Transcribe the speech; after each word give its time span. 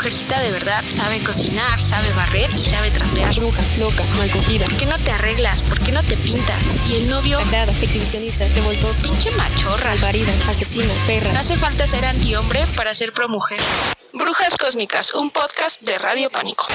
mujercita 0.00 0.40
de 0.40 0.50
verdad 0.50 0.82
sabe 0.94 1.22
cocinar, 1.22 1.78
sabe 1.78 2.10
barrer 2.14 2.50
y 2.56 2.64
sabe 2.64 2.90
trapear. 2.90 3.34
Bruja, 3.34 3.60
loca, 3.78 4.02
mal 4.16 4.30
cogida. 4.30 4.64
¿Por 4.64 4.78
qué 4.78 4.86
no 4.86 4.98
te 4.98 5.10
arreglas? 5.10 5.60
¿Por 5.60 5.78
qué 5.78 5.92
no 5.92 6.02
te 6.02 6.16
pintas? 6.16 6.88
Y 6.88 6.94
el 6.94 7.10
novio, 7.10 7.38
Sagrada, 7.44 7.70
exhibicionista, 7.82 8.48
revoltosa, 8.54 9.02
pinche 9.02 9.30
machorra. 9.32 9.90
malparida, 9.90 10.32
asesina, 10.48 10.94
perra. 11.06 11.34
No 11.34 11.40
hace 11.40 11.58
falta 11.58 11.86
ser 11.86 12.06
antihombre 12.06 12.66
para 12.74 12.94
ser 12.94 13.12
promujer. 13.12 13.60
Brujas 14.14 14.56
Cósmicas, 14.56 15.12
un 15.12 15.30
podcast 15.30 15.78
de 15.82 15.98
Radio 15.98 16.30
Pánico. 16.30 16.66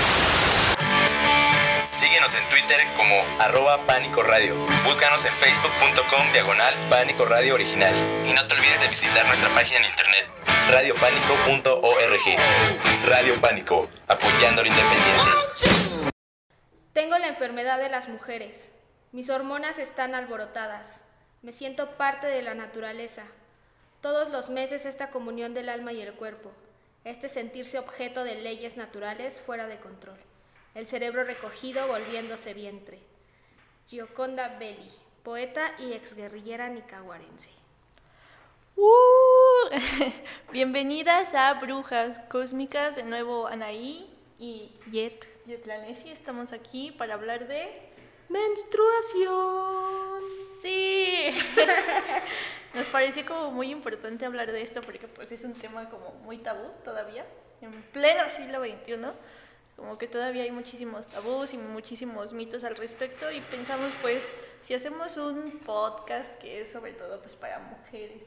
Síguenos 1.96 2.36
en 2.36 2.44
Twitter 2.50 2.82
como 2.98 3.16
arroba 3.40 3.78
Pánico 3.88 4.22
Radio. 4.22 4.54
Búscanos 4.84 5.24
en 5.24 5.32
facebook.com 5.32 6.30
diagonal 6.34 6.74
Pánico 6.90 7.24
Radio 7.24 7.54
Original. 7.54 7.94
Y 8.26 8.34
no 8.34 8.46
te 8.46 8.54
olvides 8.54 8.82
de 8.82 8.90
visitar 8.90 9.26
nuestra 9.28 9.48
página 9.56 9.80
en 9.80 9.86
internet 9.86 10.28
radiopánico.org. 10.68 13.06
Radio 13.06 13.40
Pánico, 13.40 13.90
apoyando 14.10 14.62
lo 14.62 14.68
independiente. 14.68 16.12
Tengo 16.92 17.18
la 17.18 17.30
enfermedad 17.30 17.80
de 17.80 17.88
las 17.88 18.10
mujeres. 18.10 18.68
Mis 19.14 19.30
hormonas 19.30 19.78
están 19.78 20.16
alborotadas. 20.16 21.00
Me 21.44 21.54
siento 21.54 21.92
parte 21.92 22.28
de 22.28 22.42
la 22.42 22.56
naturaleza. 22.56 23.24
Todos 24.02 24.32
los 24.32 24.50
meses 24.50 24.86
esta 24.86 25.12
comunión 25.12 25.54
del 25.54 25.70
alma 25.70 25.94
y 25.94 26.02
el 26.02 26.12
cuerpo. 26.12 26.52
Este 27.06 27.30
sentirse 27.30 27.80
objeto 27.80 28.26
de 28.26 28.36
leyes 28.36 28.76
naturales 28.76 29.40
fuera 29.40 29.68
de 29.68 29.78
control. 29.78 30.20
El 30.76 30.88
cerebro 30.88 31.24
recogido 31.24 31.88
volviéndose 31.88 32.54
vientre. 32.54 33.00
Gioconda 33.88 34.58
Belli, 34.60 34.92
poeta 35.24 35.74
y 35.80 35.94
exguerrillera 35.94 36.68
nicaragüense. 36.68 37.48
¡Uh! 38.76 39.70
Bienvenidas 40.52 41.34
a 41.34 41.54
Brujas 41.54 42.18
Cósmicas, 42.28 42.94
de 42.98 43.04
nuevo 43.04 43.48
Anaí 43.48 44.14
y 44.38 44.74
Jet, 44.92 45.26
Yetlanesi. 45.46 46.10
Estamos 46.10 46.52
aquí 46.52 46.92
para 46.92 47.14
hablar 47.14 47.48
de 47.48 47.90
menstruación. 48.28 50.24
Sí. 50.62 51.30
Nos 52.74 52.88
pareció 52.88 53.26
como 53.26 53.50
muy 53.52 53.72
importante 53.72 54.26
hablar 54.26 54.52
de 54.52 54.62
esto 54.62 54.82
porque 54.82 55.08
pues 55.08 55.32
es 55.32 55.46
un 55.46 55.54
tema 55.54 55.90
como 55.90 56.12
muy 56.26 56.40
tabú 56.40 56.70
todavía, 56.84 57.26
en 57.62 57.72
pleno 57.94 58.30
siglo 58.30 58.60
XXI. 58.60 59.14
Como 59.76 59.98
que 59.98 60.08
todavía 60.08 60.44
hay 60.44 60.52
muchísimos 60.52 61.06
tabús 61.08 61.54
y 61.54 61.58
muchísimos 61.58 62.32
mitos 62.34 62.64
al 62.64 62.76
respecto 62.78 63.30
y 63.32 63.42
pensamos 63.42 63.92
pues 64.02 64.24
si 64.64 64.74
hacemos 64.74 65.18
un 65.18 65.60
podcast 65.60 66.34
que 66.40 66.62
es 66.62 66.72
sobre 66.72 66.94
todo 66.94 67.20
pues 67.22 67.36
para 67.36 67.60
mujeres. 67.60 68.24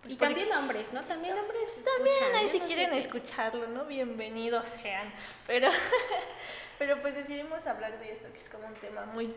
pues, 0.00 0.12
Y 0.12 0.16
porque- 0.16 0.34
también 0.34 0.52
hombres, 0.56 0.92
¿no? 0.92 1.02
También 1.02 1.36
hombres 1.36 1.84
también 1.84 2.34
ahí 2.36 2.46
¿eh? 2.46 2.50
si 2.50 2.60
No 2.60 2.66
quieren 2.66 2.94
escucharlo, 2.94 3.66
¿no? 3.66 3.84
Bienvenidos 3.84 4.64
sean. 4.80 5.12
Pero, 5.46 5.68
pero 6.78 7.00
pues 7.02 7.14
decidimos 7.14 7.66
hablar 7.66 7.98
de 7.98 8.12
esto, 8.12 8.32
que 8.32 8.38
es 8.38 8.48
como 8.48 8.66
un 8.68 8.74
tema 8.74 9.06
muy 9.06 9.34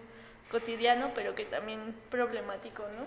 cotidiano, 0.52 1.12
pero 1.16 1.36
que 1.36 1.46
también 1.46 1.96
problemático, 2.10 2.84
¿no? 2.96 3.06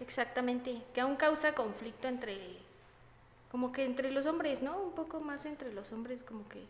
Exactamente, 0.00 0.80
que 0.94 1.00
aún 1.00 1.16
causa 1.16 1.54
conflicto 1.54 2.06
entre, 2.06 2.38
como 3.50 3.72
que 3.72 3.84
entre 3.84 4.12
los 4.12 4.26
hombres, 4.26 4.62
¿no? 4.62 4.78
Un 4.78 4.92
poco 4.94 5.20
más 5.20 5.44
entre 5.44 5.72
los 5.72 5.90
hombres, 5.92 6.22
como 6.22 6.48
que 6.48 6.62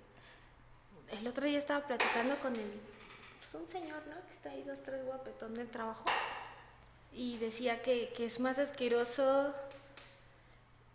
el 1.10 1.26
otro 1.26 1.46
día 1.46 1.58
estaba 1.58 1.86
platicando 1.86 2.36
con 2.40 2.54
el, 2.54 2.70
pues, 3.38 3.54
un 3.62 3.68
señor, 3.68 4.02
¿no? 4.06 4.14
Que 4.26 4.34
está 4.34 4.50
ahí 4.50 4.62
dos, 4.64 4.78
tres 4.82 5.04
guapetón 5.04 5.54
del 5.54 5.68
trabajo 5.68 6.04
y 7.12 7.38
decía 7.38 7.80
que, 7.82 8.10
que 8.16 8.26
es 8.26 8.38
más 8.40 8.58
asqueroso 8.58 9.54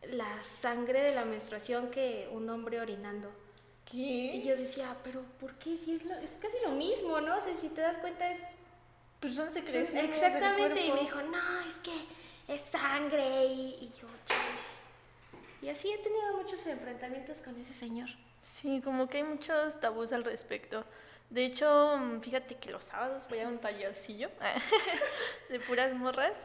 la 0.03 0.43
sangre 0.43 1.01
de 1.01 1.13
la 1.15 1.25
menstruación 1.25 1.89
que 1.89 2.29
un 2.31 2.49
hombre 2.49 2.81
orinando. 2.81 3.31
Y 3.91 4.41
¿Qué? 4.41 4.47
yo 4.47 4.55
decía, 4.57 4.95
pero 5.03 5.21
¿por 5.39 5.53
qué? 5.55 5.77
Si 5.77 5.95
es, 5.95 6.03
lo- 6.05 6.15
es 6.15 6.31
casi 6.41 6.57
lo 6.63 6.71
mismo, 6.71 7.21
¿no? 7.21 7.37
O 7.37 7.41
sea, 7.41 7.53
si 7.55 7.69
te 7.69 7.81
das 7.81 7.97
cuenta 7.97 8.29
es 8.31 8.39
Pues 9.19 9.35
son 9.35 9.49
Exactamente, 9.55 10.85
y 10.85 10.91
me 10.91 10.99
dijo, 11.01 11.21
no, 11.21 11.59
es 11.67 11.75
que 11.75 11.93
es 12.47 12.61
sangre, 12.61 13.45
y, 13.45 13.61
y 13.81 13.93
yo, 13.99 14.07
chale. 14.25 14.59
Y 15.61 15.69
así 15.69 15.91
he 15.91 15.97
tenido 15.99 16.37
muchos 16.37 16.65
enfrentamientos 16.67 17.41
con 17.41 17.59
ese 17.61 17.73
señor. 17.73 18.09
Sí, 18.63 18.79
como 18.81 19.09
que 19.09 19.17
hay 19.17 19.23
muchos 19.23 19.77
tabús 19.81 20.13
al 20.13 20.23
respecto. 20.23 20.85
De 21.29 21.43
hecho, 21.43 21.97
mm, 21.97 22.21
fíjate 22.21 22.55
que 22.55 22.71
los 22.71 22.85
sábados 22.85 23.27
voy 23.29 23.39
a 23.41 23.49
un 23.49 23.57
tallercillo 23.59 24.29
de 25.49 25.59
puras 25.59 25.93
morras. 25.93 26.37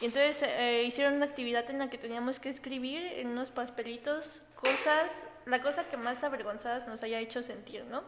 Y 0.00 0.06
entonces 0.06 0.42
eh, 0.42 0.84
hicieron 0.84 1.16
una 1.16 1.26
actividad 1.26 1.68
en 1.68 1.78
la 1.78 1.90
que 1.90 1.98
teníamos 1.98 2.40
que 2.40 2.48
escribir 2.48 3.02
en 3.18 3.28
unos 3.28 3.50
papelitos 3.50 4.40
cosas, 4.54 5.10
la 5.44 5.60
cosa 5.60 5.84
que 5.84 5.98
más 5.98 6.24
avergonzadas 6.24 6.88
nos 6.88 7.02
haya 7.02 7.20
hecho 7.20 7.42
sentir, 7.42 7.84
¿no? 7.84 8.02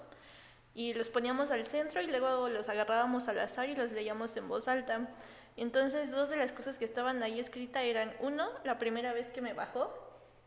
Y 0.74 0.94
los 0.94 1.10
poníamos 1.10 1.50
al 1.50 1.66
centro 1.66 2.00
y 2.00 2.06
luego 2.06 2.48
los 2.48 2.70
agarrábamos 2.70 3.28
al 3.28 3.38
azar 3.38 3.68
y 3.68 3.76
los 3.76 3.92
leíamos 3.92 4.34
en 4.38 4.48
voz 4.48 4.66
alta. 4.66 5.10
Entonces 5.58 6.10
dos 6.10 6.30
de 6.30 6.36
las 6.36 6.54
cosas 6.54 6.78
que 6.78 6.86
estaban 6.86 7.22
ahí 7.22 7.38
escritas 7.38 7.84
eran, 7.84 8.14
uno, 8.20 8.48
la 8.64 8.78
primera 8.78 9.12
vez 9.12 9.28
que 9.28 9.42
me 9.42 9.52
bajó, 9.52 9.92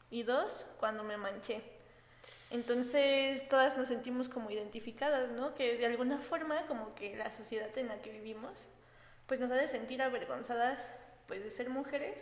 y 0.09 0.23
dos, 0.23 0.65
cuando 0.79 1.03
me 1.03 1.17
manché. 1.17 1.80
Entonces 2.51 3.47
todas 3.49 3.77
nos 3.77 3.87
sentimos 3.87 4.29
como 4.29 4.49
identificadas, 4.51 5.29
¿no? 5.31 5.55
Que 5.55 5.77
de 5.77 5.85
alguna 5.85 6.19
forma 6.19 6.65
como 6.67 6.93
que 6.95 7.15
la 7.15 7.31
sociedad 7.31 7.75
en 7.77 7.87
la 7.87 8.01
que 8.01 8.11
vivimos 8.11 8.67
pues 9.27 9.39
nos 9.39 9.51
hace 9.51 9.67
sentir 9.69 10.01
avergonzadas 10.01 10.77
pues 11.27 11.43
de 11.43 11.51
ser 11.51 11.69
mujeres, 11.69 12.17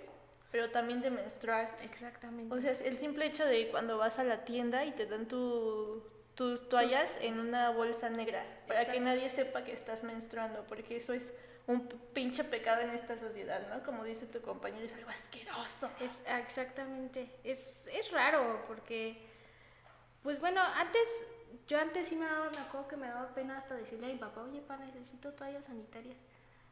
pero 0.51 0.69
también 0.69 1.01
de 1.01 1.09
menstruar. 1.09 1.75
Exactamente. 1.83 2.53
O 2.53 2.59
sea, 2.59 2.71
el 2.71 2.97
simple 2.99 3.25
hecho 3.25 3.45
de 3.45 3.69
cuando 3.69 3.97
vas 3.97 4.19
a 4.19 4.23
la 4.23 4.45
tienda 4.45 4.85
y 4.85 4.91
te 4.91 5.07
dan 5.07 5.27
tu- 5.27 6.03
tus 6.35 6.69
toallas 6.69 7.09
en 7.21 7.39
una 7.39 7.71
bolsa 7.71 8.09
negra 8.09 8.45
para 8.67 8.85
que 8.85 8.99
nadie 8.99 9.29
sepa 9.29 9.63
que 9.63 9.73
estás 9.73 10.03
menstruando, 10.03 10.65
porque 10.67 10.97
eso 10.97 11.11
es 11.13 11.23
un 11.67 11.87
pinche 12.13 12.43
pecado 12.43 12.81
en 12.81 12.91
esta 12.91 13.17
sociedad, 13.17 13.67
¿no? 13.69 13.83
Como 13.83 14.03
dice 14.03 14.25
tu 14.27 14.41
compañero, 14.41 14.85
es 14.85 14.93
algo 14.93 15.09
asqueroso. 15.09 15.89
es, 15.99 16.19
ah, 16.27 16.39
exactamente. 16.39 17.29
Es, 17.43 17.87
es 17.91 18.11
raro 18.11 18.63
porque, 18.67 19.17
pues 20.23 20.39
bueno, 20.39 20.61
antes, 20.61 21.07
yo 21.67 21.79
antes 21.79 22.07
sí 22.07 22.15
me 22.15 22.25
daba, 22.25 22.49
me 22.49 22.57
acuerdo 22.59 22.87
que 22.87 22.97
me 22.97 23.07
daba 23.07 23.33
pena 23.33 23.57
hasta 23.57 23.75
decirle 23.75 24.07
a 24.07 24.09
mi 24.13 24.19
papá, 24.19 24.41
oye, 24.41 24.61
pa, 24.61 24.77
necesito 24.77 25.31
toallas 25.33 25.63
sanitarias. 25.65 26.17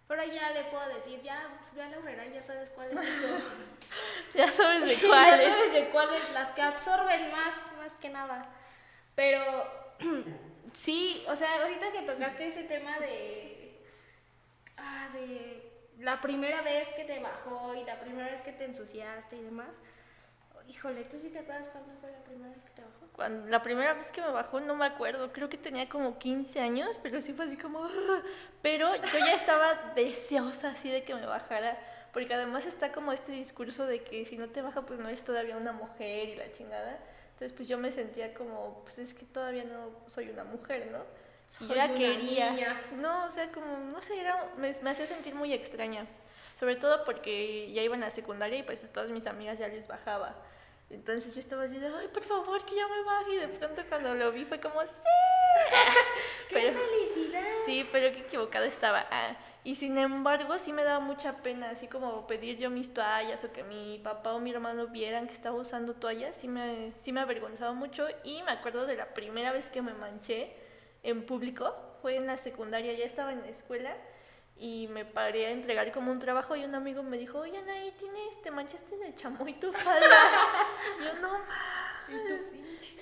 Pero 0.08 0.24
ya 0.24 0.52
le 0.52 0.64
puedo 0.66 0.88
decir, 0.88 1.22
ya, 1.22 1.56
pues 1.60 1.74
ve 1.74 1.82
a 1.84 1.90
la 1.90 1.98
horrera 1.98 2.26
y 2.26 2.34
ya 2.34 2.42
sabes 2.42 2.70
cuáles 2.70 2.94
son. 2.96 3.42
Ya 4.34 4.52
sabes 4.52 4.86
de 4.86 4.96
Ya 5.02 5.08
cuáles. 5.08 5.54
sabes 5.54 5.74
de 5.74 5.90
cuáles, 5.90 6.32
las 6.34 6.52
que 6.52 6.62
absorben 6.62 7.32
más, 7.32 7.56
más 7.78 7.94
que 8.00 8.10
nada. 8.10 8.50
Pero 9.16 9.42
sí, 10.74 11.26
o 11.28 11.36
sea, 11.36 11.62
ahorita 11.64 11.92
que 11.92 12.02
tocaste 12.04 12.48
ese 12.48 12.64
tema 12.64 13.00
de, 13.00 13.82
ah, 14.78 15.10
de 15.14 15.72
la 16.00 16.22
primera 16.22 16.62
vez 16.62 16.88
que 16.96 17.04
te 17.04 17.20
bajó 17.20 17.74
y 17.76 17.84
la 17.84 18.00
primera 18.00 18.30
vez 18.32 18.42
que 18.42 18.52
te 18.54 18.66
ensuciaste 18.66 19.36
y 19.38 19.42
demás, 19.44 19.70
híjole, 20.68 21.04
¿tú 21.06 21.18
sí 21.20 21.30
te 21.30 21.40
acuerdas 21.40 21.68
cuándo 21.70 21.94
fue 22.00 22.12
la 22.12 22.20
primera 22.24 22.50
vez 22.50 22.64
que 22.64 22.70
te 22.72 22.82
bajó? 22.82 23.06
Cuando, 23.16 23.50
la 23.50 23.64
primera 23.64 23.94
vez 23.94 24.12
que 24.12 24.22
me 24.22 24.30
bajó 24.30 24.60
no 24.60 24.76
me 24.76 24.86
acuerdo, 24.86 25.32
creo 25.34 25.50
que 25.50 25.58
tenía 25.58 25.90
como 25.90 26.18
15 26.20 26.60
años, 26.60 26.98
pero 27.02 27.22
sí 27.22 27.34
fue 27.34 27.46
así 27.46 27.58
como... 27.58 27.84
"Ah". 27.84 28.22
Pero 28.62 28.96
yo 28.96 29.20
ya 29.20 29.34
estaba 29.34 29.94
deseosa 29.96 30.70
así 30.70 30.90
de 30.90 31.04
que 31.04 31.16
me 31.16 31.26
bajara, 31.26 31.78
porque 32.14 32.34
además 32.34 32.66
está 32.66 32.92
como 32.92 33.12
este 33.12 33.32
discurso 33.32 33.86
de 33.86 34.04
que 34.04 34.26
si 34.26 34.38
no 34.38 34.50
te 34.50 34.62
baja 34.62 34.82
pues 34.86 35.00
no 35.00 35.08
eres 35.08 35.24
todavía 35.24 35.58
una 35.58 35.72
mujer 35.72 36.30
y 36.30 36.36
la 36.36 36.52
chingada. 36.54 37.00
Entonces 37.34 37.54
pues 37.54 37.68
yo 37.70 37.78
me 37.78 37.92
sentía 37.92 38.34
como, 38.34 38.82
pues 38.84 38.98
es 39.00 39.14
que 39.14 39.26
todavía 39.26 39.64
no 39.64 39.92
soy 40.10 40.30
una 40.30 40.44
mujer, 40.44 40.90
¿no? 40.92 41.00
Y 41.60 41.64
yo 41.64 41.68
Soy 41.70 41.78
la 41.78 41.86
una 41.86 41.96
quería. 41.96 42.52
niña. 42.52 42.82
No, 42.98 43.26
o 43.26 43.32
sea, 43.32 43.52
como, 43.52 43.78
no 43.78 44.02
sé, 44.02 44.20
era, 44.20 44.52
me, 44.58 44.74
me 44.82 44.90
hacía 44.90 45.06
sentir 45.08 45.34
muy 45.34 45.54
extraña. 45.54 46.06
Sobre 46.60 46.76
todo 46.76 47.04
porque 47.06 47.72
ya 47.72 47.84
iban 47.84 48.04
a 48.04 48.10
secundaria 48.10 48.60
y 48.60 48.64
pues 48.64 48.84
a 48.84 48.88
todas 48.88 49.12
mis 49.12 49.28
amigas 49.28 49.60
ya 49.60 49.68
les 49.68 49.88
bajaba. 49.88 50.36
Entonces 50.90 51.34
yo 51.34 51.40
estaba 51.42 51.64
así 51.64 51.78
de, 51.78 51.88
ay, 51.88 52.08
por 52.14 52.24
favor, 52.24 52.64
que 52.66 52.76
ya 52.76 52.88
me 52.88 53.04
baje. 53.04 53.34
Y 53.34 53.38
de 53.40 53.48
pronto 53.50 53.82
cuando 53.90 54.14
lo 54.16 54.32
vi 54.32 54.46
fue 54.46 54.60
como, 54.60 54.82
sí. 54.82 54.88
¡Qué 56.50 56.56
Pero- 56.56 56.80
felicidad! 56.80 57.44
Sí, 57.66 57.88
pero 57.92 58.14
qué 58.14 58.22
equivocada 58.22 58.66
estaba. 58.66 59.06
Ah, 59.12 59.36
y 59.66 59.76
sin 59.76 59.98
embargo, 59.98 60.58
sí 60.58 60.72
me 60.72 60.86
daba 60.86 61.02
mucha 61.02 61.38
pena, 61.44 61.72
así 61.72 61.88
como 61.88 62.26
pedir 62.26 62.58
yo 62.58 62.70
mis 62.70 62.94
toallas 62.94 63.44
o 63.44 63.52
que 63.52 63.64
mi 63.64 64.00
papá 64.02 64.34
o 64.34 64.40
mi 64.40 64.52
hermano 64.52 64.88
vieran 64.88 65.28
que 65.28 65.34
estaba 65.34 65.58
usando 65.58 65.94
toallas, 65.94 66.38
sí 66.38 66.48
me, 66.48 66.94
sí 67.02 67.12
me 67.12 67.20
avergonzaba 67.20 67.74
mucho. 67.74 68.08
Y 68.24 68.42
me 68.44 68.52
acuerdo 68.52 68.86
de 68.86 68.96
la 68.96 69.14
primera 69.14 69.52
vez 69.52 69.70
que 69.70 69.82
me 69.82 69.94
manché 69.94 70.56
en 71.04 71.26
público, 71.26 71.76
fue 72.02 72.16
en 72.16 72.28
la 72.28 72.38
secundaria, 72.38 72.94
ya 72.94 73.04
estaba 73.06 73.34
en 73.34 73.42
la 73.42 73.50
escuela 73.50 73.94
y 74.60 74.88
me 74.88 75.06
paré 75.06 75.48
a 75.48 75.52
entregar 75.52 75.92
como 75.92 76.12
un 76.12 76.20
trabajo 76.20 76.56
y 76.56 76.64
un 76.64 76.76
amigo 76.76 77.04
me 77.04 77.18
dijo, 77.18 77.40
oye 77.40 77.58
Anaí, 77.58 77.92
tienes, 78.00 78.42
te 78.42 78.52
manchaste 78.52 78.98
de 78.98 79.16
chamoy 79.16 79.54
tu 79.54 79.72
falda. 79.72 80.18
yo 81.00 81.22
no 81.22 81.38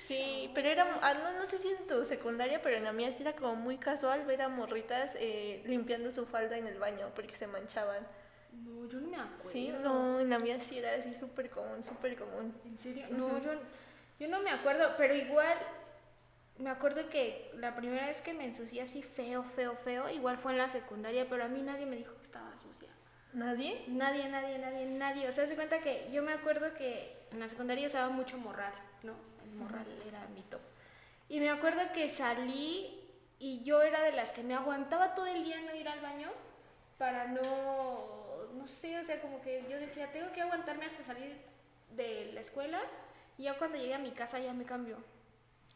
Sí, 0.08 0.52
pero 0.54 0.70
era, 0.70 1.00
ah, 1.02 1.14
no, 1.16 1.34
no 1.34 1.46
sé 1.46 1.58
si 1.58 1.70
en 1.70 1.88
tu 1.88 2.06
secundaria, 2.06 2.62
pero 2.62 2.76
en 2.76 2.84
la 2.84 2.94
mía 2.94 3.12
sí 3.12 3.24
era 3.24 3.36
como 3.36 3.56
muy 3.56 3.78
casual 3.78 4.24
ver 4.26 4.42
a 4.42 4.50
morritas 4.50 5.12
eh, 5.16 5.64
limpiando 5.66 6.12
su 6.12 6.26
falda 6.26 6.58
en 6.58 6.68
el 6.68 6.78
baño 6.78 7.10
porque 7.16 7.36
se 7.36 7.48
manchaban. 7.48 8.06
No, 8.64 8.88
yo 8.88 9.00
no 9.00 9.08
me 9.10 9.18
acuerdo. 9.18 9.52
Sí, 9.52 9.74
no, 9.82 10.20
en 10.20 10.30
la 10.30 10.40
mía 10.40 10.60
sí 10.60 10.78
era 10.78 10.94
así 10.96 11.14
súper 11.16 11.50
común, 11.50 11.84
súper 11.84 12.18
común. 12.18 12.54
¿En 12.66 12.78
serio? 12.78 13.08
No, 13.10 13.40
yo, 13.40 13.54
yo 14.20 14.28
no 14.28 14.42
me 14.42 14.52
acuerdo, 14.52 14.94
pero 14.98 15.16
igual 15.16 15.58
me 16.58 16.70
acuerdo 16.70 17.10
que 17.10 17.52
la 17.56 17.76
primera 17.76 18.08
vez 18.08 18.22
que 18.22 18.34
me 18.34 18.46
ensucié 18.46 18.82
así 18.82 19.02
feo, 19.04 19.44
feo, 19.44 19.76
feo, 19.84 20.10
igual 20.10 20.38
fue 20.38 20.54
en 20.54 20.58
la 20.58 20.70
secundaria, 20.70 21.28
pero 21.30 21.44
a 21.44 21.48
mí 21.48 21.62
nadie 21.62 21.86
me 21.86 21.98
dijo 21.98 22.16
que 22.16 22.24
estaba 22.24 22.52
sucia. 22.62 22.90
¿Nadie? 23.34 23.84
Nadie, 23.88 24.30
nadie, 24.30 24.58
nadie, 24.58 24.86
nadie. 24.86 25.28
O 25.28 25.32
sea, 25.34 25.48
se 25.48 25.56
cuenta 25.56 25.80
que 25.80 26.10
yo 26.14 26.22
me 26.24 26.32
acuerdo 26.32 26.74
que 26.74 27.14
en 27.32 27.42
la 27.42 27.50
secundaria 27.50 27.88
usaba 27.88 28.10
mucho 28.10 28.38
morral, 28.38 28.74
¿no? 29.04 29.14
El 29.44 29.52
morral 29.52 29.86
era 30.08 30.26
mi 30.34 30.42
top. 30.44 30.62
Y 31.28 31.42
me 31.42 31.50
acuerdo 31.50 31.82
que 31.94 32.08
salí 32.08 33.02
y 33.38 33.64
yo 33.64 33.82
era 33.82 34.04
de 34.04 34.14
las 34.14 34.32
que 34.32 34.44
me 34.44 34.54
aguantaba 34.54 35.16
todo 35.16 35.26
el 35.26 35.44
día 35.44 35.60
no 35.62 35.76
ir 35.76 35.90
al 35.90 36.00
baño 36.00 36.30
para 36.98 37.28
no, 37.28 38.48
no 38.54 38.68
sé, 38.68 38.98
o 39.00 39.04
sea, 39.04 39.20
como 39.20 39.42
que 39.42 39.66
yo 39.70 39.78
decía, 39.78 40.12
tengo 40.14 40.32
que 40.32 40.42
aguantarme 40.42 40.86
hasta 40.86 41.04
salir 41.04 41.36
de 41.92 42.32
la 42.34 42.40
escuela 42.40 42.80
y 43.38 43.44
ya 43.44 43.58
cuando 43.58 43.78
llegué 43.78 43.96
a 43.96 44.00
mi 44.00 44.12
casa 44.12 44.40
ya 44.40 44.54
me 44.54 44.64
cambió. 44.64 44.98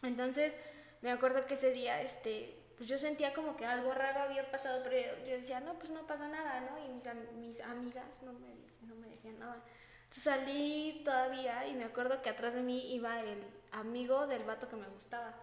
Entonces, 0.03 0.55
me 1.01 1.11
acuerdo 1.11 1.45
que 1.45 1.53
ese 1.55 1.71
día, 1.71 2.01
este, 2.01 2.55
pues 2.77 2.87
yo 2.89 2.97
sentía 2.97 3.33
como 3.33 3.55
que 3.57 3.65
algo 3.65 3.93
raro 3.93 4.21
había 4.21 4.49
pasado, 4.51 4.81
pero 4.83 4.95
yo 5.25 5.33
decía, 5.37 5.59
no, 5.59 5.73
pues 5.75 5.89
no 5.91 6.05
pasa 6.07 6.27
nada, 6.27 6.61
¿no? 6.61 6.77
Y 6.77 6.87
mis, 6.89 7.03
mis 7.35 7.59
amigas 7.61 8.21
no 8.23 8.33
me, 8.33 8.47
no 8.81 8.95
me 8.95 9.07
decían 9.09 9.39
nada. 9.39 9.57
Entonces 10.03 10.23
salí 10.23 11.01
todavía 11.05 11.67
y 11.67 11.73
me 11.75 11.83
acuerdo 11.83 12.21
que 12.21 12.29
atrás 12.29 12.53
de 12.53 12.61
mí 12.61 12.93
iba 12.93 13.19
el 13.21 13.43
amigo 13.71 14.25
del 14.27 14.43
vato 14.43 14.67
que 14.67 14.75
me 14.75 14.87
gustaba. 14.87 15.33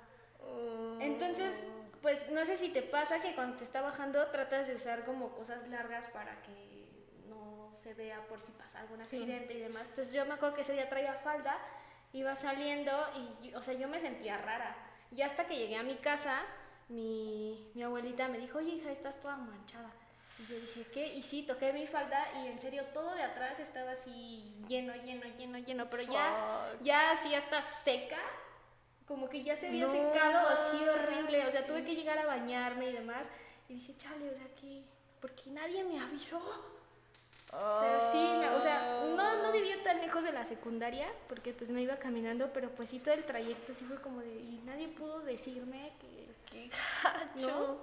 Oh. 0.41 0.99
Entonces, 1.01 1.65
pues 2.03 2.31
no 2.31 2.45
sé 2.45 2.57
si 2.57 2.71
te 2.71 2.83
pasa 2.83 3.21
que 3.21 3.35
cuando 3.35 3.57
te 3.59 3.65
está 3.65 3.81
bajando 3.81 4.27
tratas 4.29 4.67
de 4.67 4.75
usar 4.75 5.05
como 5.05 5.31
cosas 5.37 5.69
largas 5.69 6.09
para 6.09 6.43
que 6.43 6.89
no 7.29 7.71
se 7.83 7.95
vea 7.95 8.21
por 8.27 8.41
si 8.41 8.51
pasa 8.53 8.81
algún 8.81 8.99
Sí. 9.05 9.17
accidente 9.17 9.55
y 9.55 9.61
demás. 9.61 9.87
Entonces 9.89 10.13
yo 10.13 10.25
me 10.27 10.35
acuerdo 10.35 10.57
que 10.57 10.63
ese 10.63 10.73
día 10.73 10.89
traía 10.89 11.15
falda, 11.15 11.57
iba 12.19 12.35
saliendo 12.37 12.93
y, 13.43 13.55
o 13.55 13.63
sea, 13.63 13.75
yo 13.75 13.89
me 13.89 14.01
sentía 14.01 14.39
rara. 14.39 14.77
Y 15.15 15.23
hasta 15.23 15.47
que 15.47 15.57
llegué 15.57 15.77
a 15.77 15.83
mi 15.83 15.97
casa, 15.97 16.43
mi, 16.89 17.71
mi 17.75 17.83
abuelita 17.83 18.29
me 18.29 18.39
dijo, 18.39 18.59
oye 18.59 18.73
hija, 18.73 18.91
estás 18.91 19.21
toda 19.21 19.37
manchada. 19.37 19.91
Y 20.39 20.47
yo 20.53 20.61
dije, 20.61 20.87
¿qué? 20.93 21.15
Y 21.15 21.23
sí, 21.23 21.43
toqué 21.43 21.73
mi 21.73 21.87
falda 21.87 22.27
y 22.37 22.49
en 22.49 22.61
serio 22.61 22.85
todo 22.93 23.15
de 23.15 23.23
atrás 23.23 23.59
estaba 23.59 23.93
así 23.93 24.55
lleno, 24.69 24.95
lleno, 24.95 25.25
lleno, 25.39 25.59
lleno, 25.59 25.89
pero 25.89 26.03
ya, 26.03 26.73
Fuck. 26.73 26.83
ya 26.83 27.11
así 27.13 27.35
hasta 27.35 27.63
seca, 27.63 28.19
como 29.07 29.29
que 29.29 29.43
ya 29.43 29.57
se 29.57 29.69
había 29.69 29.87
No 29.87 29.93
secado 29.93 30.49
así 30.49 30.77
horrible, 30.89 31.47
o 31.47 31.51
sea, 31.51 31.67
tuve 31.67 31.85
que 31.85 31.95
llegar 31.95 32.19
a 32.19 32.27
bañarme 32.27 32.91
y 32.91 32.93
demás. 32.93 33.27
Y 33.69 33.75
dije, 33.75 33.97
chale, 33.97 34.31
o 34.31 34.35
sea, 34.35 34.47
¿qué? 34.61 34.83
¿Por 35.21 35.33
qué 35.35 35.51
nadie 35.51 35.85
me 35.85 36.01
avisó? 36.01 36.41
Pero 37.81 38.13
sí, 38.13 38.19
o 38.55 38.63
sea, 38.63 39.03
no, 39.17 39.43
no 39.43 39.53
vivía 39.53 39.83
tan 39.83 40.01
lejos 40.01 40.23
de 40.23 40.33
la 40.33 40.45
secundaria, 40.45 41.09
porque 41.29 41.53
pues 41.53 41.71
me 41.71 41.83
iba 41.83 41.97
caminando, 41.97 42.51
pero 42.53 42.71
pues 42.71 42.91
sí 42.91 42.99
todo 42.99 43.15
el 43.15 43.25
trayecto 43.25 43.75
sí 43.75 43.85
fue 43.85 44.01
como 44.01 44.21
de, 44.21 44.35
y 44.35 44.61
nadie 44.65 44.89
pudo 44.89 45.21
decirme 45.21 45.93
que... 46.01 46.27
Qué 46.51 46.71
gacho. 47.03 47.49
¿No? 47.49 47.79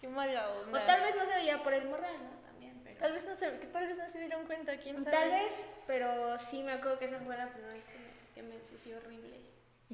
Qué 0.00 0.08
mala 0.08 0.50
O 0.50 0.62
onda. 0.64 0.84
tal 0.86 1.00
vez 1.00 1.16
no 1.16 1.24
se 1.24 1.34
veía 1.34 1.62
por 1.62 1.72
el 1.72 1.88
morral, 1.88 2.12
¿no? 2.22 2.46
También, 2.46 2.80
pero... 2.84 2.98
Tal 2.98 3.12
vez 3.12 3.26
no 3.26 3.36
se, 3.36 3.58
que 3.58 3.66
tal 3.66 3.86
vez 3.86 3.96
no 3.96 4.08
se 4.08 4.18
dieron 4.18 4.44
cuenta, 4.46 4.76
quién 4.76 5.02
sabe. 5.04 5.16
Tal 5.16 5.30
vez, 5.30 5.64
pero 5.86 6.38
sí 6.38 6.62
me 6.62 6.72
acuerdo 6.72 6.98
que 6.98 7.06
esa 7.06 7.18
fue 7.20 7.36
la 7.36 7.48
primera 7.48 7.72
vez 7.72 7.84
que 7.84 7.98
me, 7.98 8.34
que 8.34 8.42
me 8.42 8.54
ensució 8.56 8.96
horrible. 8.98 9.43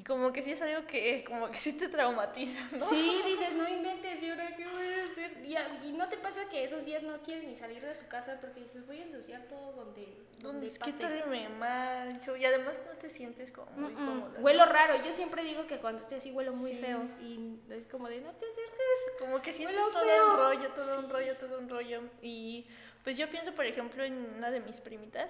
Y 0.01 0.03
como 0.03 0.33
que 0.33 0.41
sí 0.41 0.53
es 0.53 0.61
algo 0.63 0.87
que 0.87 1.23
como 1.27 1.51
que 1.51 1.59
sí 1.59 1.73
te 1.73 1.87
traumatiza, 1.87 2.59
¿no? 2.75 2.89
Sí, 2.89 3.21
dices, 3.25 3.53
no 3.53 3.69
inventes, 3.69 4.23
¿y 4.23 4.29
ahora 4.31 4.55
qué 4.55 4.65
voy 4.67 4.83
a 4.99 5.05
hacer? 5.05 5.45
Y, 5.45 5.55
a- 5.55 5.83
y 5.83 5.91
no 5.91 6.09
te 6.09 6.17
pasa 6.17 6.41
que 6.49 6.63
esos 6.63 6.83
días 6.85 7.03
no 7.03 7.21
quieres 7.21 7.43
ni 7.43 7.55
salir 7.55 7.83
de 7.83 7.93
tu 7.93 8.07
casa 8.07 8.39
porque 8.41 8.61
dices, 8.61 8.87
voy 8.87 8.97
a 8.99 9.03
ensuciar 9.03 9.43
todo 9.43 9.73
donde, 9.73 10.05
¿Dónde 10.39 10.41
donde 10.41 10.67
es 10.67 10.73
que 10.79 10.91
pase. 10.91 11.23
me 11.27 11.49
mancho? 11.49 12.35
Y 12.35 12.43
además 12.45 12.73
no 12.83 12.97
te 12.97 13.11
sientes 13.11 13.51
como 13.51 13.69
muy 13.73 13.91
Mm, 13.93 14.09
mm. 14.39 14.43
Huelo 14.43 14.65
raro, 14.65 14.95
yo 15.05 15.13
siempre 15.13 15.43
digo 15.43 15.67
que 15.67 15.77
cuando 15.77 16.01
estoy 16.01 16.17
así 16.17 16.31
huelo 16.31 16.53
muy 16.53 16.71
Sí. 16.71 16.77
feo 16.79 17.03
y 17.21 17.59
es 17.69 17.85
como 17.85 18.09
de 18.09 18.21
no 18.21 18.31
te 18.31 18.45
acerques. 18.47 19.19
Como 19.19 19.39
que 19.43 19.53
sientes 19.53 19.77
todo 19.77 20.03
feo. 20.03 20.31
un 20.31 20.37
rollo, 20.39 20.71
todo 20.71 20.99
un 20.99 21.09
rollo, 21.11 21.35
todo 21.35 21.59
un 21.59 21.69
rollo. 21.69 22.01
Y 22.23 22.65
pues 23.03 23.17
yo 23.17 23.29
pienso, 23.29 23.53
por 23.53 23.65
ejemplo, 23.67 24.03
en 24.03 24.13
una 24.35 24.49
de 24.49 24.61
mis 24.61 24.81
primitas 24.81 25.29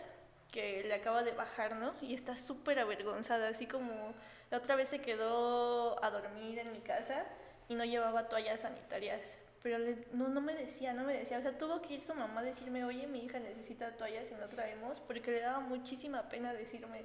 que 0.50 0.84
le 0.86 0.94
acaba 0.94 1.24
de 1.24 1.32
bajar, 1.32 1.76
¿no? 1.76 1.94
Y 2.02 2.14
está 2.14 2.38
súper 2.38 2.80
avergonzada, 2.80 3.50
así 3.50 3.66
como 3.68 4.14
la 4.52 4.58
otra 4.58 4.76
vez 4.76 4.90
se 4.90 5.00
quedó 5.00 6.04
a 6.04 6.12
dormir 6.12 6.60
en 6.60 6.72
mi 6.72 6.80
casa 6.82 7.26
y 7.70 7.76
no 7.76 7.86
llevaba 7.86 8.28
toallas 8.30 8.60
sanitarias. 8.62 9.22
Pero 9.64 9.78
le- 9.78 10.06
no, 10.14 10.28
no 10.28 10.42
me 10.42 10.56
decía, 10.56 10.92
no 10.92 11.04
me 11.04 11.14
decía. 11.18 11.38
O 11.38 11.42
sea, 11.42 11.58
tuvo 11.58 11.82
que 11.82 11.94
ir 11.96 12.04
su 12.04 12.14
mamá 12.16 12.42
a 12.42 12.44
decirme, 12.44 12.84
oye, 12.84 13.06
mi 13.08 13.24
hija 13.24 13.40
necesita 13.40 13.96
toallas 13.96 14.26
y 14.32 14.34
no 14.34 14.48
traemos, 14.50 15.00
porque 15.02 15.32
le 15.32 15.40
daba 15.40 15.60
muchísima 15.60 16.30
pena 16.30 16.52
decirme. 16.54 17.04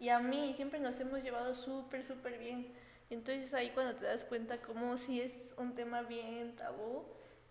Y 0.00 0.10
a 0.10 0.18
mí 0.20 0.52
siempre 0.54 0.78
nos 0.80 1.00
hemos 1.00 1.22
llevado 1.22 1.54
súper, 1.54 2.04
súper 2.04 2.38
bien. 2.38 2.68
Entonces 3.10 3.52
ahí 3.54 3.70
cuando 3.70 3.94
te 3.96 4.04
das 4.06 4.24
cuenta 4.24 4.58
como 4.58 4.96
si 4.98 5.20
es 5.20 5.32
un 5.56 5.74
tema 5.74 6.02
bien 6.02 6.54
tabú, 6.56 7.04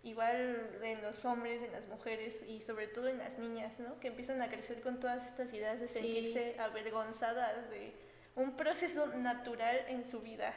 igual 0.03 0.69
en 0.83 1.01
los 1.01 1.23
hombres, 1.25 1.61
en 1.63 1.71
las 1.71 1.87
mujeres 1.87 2.41
y 2.47 2.61
sobre 2.61 2.87
todo 2.87 3.07
en 3.07 3.17
las 3.19 3.37
niñas, 3.39 3.79
¿no? 3.79 3.99
Que 3.99 4.09
empiezan 4.09 4.41
a 4.41 4.49
crecer 4.49 4.81
con 4.81 4.99
todas 4.99 5.25
estas 5.25 5.53
ideas 5.53 5.79
de 5.79 5.87
Sí. 5.87 5.93
sentirse 5.95 6.55
avergonzadas 6.59 7.69
de 7.69 7.93
un 8.35 8.55
proceso 8.55 9.07
natural 9.07 9.85
en 9.87 10.05
su 10.09 10.21
vida. 10.21 10.53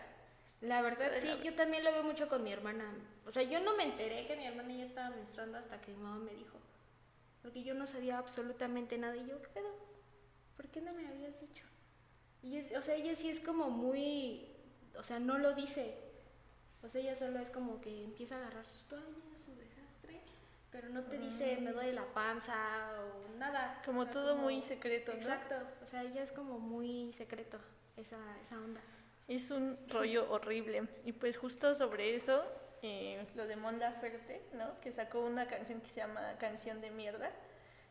La 0.61 0.81
verdad, 0.83 1.11
sí, 1.19 1.29
yo 1.45 1.55
también 1.55 1.85
lo 1.85 1.93
veo 1.93 2.03
mucho 2.03 2.29
con 2.29 2.43
mi 2.43 2.53
hermana. 2.53 2.85
O 3.27 3.31
sea, 3.31 3.43
yo 3.43 3.61
no 3.61 3.77
me 3.77 3.85
enteré 3.85 4.27
que 4.27 4.37
mi 4.37 4.47
hermana 4.47 4.75
ya 4.75 4.85
estaba 4.85 5.11
menstruando 5.11 5.59
hasta 5.59 5.81
que 5.81 5.93
mi 5.93 6.03
mamá 6.03 6.19
me 6.19 6.35
dijo. 6.35 6.59
Porque 7.43 7.63
yo 7.63 7.75
no 7.75 7.87
sabía 7.87 8.19
absolutamente 8.19 8.97
nada. 8.97 9.17
Y 9.17 9.27
yo, 9.27 9.41
¿qué 9.43 9.49
pedo? 9.49 9.71
¿Por 10.57 10.69
qué 10.69 10.81
no 10.81 10.93
me 10.95 11.07
habías 11.07 11.39
dicho? 11.41 11.65
Y 12.43 12.57
es, 12.57 12.75
o 12.77 12.83
sea, 12.83 12.95
ella 12.95 13.15
sí 13.15 13.29
es 13.29 13.41
como 13.41 13.69
muy. 13.69 14.49
O 14.99 15.05
sea, 15.05 15.19
no 15.19 15.39
lo 15.39 15.55
dice. 15.55 15.95
O 16.83 16.89
sea, 16.89 17.01
ella 17.03 17.17
solo 17.17 17.39
es 17.39 17.51
como 17.51 17.81
que 17.81 18.05
empieza 18.05 18.37
a 18.37 18.39
agarrar 18.39 18.67
sus 18.67 18.85
toallas. 18.87 19.26
Pero 20.77 20.91
no 20.91 21.05
te 21.05 21.17
dice, 21.17 21.57
me 21.63 21.73
duele 21.73 21.95
la 21.95 22.05
panza 22.13 22.55
o 23.01 23.39
nada. 23.39 23.81
Como 23.87 24.01
O 24.01 24.05
sea, 24.05 24.13
todo 24.13 24.37
muy 24.37 24.61
secreto, 24.61 25.11
¿no? 25.11 25.17
Exacto. 25.17 25.55
O 25.83 25.87
sea, 25.87 26.03
ella 26.03 26.23
es 26.23 26.33
como 26.33 26.59
muy 26.59 27.15
secreto, 27.15 27.59
esa, 27.97 28.19
esa 28.43 28.59
onda. 28.59 28.83
Es 29.27 29.51
un 29.51 29.79
rollo 29.89 30.31
horrible. 30.31 30.87
Y 31.07 31.13
pues 31.13 31.39
justo 31.39 31.75
sobre 31.75 32.15
eso, 32.15 32.45
eh, 32.83 33.27
lo 33.35 33.47
de 33.47 33.57
Mon 33.57 33.79
Laferte, 33.79 34.43
¿no? 34.53 34.79
Que 34.83 34.93
sacó 34.93 35.25
una 35.25 35.47
canción 35.47 35.81
que 35.81 35.89
se 35.89 36.01
llama 36.01 36.37
Canción 36.39 36.83
de 36.83 36.91
Mierda. 36.91 37.31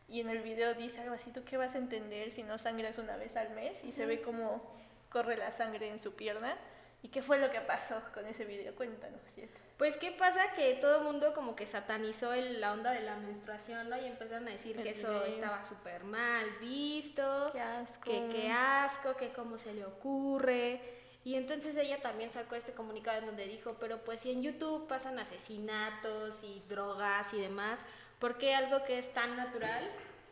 Y 0.06 0.20
en 0.20 0.30
el 0.30 0.42
video 0.42 0.74
dice 0.74 1.00
algo 1.00 1.16
así, 1.16 1.32
¿tú 1.32 1.42
qué 1.42 1.56
vas 1.56 1.74
a 1.74 1.78
entender 1.78 2.30
si 2.30 2.44
no 2.44 2.56
sangras 2.56 2.98
una 2.98 3.16
vez 3.16 3.36
al 3.36 3.50
mes? 3.50 3.82
Y 3.82 3.90
se 3.90 4.06
ve 4.06 4.22
cómo 4.22 4.62
corre 5.08 5.36
la 5.36 5.50
sangre 5.50 5.90
en 5.90 5.98
su 5.98 6.14
pierna. 6.14 6.56
¿Y 7.02 7.08
qué 7.08 7.20
fue 7.20 7.40
lo 7.40 7.50
que 7.50 7.60
pasó 7.62 8.00
con 8.14 8.28
ese 8.28 8.44
video? 8.44 8.76
Cuéntanos, 8.76 9.20
Siete. 9.34 9.65
Pues, 9.78 9.98
¿qué 9.98 10.10
pasa? 10.12 10.52
Que 10.54 10.74
todo 10.76 10.98
el 10.98 11.04
mundo 11.04 11.34
como 11.34 11.54
que 11.54 11.66
satanizó 11.66 12.32
el- 12.32 12.60
la 12.62 12.72
onda 12.72 12.92
de 12.92 13.00
la 13.02 13.16
menstruación, 13.16 13.90
¿no? 13.90 13.96
Y 14.00 14.06
empezaron 14.06 14.48
a 14.48 14.52
decir 14.52 14.76
El 14.78 14.82
que 14.84 14.90
eso 14.90 15.24
estaba 15.26 15.62
súper 15.64 16.04
mal 16.04 16.48
visto, 16.60 17.50
Qué 17.52 17.60
asco. 17.60 18.00
que 18.10 18.28
qué 18.30 18.50
asco, 18.50 19.14
que 19.16 19.32
cómo 19.32 19.58
se 19.58 19.74
le 19.74 19.84
ocurre. 19.84 20.80
Y 21.24 21.34
entonces 21.34 21.76
ella 21.76 22.00
también 22.00 22.30
sacó 22.32 22.54
este 22.54 22.72
comunicado 22.72 23.18
en 23.18 23.26
donde 23.26 23.46
dijo, 23.48 23.76
pero 23.78 23.98
pues 24.02 24.20
si 24.20 24.30
en 24.30 24.42
YouTube 24.42 24.86
pasan 24.86 25.18
asesinatos 25.18 26.42
y 26.42 26.62
drogas 26.68 27.34
y 27.34 27.40
demás, 27.40 27.80
¿por 28.18 28.38
qué 28.38 28.54
algo 28.54 28.82
que 28.84 28.98
es 28.98 29.12
tan 29.12 29.36
natural 29.36 29.90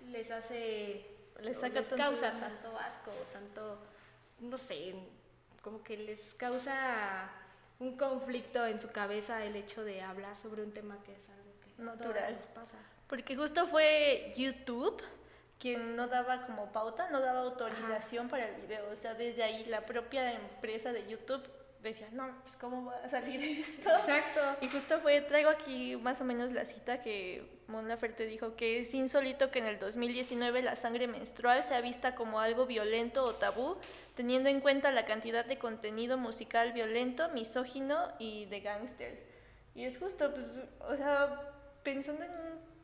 les 0.09 0.31
hace, 0.31 1.05
Les 1.41 1.59
saca 1.59 1.81
les 1.81 1.89
causa 1.91 2.31
tanto 2.39 2.79
asco, 2.79 3.11
tanto, 3.33 3.79
no 4.39 4.57
sé, 4.57 4.95
como 5.63 5.83
que 5.83 5.97
les 5.99 6.33
causa 6.35 7.29
un 7.85 7.97
conflicto 7.97 8.65
en 8.67 8.81
su 8.81 8.89
cabeza 8.91 9.45
el 9.45 9.57
hecho 9.57 9.85
de 9.85 10.01
hablar 10.01 10.37
sobre 10.37 10.63
un 10.63 10.73
tema 10.73 10.97
que 11.05 11.13
es 11.13 11.29
algo 11.29 11.53
que 11.61 11.83
Natural. 11.83 12.35
nos 12.35 12.47
pasa. 12.47 12.77
Porque 13.07 13.37
justo 13.37 13.67
fue 13.67 14.33
YouTube 14.37 15.03
quien 15.59 15.95
no 15.97 16.09
daba 16.09 16.43
como 16.43 16.73
pauta, 16.73 17.11
no 17.11 17.21
daba 17.21 17.41
autorización 17.41 18.29
para 18.29 18.49
el 18.49 18.63
video. 18.63 18.91
O 18.91 18.97
sea, 18.97 19.15
desde 19.15 19.43
ahí 19.43 19.65
la 19.67 19.85
propia 19.87 20.33
empresa 20.33 20.93
de 20.93 21.07
YouTube 21.07 21.43
decía, 21.91 22.09
no, 22.13 22.31
pues 22.43 22.57
cómo 22.57 22.85
va 22.85 22.97
a 23.05 23.09
salir 23.09 23.43
esto. 23.61 23.91
Exacto. 23.91 24.41
Y 24.61 24.69
justo 24.69 25.01
fue, 25.01 25.21
traigo 25.21 25.51
aquí 25.51 25.97
más 25.97 26.21
o 26.21 26.25
menos 26.25 26.53
la 26.53 26.65
cita 26.65 27.03
que 27.03 27.61
Mon 27.69 27.89
Laferte 27.89 28.27
dijo 28.27 28.57
que 28.57 28.81
es 28.81 28.95
insólito 28.95 29.51
que 29.51 29.59
en 29.59 29.67
el 29.67 29.79
2019 29.79 30.63
la 30.63 30.77
sangre 30.77 31.07
menstrual 31.07 31.63
sea 31.63 31.81
vista 31.81 32.15
como 32.15 32.41
algo 32.41 32.67
violento 32.67 33.25
o 33.25 33.35
tabú, 33.35 33.77
teniendo 34.15 34.49
en 34.49 34.61
cuenta 34.61 34.91
la 34.91 35.05
cantidad 35.05 35.45
de 35.45 35.59
contenido 35.59 36.19
musical 36.19 36.73
violento, 36.73 37.29
misógino 37.31 38.13
y 38.19 38.47
de 38.47 38.61
gangsters. 38.61 39.21
Y 39.75 39.85
es 39.85 39.99
justo, 39.99 40.33
pues, 40.33 40.63
o 40.81 40.97
sea, 40.97 41.53
pensando 41.83 42.25
en 42.25 42.33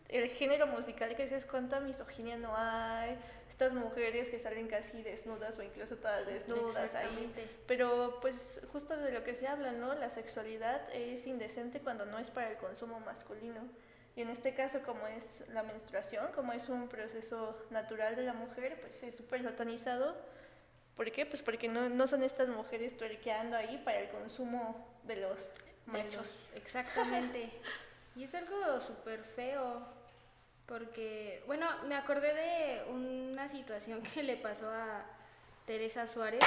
el 0.08 0.28
género 0.28 0.66
musical 0.66 1.14
que 1.14 1.24
dices, 1.24 1.46
cuánta 1.46 1.80
misoginia 1.80 2.36
no 2.36 2.54
hay, 2.56 3.16
estas 3.60 3.74
mujeres 3.74 4.28
que 4.30 4.38
salen 4.38 4.68
casi 4.68 5.02
desnudas 5.02 5.58
o 5.58 5.62
incluso 5.62 5.96
todas 5.96 6.24
desnudas 6.26 6.94
ahí. 6.94 7.30
Pero 7.66 8.18
pues 8.22 8.34
justo 8.72 8.96
de 8.96 9.12
lo 9.12 9.22
que 9.22 9.34
se 9.34 9.46
habla, 9.46 9.72
¿no? 9.72 9.94
La 9.94 10.08
sexualidad 10.08 10.80
es 10.94 11.26
indecente 11.26 11.80
cuando 11.80 12.06
no 12.06 12.18
es 12.18 12.30
para 12.30 12.50
el 12.50 12.56
consumo 12.56 13.00
masculino. 13.00 13.60
Y 14.16 14.22
en 14.22 14.30
este 14.30 14.54
caso, 14.54 14.80
como 14.82 15.06
es 15.06 15.22
la 15.52 15.62
menstruación, 15.62 16.32
como 16.34 16.54
es 16.54 16.70
un 16.70 16.88
proceso 16.88 17.56
natural 17.68 18.16
de 18.16 18.22
la 18.22 18.32
mujer, 18.32 18.80
pues 18.80 19.02
es 19.02 19.16
súper 19.16 19.42
satanizado 19.42 20.16
¿Por 20.96 21.10
qué? 21.12 21.24
Pues 21.24 21.40
porque 21.40 21.66
no, 21.68 21.88
no 21.88 22.06
son 22.06 22.22
estas 22.22 22.48
mujeres 22.48 22.94
tuerqueando 22.96 23.56
ahí 23.56 23.80
para 23.84 24.00
el 24.00 24.08
consumo 24.10 24.86
de 25.04 25.16
los 25.16 25.38
de 25.38 25.92
machos. 25.92 26.16
los- 26.16 26.48
exactamente. 26.56 27.50
y 28.16 28.24
es 28.24 28.34
algo 28.34 28.80
súper 28.80 29.22
feo. 29.24 29.86
Porque, 30.70 31.42
bueno, 31.48 31.66
me 31.88 31.96
acordé 31.96 32.32
de 32.32 32.84
una 32.92 33.48
situación 33.48 34.02
que 34.14 34.22
le 34.22 34.36
pasó 34.36 34.70
a 34.70 35.04
Teresa 35.66 36.06
Suárez, 36.06 36.40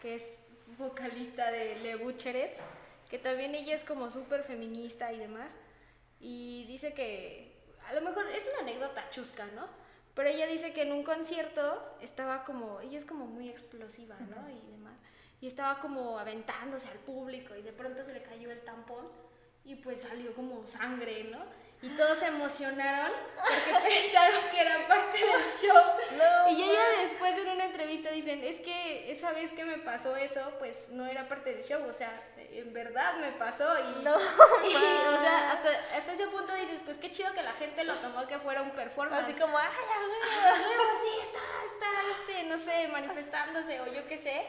que 0.00 0.14
es 0.14 0.38
vocalista 0.78 1.50
de 1.50 1.76
Le 1.76 1.96
Bucheret, 1.96 2.58
que 3.10 3.18
también 3.18 3.54
ella 3.54 3.74
es 3.74 3.84
como 3.84 4.10
súper 4.10 4.42
feminista 4.44 5.12
y 5.12 5.18
demás. 5.18 5.52
Y 6.18 6.64
dice 6.66 6.94
que, 6.94 7.52
a 7.86 7.92
lo 7.92 8.00
mejor 8.00 8.26
es 8.30 8.48
una 8.48 8.60
anécdota 8.60 9.04
chusca, 9.10 9.44
¿no? 9.54 9.68
Pero 10.14 10.30
ella 10.30 10.46
dice 10.46 10.72
que 10.72 10.82
en 10.82 10.92
un 10.92 11.04
concierto 11.04 11.98
estaba 12.00 12.42
como, 12.42 12.80
ella 12.80 12.98
es 12.98 13.04
como 13.04 13.26
muy 13.26 13.50
explosiva, 13.50 14.16
¿no? 14.18 14.48
Y 14.48 14.70
demás. 14.70 14.96
Y 15.42 15.46
estaba 15.46 15.78
como 15.80 16.18
aventándose 16.18 16.88
al 16.88 16.98
público 17.00 17.54
y 17.54 17.60
de 17.60 17.74
pronto 17.74 18.02
se 18.02 18.14
le 18.14 18.22
cayó 18.22 18.50
el 18.50 18.62
tampón 18.62 19.06
y 19.62 19.74
pues 19.74 20.00
salió 20.00 20.34
como 20.34 20.66
sangre, 20.66 21.24
¿no? 21.24 21.44
Y 21.82 21.90
todos 21.90 22.18
se 22.18 22.26
emocionaron 22.26 23.12
porque 23.36 23.88
pensaron 23.88 24.40
que 24.50 24.60
era 24.60 24.88
parte 24.88 25.18
del 25.18 25.44
show. 25.60 25.82
No, 26.12 26.50
y 26.50 26.62
ella 26.62 26.82
después 27.02 27.36
en 27.36 27.48
una 27.48 27.64
entrevista 27.64 28.10
dicen, 28.10 28.42
es 28.42 28.60
que 28.60 29.10
esa 29.10 29.32
vez 29.32 29.52
que 29.52 29.64
me 29.64 29.78
pasó 29.78 30.16
eso, 30.16 30.40
pues 30.58 30.88
no 30.88 31.06
era 31.06 31.28
parte 31.28 31.54
del 31.54 31.64
show, 31.64 31.86
o 31.86 31.92
sea, 31.92 32.22
en 32.38 32.72
verdad 32.72 33.16
me 33.18 33.32
pasó 33.32 33.66
y, 33.78 34.02
No, 34.02 34.18
y, 34.64 34.74
o 34.74 35.18
sea, 35.18 35.52
hasta, 35.52 35.70
hasta 35.94 36.12
ese 36.12 36.26
punto 36.28 36.54
dices, 36.54 36.80
pues 36.84 36.96
qué 36.96 37.12
chido 37.12 37.32
que 37.34 37.42
la 37.42 37.52
gente 37.52 37.84
lo 37.84 37.96
tomó 37.96 38.26
que 38.26 38.38
fuera 38.38 38.62
un 38.62 38.70
performance. 38.70 39.28
Así 39.28 39.38
como, 39.38 39.58
¡ay, 39.58 39.68
Ah, 39.68 40.54
luego 40.58 40.82
sí, 41.02 41.20
está, 41.22 41.38
está, 41.66 41.86
este, 42.18 42.44
no 42.48 42.58
sé, 42.58 42.88
manifestándose 42.88 43.80
o 43.80 43.86
yo 43.92 44.06
qué 44.06 44.18
sé. 44.18 44.46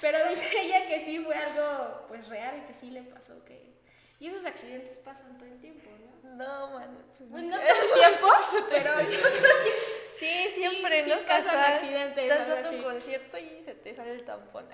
Pero 0.00 0.28
dice 0.28 0.48
ella 0.58 0.86
que 0.88 1.00
sí 1.00 1.20
fue 1.20 1.36
algo, 1.36 2.06
pues, 2.08 2.28
real 2.28 2.58
y 2.58 2.66
que 2.66 2.74
sí 2.80 2.90
le 2.90 3.02
pasó 3.02 3.44
que... 3.44 3.76
Y 4.18 4.28
esos 4.28 4.46
accidentes 4.46 4.96
pasan 4.98 5.36
todo 5.36 5.46
el 5.46 5.60
tiempo, 5.60 5.90
¿no? 6.34 6.70
Man. 6.70 6.96
Pues 7.18 7.30
Pues 7.30 7.42
no 7.44 7.56
todo 7.58 7.94
tiempo, 7.94 8.26
pero 8.70 9.00
yo 9.02 9.20
creo 9.20 9.64
que 9.64 9.96
Sí, 10.18 10.48
siempre, 10.54 11.04
sí 11.04 11.10
¿no? 11.10 11.16
pasan 11.26 11.44
Pasa, 11.44 11.68
accidentes, 11.74 12.24
Estás 12.30 12.48
dando 12.48 12.70
un 12.70 12.82
concierto 12.82 13.36
y 13.38 13.62
se 13.64 13.74
te 13.74 13.94
sale 13.94 14.12
el 14.12 14.24
tampón. 14.24 14.66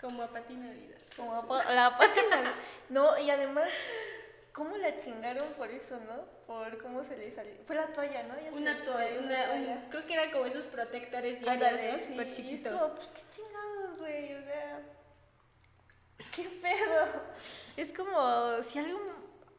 como 0.00 0.22
a 0.22 0.28
patina 0.28 0.68
de 0.70 0.74
vida. 0.74 0.96
Como 1.16 1.34
a 1.36 1.46
pa- 1.46 1.72
la 1.72 1.96
patina. 1.96 2.54
No, 2.88 3.16
y 3.16 3.30
además, 3.30 3.68
¿cómo 4.52 4.76
la 4.76 4.98
chingaron 4.98 5.46
por 5.54 5.70
eso, 5.70 5.98
no? 6.00 6.24
Por 6.48 6.78
cómo 6.82 7.04
se 7.04 7.16
le 7.16 7.30
salió. 7.32 7.52
Fue 7.66 7.76
la 7.76 7.86
toalla, 7.92 8.24
¿no? 8.24 8.34
Ya 8.40 8.50
Una 8.50 8.84
toalla, 8.84 9.20
una, 9.20 9.52
un- 9.52 9.90
creo 9.90 10.04
que 10.06 10.14
era 10.14 10.32
como 10.32 10.46
esos 10.46 10.66
protectores 10.66 11.40
diarios, 11.40 11.72
¿no? 11.72 11.98
sí, 11.98 12.12
Súper 12.12 12.32
chiquitos. 12.32 12.72
como, 12.80 12.94
pues 12.96 13.10
qué 13.12 13.22
chingados, 13.36 13.98
güey, 13.98 14.34
o 14.34 14.42
sea, 14.42 14.80
qué 16.34 16.42
pedo. 16.60 17.06
Es 17.76 17.92
como 17.92 18.60
si 18.64 18.80
algo 18.80 18.98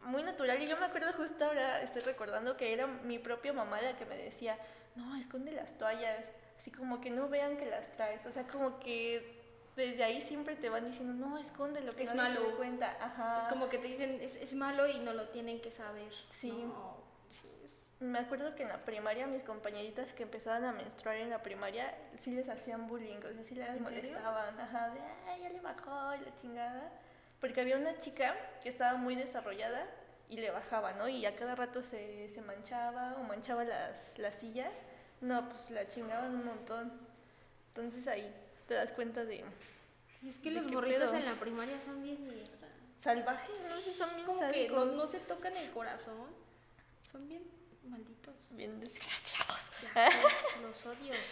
muy 0.01 0.24
natural, 0.24 0.62
y 0.62 0.68
yo 0.68 0.77
me 0.77 0.86
acuerdo 0.86 1.12
justo 1.13 1.46
ahora, 1.46 1.82
estoy 1.82 2.01
recordando 2.01 2.56
que 2.58 2.74
era 2.74 2.88
mi 2.88 3.20
propia 3.20 3.53
mamá 3.53 3.82
la 3.82 3.98
que 3.98 4.06
me 4.06 4.18
decía, 4.18 4.58
no, 4.96 5.15
esconde 5.18 5.51
las 5.51 5.77
toallas, 5.77 6.25
así 6.58 6.72
como 6.72 7.01
que 7.01 7.10
no 7.10 7.27
vean 7.29 7.58
que 7.58 7.65
las 7.65 7.91
traes, 7.96 8.25
o 8.25 8.32
sea, 8.32 8.44
como 8.48 8.79
que 8.79 9.38
desde 9.75 10.03
ahí 10.03 10.22
siempre 10.24 10.56
te 10.56 10.70
van 10.70 10.86
diciendo, 10.86 11.13
no, 11.13 11.38
esconde 11.38 11.82
lo 11.82 11.94
que 11.96 12.03
Es 12.03 12.13
no 12.13 12.24
se 12.25 12.34
malo. 12.34 12.50
dé 12.50 12.56
cuenta, 12.56 12.98
ajá. 13.00 13.44
Es 13.44 13.50
como 13.50 13.70
que 13.70 13.77
te 13.77 13.88
dicen, 13.88 14.20
es, 14.22 14.36
es 14.36 14.53
malo 14.53 14.88
y 14.88 15.00
no 15.00 15.13
lo 15.13 15.29
tienen 15.29 15.62
que 15.62 15.72
saber. 15.72 16.12
Sí. 16.32 16.51
¿no? 16.51 16.98
Sí, 17.29 17.48
Me 18.00 18.20
acuerdo 18.20 18.56
que 18.56 18.63
en 18.63 18.70
la 18.70 18.79
primaria 18.84 19.27
mis 19.27 19.44
compañeritas 19.44 20.12
que 20.13 20.24
empezaban 20.24 20.65
a 20.65 20.72
menstruar 20.74 21.18
en 21.18 21.29
la 21.29 21.41
primaria 21.44 21.94
sí 22.22 22.32
les 22.32 22.50
hacían 22.50 22.88
bullying, 22.88 23.18
o 23.18 23.34
sea, 23.34 23.44
sí 23.44 23.56
las 23.56 23.79
molestaban, 23.79 24.60
ajá, 24.60 24.89
de 24.89 25.00
ay, 25.29 25.41
ya 25.44 25.50
le 25.50 25.60
bajó 25.62 26.15
y 26.15 26.25
la 26.25 26.36
chingada. 26.41 26.91
Porque 27.41 27.62
había 27.62 27.77
una 27.77 28.00
chica 28.00 28.36
que 28.62 28.69
estaba 28.69 28.98
muy 28.98 29.15
desarrollada 29.15 29.86
y 30.29 30.38
le 30.38 30.51
bajaba, 30.51 30.93
¿no? 30.93 31.08
Y 31.08 31.25
a 31.25 31.36
cada 31.36 31.55
rato 31.55 31.81
se, 31.81 32.29
se 32.29 32.41
manchaba 32.41 33.15
o 33.19 33.24
manchaba 33.24 33.63
las, 33.63 33.96
las 34.17 34.36
sillas. 34.36 34.74
No, 35.22 35.48
pues 35.50 35.69
la 35.72 35.88
chingaban 35.89 36.36
un 36.36 36.46
montón. 36.46 36.91
Entonces 37.69 38.08
ahí 38.08 38.34
te 38.67 38.74
das 38.74 38.91
cuenta 38.91 39.24
de 39.25 39.43
Y 40.22 40.29
es 40.29 40.38
que 40.39 40.50
¿De 40.50 40.55
los 40.58 40.67
morritos 40.72 41.12
pedo? 41.12 41.19
en 41.19 41.25
la 41.25 41.39
primaria 41.39 41.79
son 41.79 42.03
bien 42.03 42.22
mierda. 42.27 42.67
salvajes, 43.01 43.67
no 43.69 43.79
sé, 43.79 43.91
son 43.93 44.13
bien 44.15 44.25
Como 44.27 44.51
que 44.51 44.69
no, 44.69 44.86
no 44.86 45.08
se 45.08 45.19
tocan 45.19 45.55
el 45.55 45.72
corazón. 45.72 46.27
Son 47.12 47.27
bien 47.27 47.43
malditos. 47.88 48.36
bien 48.51 48.79
desgraciados. 48.79 49.60
Ya 49.81 50.12
sé, 50.12 50.62
los 50.62 50.86
odio. 50.86 51.13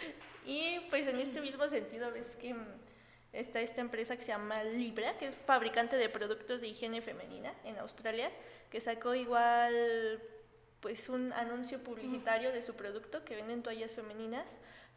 Y 0.46 0.80
pues 0.88 1.06
en 1.06 1.18
este 1.18 1.40
mismo 1.42 1.68
sentido 1.68 2.10
ves 2.10 2.34
que 2.36 2.54
mm, 2.54 2.66
está 3.32 3.60
esta 3.60 3.80
empresa 3.80 4.16
que 4.16 4.22
se 4.22 4.28
llama 4.28 4.64
Libra, 4.64 5.16
que 5.18 5.26
es 5.26 5.34
fabricante 5.34 5.96
de 5.96 6.08
productos 6.08 6.60
de 6.60 6.68
higiene 6.68 7.00
femenina 7.02 7.52
en 7.64 7.78
Australia, 7.78 8.30
que 8.70 8.80
sacó 8.80 9.14
igual 9.14 10.22
pues 10.80 11.08
un 11.08 11.32
anuncio 11.32 11.82
publicitario 11.82 12.52
de 12.52 12.62
su 12.62 12.74
producto 12.74 13.24
que 13.24 13.34
venden 13.36 13.62
toallas 13.62 13.92
femeninas, 13.94 14.46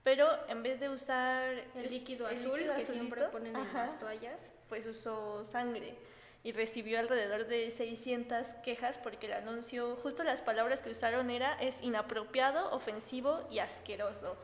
pero 0.03 0.27
en 0.47 0.63
vez 0.63 0.79
de 0.79 0.89
usar 0.89 1.53
El 1.75 1.89
líquido 1.89 2.29
el 2.29 2.37
azul 2.37 2.57
líquido 2.59 2.75
que 2.75 2.85
siempre 2.85 3.21
azulito, 3.21 3.31
ponen 3.31 3.55
en 3.55 3.61
ajá, 3.61 3.85
las 3.87 3.99
toallas. 3.99 4.51
pues 4.69 4.85
usó 4.85 5.43
sangre 5.45 5.95
y 6.43 6.53
recibió 6.53 6.99
alrededor 6.99 7.45
de 7.47 7.69
600 7.69 8.47
quejas 8.63 8.97
porque 8.97 9.27
el 9.27 9.33
anuncio, 9.33 9.95
justo 9.97 10.23
las 10.23 10.41
palabras 10.41 10.81
que 10.81 10.89
usaron 10.89 11.29
era 11.29 11.53
es 11.61 11.79
inapropiado, 11.83 12.71
ofensivo 12.71 13.47
y 13.51 13.59
asqueroso. 13.59 14.37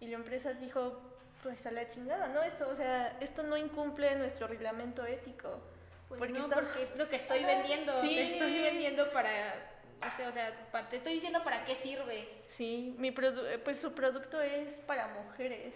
Y 0.00 0.08
la 0.08 0.16
empresa 0.16 0.54
dijo, 0.54 1.00
pues 1.46 1.64
a 1.64 1.70
la 1.70 1.88
chingada, 1.88 2.26
¿no? 2.26 2.42
Esto, 2.42 2.68
o 2.68 2.74
sea, 2.74 3.16
esto 3.20 3.44
no 3.44 3.56
incumple 3.56 4.16
nuestro 4.16 4.48
reglamento 4.48 5.06
ético. 5.06 5.60
Pues 6.08 6.18
porque 6.18 6.32
no, 6.32 6.40
está- 6.46 6.56
porque 6.56 6.82
es 6.82 6.96
lo 6.96 7.08
que 7.08 7.14
estoy 7.16 7.38
Ajá, 7.38 7.46
vendiendo. 7.46 8.00
sí. 8.00 8.16
Te 8.16 8.26
estoy 8.26 8.60
vendiendo 8.62 9.12
para. 9.12 9.54
O 10.04 10.10
sea, 10.16 10.28
o 10.28 10.32
sea, 10.32 10.52
te 10.90 10.96
estoy 10.96 11.14
diciendo 11.14 11.44
para 11.44 11.64
qué 11.64 11.76
sirve. 11.76 12.26
Sí, 12.48 12.96
mi 12.98 13.12
produ- 13.14 13.46
eh, 13.48 13.58
pues 13.58 13.76
su 13.78 13.92
producto 13.92 14.40
es 14.40 14.80
para 14.88 15.06
mujeres. 15.22 15.72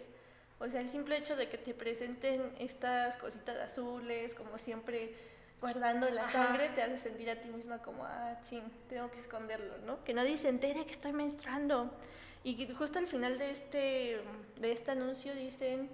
O 0.58 0.66
sea, 0.66 0.80
el 0.80 0.90
simple 0.90 1.16
hecho 1.18 1.36
de 1.36 1.48
que 1.48 1.56
te 1.56 1.72
presenten 1.72 2.52
estas 2.58 3.16
cositas 3.18 3.56
azules, 3.58 4.34
como 4.34 4.58
siempre 4.58 5.14
guardando 5.60 6.08
la 6.10 6.24
Ajá. 6.24 6.32
sangre, 6.48 6.70
te 6.70 6.82
hace 6.82 6.98
sentir 6.98 7.30
a 7.30 7.36
ti 7.36 7.48
misma 7.48 7.80
como, 7.80 8.04
ah, 8.04 8.40
ching, 8.48 8.68
tengo 8.88 9.08
que 9.12 9.20
esconderlo, 9.20 9.78
¿no? 9.86 10.02
Que 10.02 10.14
nadie 10.14 10.36
se 10.36 10.48
entere 10.48 10.84
que 10.84 10.92
estoy 10.92 11.12
menstruando. 11.12 11.92
Y 12.42 12.66
justo 12.72 12.98
al 12.98 13.06
final 13.06 13.38
de 13.38 13.50
este, 13.50 14.20
de 14.56 14.72
este 14.72 14.90
anuncio 14.92 15.34
dicen, 15.34 15.90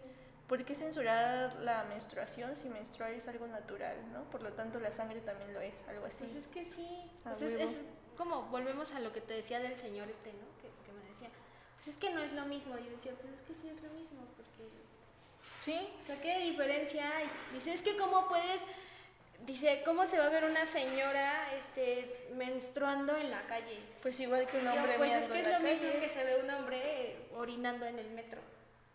¿por 0.46 0.64
qué 0.64 0.74
censurar 0.74 1.56
la 1.56 1.84
menstruación 1.84 2.54
si 2.54 2.68
menstruar 2.68 3.12
es 3.12 3.26
algo 3.26 3.46
natural, 3.48 3.96
¿no? 4.12 4.22
Por 4.30 4.42
lo 4.42 4.52
tanto, 4.52 4.78
la 4.78 4.92
sangre 4.92 5.20
también 5.20 5.52
lo 5.52 5.60
es, 5.60 5.74
algo 5.88 6.06
así. 6.06 6.18
Pues 6.20 6.36
es 6.36 6.46
que 6.46 6.64
sí. 6.64 7.10
Pues 7.24 7.42
es 7.42 7.80
como 8.16 8.42
volvemos 8.44 8.92
a 8.92 9.00
lo 9.00 9.12
que 9.12 9.20
te 9.20 9.34
decía 9.34 9.60
del 9.60 9.76
señor 9.76 10.08
este, 10.08 10.32
¿no? 10.32 10.46
Que, 10.60 10.68
que 10.84 10.92
me 10.92 11.04
decía, 11.10 11.28
pues 11.76 11.88
es 11.88 11.96
que 11.96 12.10
no 12.10 12.20
es 12.20 12.32
lo 12.32 12.46
mismo. 12.46 12.76
Yo 12.78 12.90
decía, 12.90 13.12
pues 13.20 13.32
es 13.32 13.40
que 13.40 13.54
sí 13.54 13.68
es 13.68 13.82
lo 13.82 13.90
mismo, 13.90 14.20
porque. 14.36 14.70
Sí, 15.64 15.88
O 16.00 16.04
sea, 16.04 16.20
¿qué 16.20 16.38
diferencia 16.38 17.16
hay? 17.16 17.26
Dice, 17.52 17.72
es 17.72 17.82
que 17.82 17.96
cómo 17.96 18.28
puedes. 18.28 18.60
Dice, 19.44 19.82
¿cómo 19.84 20.06
se 20.06 20.18
va 20.18 20.26
a 20.26 20.28
ver 20.28 20.44
una 20.44 20.66
señora 20.66 21.52
este, 21.54 22.28
menstruando 22.34 23.16
en 23.16 23.30
la 23.30 23.42
calle? 23.46 23.78
pues 24.02 24.18
igual 24.20 24.46
que 24.46 24.58
un 24.58 24.64
Yo, 24.64 24.72
hombre 24.72 24.94
pues 24.98 25.12
es 25.12 25.28
que 25.28 25.40
es 25.40 25.48
lo 25.48 25.60
mismo 25.60 26.00
que 26.00 26.08
se 26.08 26.24
ve 26.24 26.40
un 26.42 26.50
hombre 26.50 26.80
eh, 26.84 27.28
orinando 27.34 27.86
en 27.86 27.98
el 27.98 28.10
metro. 28.10 28.40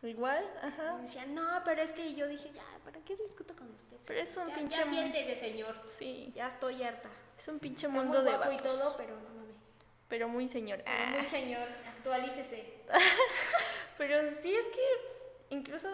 Igual, 0.03 0.43
ajá. 0.61 0.95
Y 0.99 1.01
decía, 1.03 1.25
no, 1.27 1.61
pero 1.63 1.81
es 1.83 1.91
que 1.91 2.15
yo 2.15 2.27
dije, 2.27 2.51
ya, 2.53 2.63
¿para 2.83 2.99
qué 3.01 3.15
discuto 3.15 3.55
con 3.55 3.69
usted? 3.71 3.97
Pero 4.05 4.19
es 4.19 4.35
un 4.35 4.47
ya, 4.49 4.55
pinche 4.55 4.77
Ya 4.77 4.85
siéntese, 4.85 5.35
señor. 5.37 5.75
Sí, 5.97 6.31
Ya 6.35 6.47
estoy 6.47 6.81
harta. 6.83 7.09
es 7.37 7.47
un 7.47 7.59
pinche 7.59 7.85
Está 7.87 7.99
mundo 7.99 8.21
muy 8.21 8.31
de 8.31 8.37
guapo 8.37 8.51
y 8.51 8.57
todo, 8.57 8.97
pero 8.97 9.15
no 9.15 9.29
mames. 9.29 9.55
Pero 10.09 10.27
muy 10.27 10.47
señor. 10.49 10.79
Pero 10.83 10.89
Ah. 10.97 11.11
muy 11.17 11.25
señor, 11.25 11.67
actualícese. 11.87 12.81
Pero 13.97 14.19
sí 14.41 14.55
es 14.55 14.65
que 14.69 15.55
incluso 15.55 15.87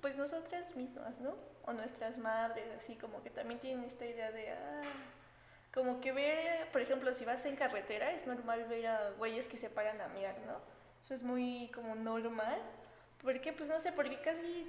pues 0.00 0.16
nosotras 0.16 0.74
mismas, 0.76 1.18
¿no? 1.20 1.34
O 1.64 1.72
nuestras 1.72 2.16
madres, 2.18 2.64
así 2.78 2.96
como 2.96 3.22
que 3.22 3.30
también 3.30 3.60
tienen 3.60 3.84
esta 3.84 4.04
idea 4.04 4.30
de, 4.30 4.50
ah, 4.50 4.82
como 5.74 6.00
que 6.00 6.12
ver, 6.12 6.68
por 6.72 6.80
ejemplo, 6.80 7.12
si 7.14 7.24
vas 7.24 7.44
en 7.44 7.56
carretera, 7.56 8.12
es 8.12 8.26
normal 8.26 8.64
ver 8.64 8.86
a 8.86 9.10
güeyes 9.18 9.46
que 9.46 9.58
se 9.58 9.68
paran 9.68 10.00
a 10.00 10.08
mirar, 10.08 10.36
¿no? 10.46 10.58
Eso 11.04 11.14
es 11.14 11.22
muy 11.22 11.70
como 11.74 11.94
normal. 11.94 12.60
Porque, 13.22 13.52
pues 13.52 13.68
no 13.68 13.80
sé, 13.80 13.92
porque 13.92 14.20
casi 14.20 14.66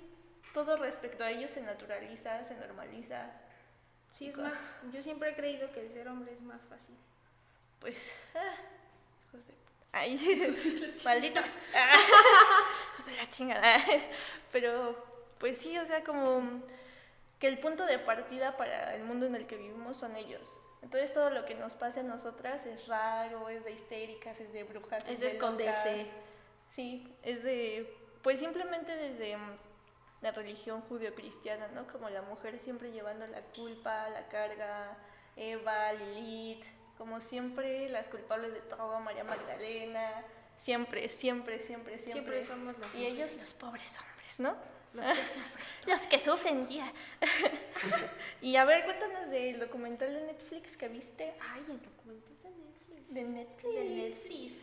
todo 0.53 0.77
respecto 0.77 1.23
a 1.23 1.31
ellos 1.31 1.51
se 1.51 1.61
naturaliza, 1.61 2.43
se 2.45 2.55
normaliza. 2.55 3.29
Sí, 4.13 4.27
es 4.27 4.37
más, 4.37 4.53
yo 4.91 5.01
siempre 5.01 5.29
he 5.29 5.35
creído 5.35 5.71
que 5.71 5.81
el 5.81 5.93
ser 5.93 6.07
hombre 6.07 6.33
es 6.33 6.41
más 6.41 6.61
fácil. 6.69 6.95
Pues, 7.79 7.95
ah, 8.35 8.55
hijos 9.27 9.47
de... 9.47 9.53
Ay, 9.91 10.95
malditos. 11.05 11.49
Ah, 11.73 11.95
hijos 12.93 13.05
de 13.05 13.11
la 13.15 13.29
chingada. 13.31 13.77
Pero, 14.51 15.16
pues 15.39 15.57
sí, 15.57 15.77
o 15.77 15.85
sea, 15.85 16.03
como 16.03 16.61
que 17.39 17.47
el 17.47 17.59
punto 17.59 17.85
de 17.85 17.99
partida 17.99 18.57
para 18.57 18.95
el 18.95 19.03
mundo 19.03 19.25
en 19.25 19.35
el 19.35 19.45
que 19.45 19.57
vivimos 19.57 19.97
son 19.97 20.15
ellos. 20.15 20.59
Entonces 20.81 21.13
todo 21.13 21.29
lo 21.29 21.45
que 21.45 21.55
nos 21.55 21.73
pase 21.73 22.01
a 22.01 22.03
nosotras 22.03 22.65
es 22.65 22.87
raro, 22.87 23.49
es 23.49 23.63
de 23.63 23.71
histéricas, 23.71 24.39
es 24.39 24.53
de 24.53 24.63
brujas. 24.63 25.03
Es 25.07 25.19
de 25.19 25.25
locas. 25.25 25.33
esconderse. 25.33 26.05
Sí, 26.75 27.15
es 27.23 27.43
de, 27.43 27.93
pues 28.21 28.39
simplemente 28.39 28.95
desde 28.95 29.35
mm, 29.35 29.57
la 30.21 30.31
religión 30.31 30.81
judio-cristiana, 30.81 31.67
¿no? 31.69 31.87
Como 31.87 32.09
la 32.09 32.21
mujer 32.21 32.59
siempre 32.59 32.91
llevando 32.91 33.25
la 33.27 33.41
culpa, 33.41 34.09
la 34.09 34.27
carga, 34.27 34.97
Eva, 35.35 35.93
Lilith, 35.93 36.63
como 36.97 37.21
siempre 37.21 37.89
las 37.89 38.07
culpables 38.07 38.53
de 38.53 38.61
todo, 38.61 38.99
María 38.99 39.23
Magdalena, 39.23 40.23
siempre, 40.59 41.09
siempre, 41.09 41.59
siempre, 41.59 41.97
siempre. 41.97 42.41
Siempre 42.41 42.43
somos 42.43 42.77
las 42.79 42.93
Y 42.95 43.05
ellos 43.05 43.33
los 43.33 43.53
pobres 43.53 43.91
hombres, 43.99 44.39
¿no? 44.39 44.55
Los 44.97 45.07
que 45.07 45.25
sufren. 45.25 45.65
Los 45.85 46.01
que 46.07 46.19
sufren, 46.19 46.69
ya. 46.69 46.91
y 48.41 48.55
a 48.55 48.65
ver, 48.65 48.83
cuéntanos 48.85 49.29
del 49.29 49.59
documental 49.59 50.13
de 50.13 50.21
Netflix 50.21 50.75
que 50.75 50.87
viste. 50.87 51.33
Ay, 51.39 51.63
el 51.69 51.81
documental 51.81 52.35
de 52.43 52.49
Netflix. 52.49 53.13
De 53.13 53.23
Netflix. 53.23 53.75
De 53.75 53.83
Netflix. 53.85 54.53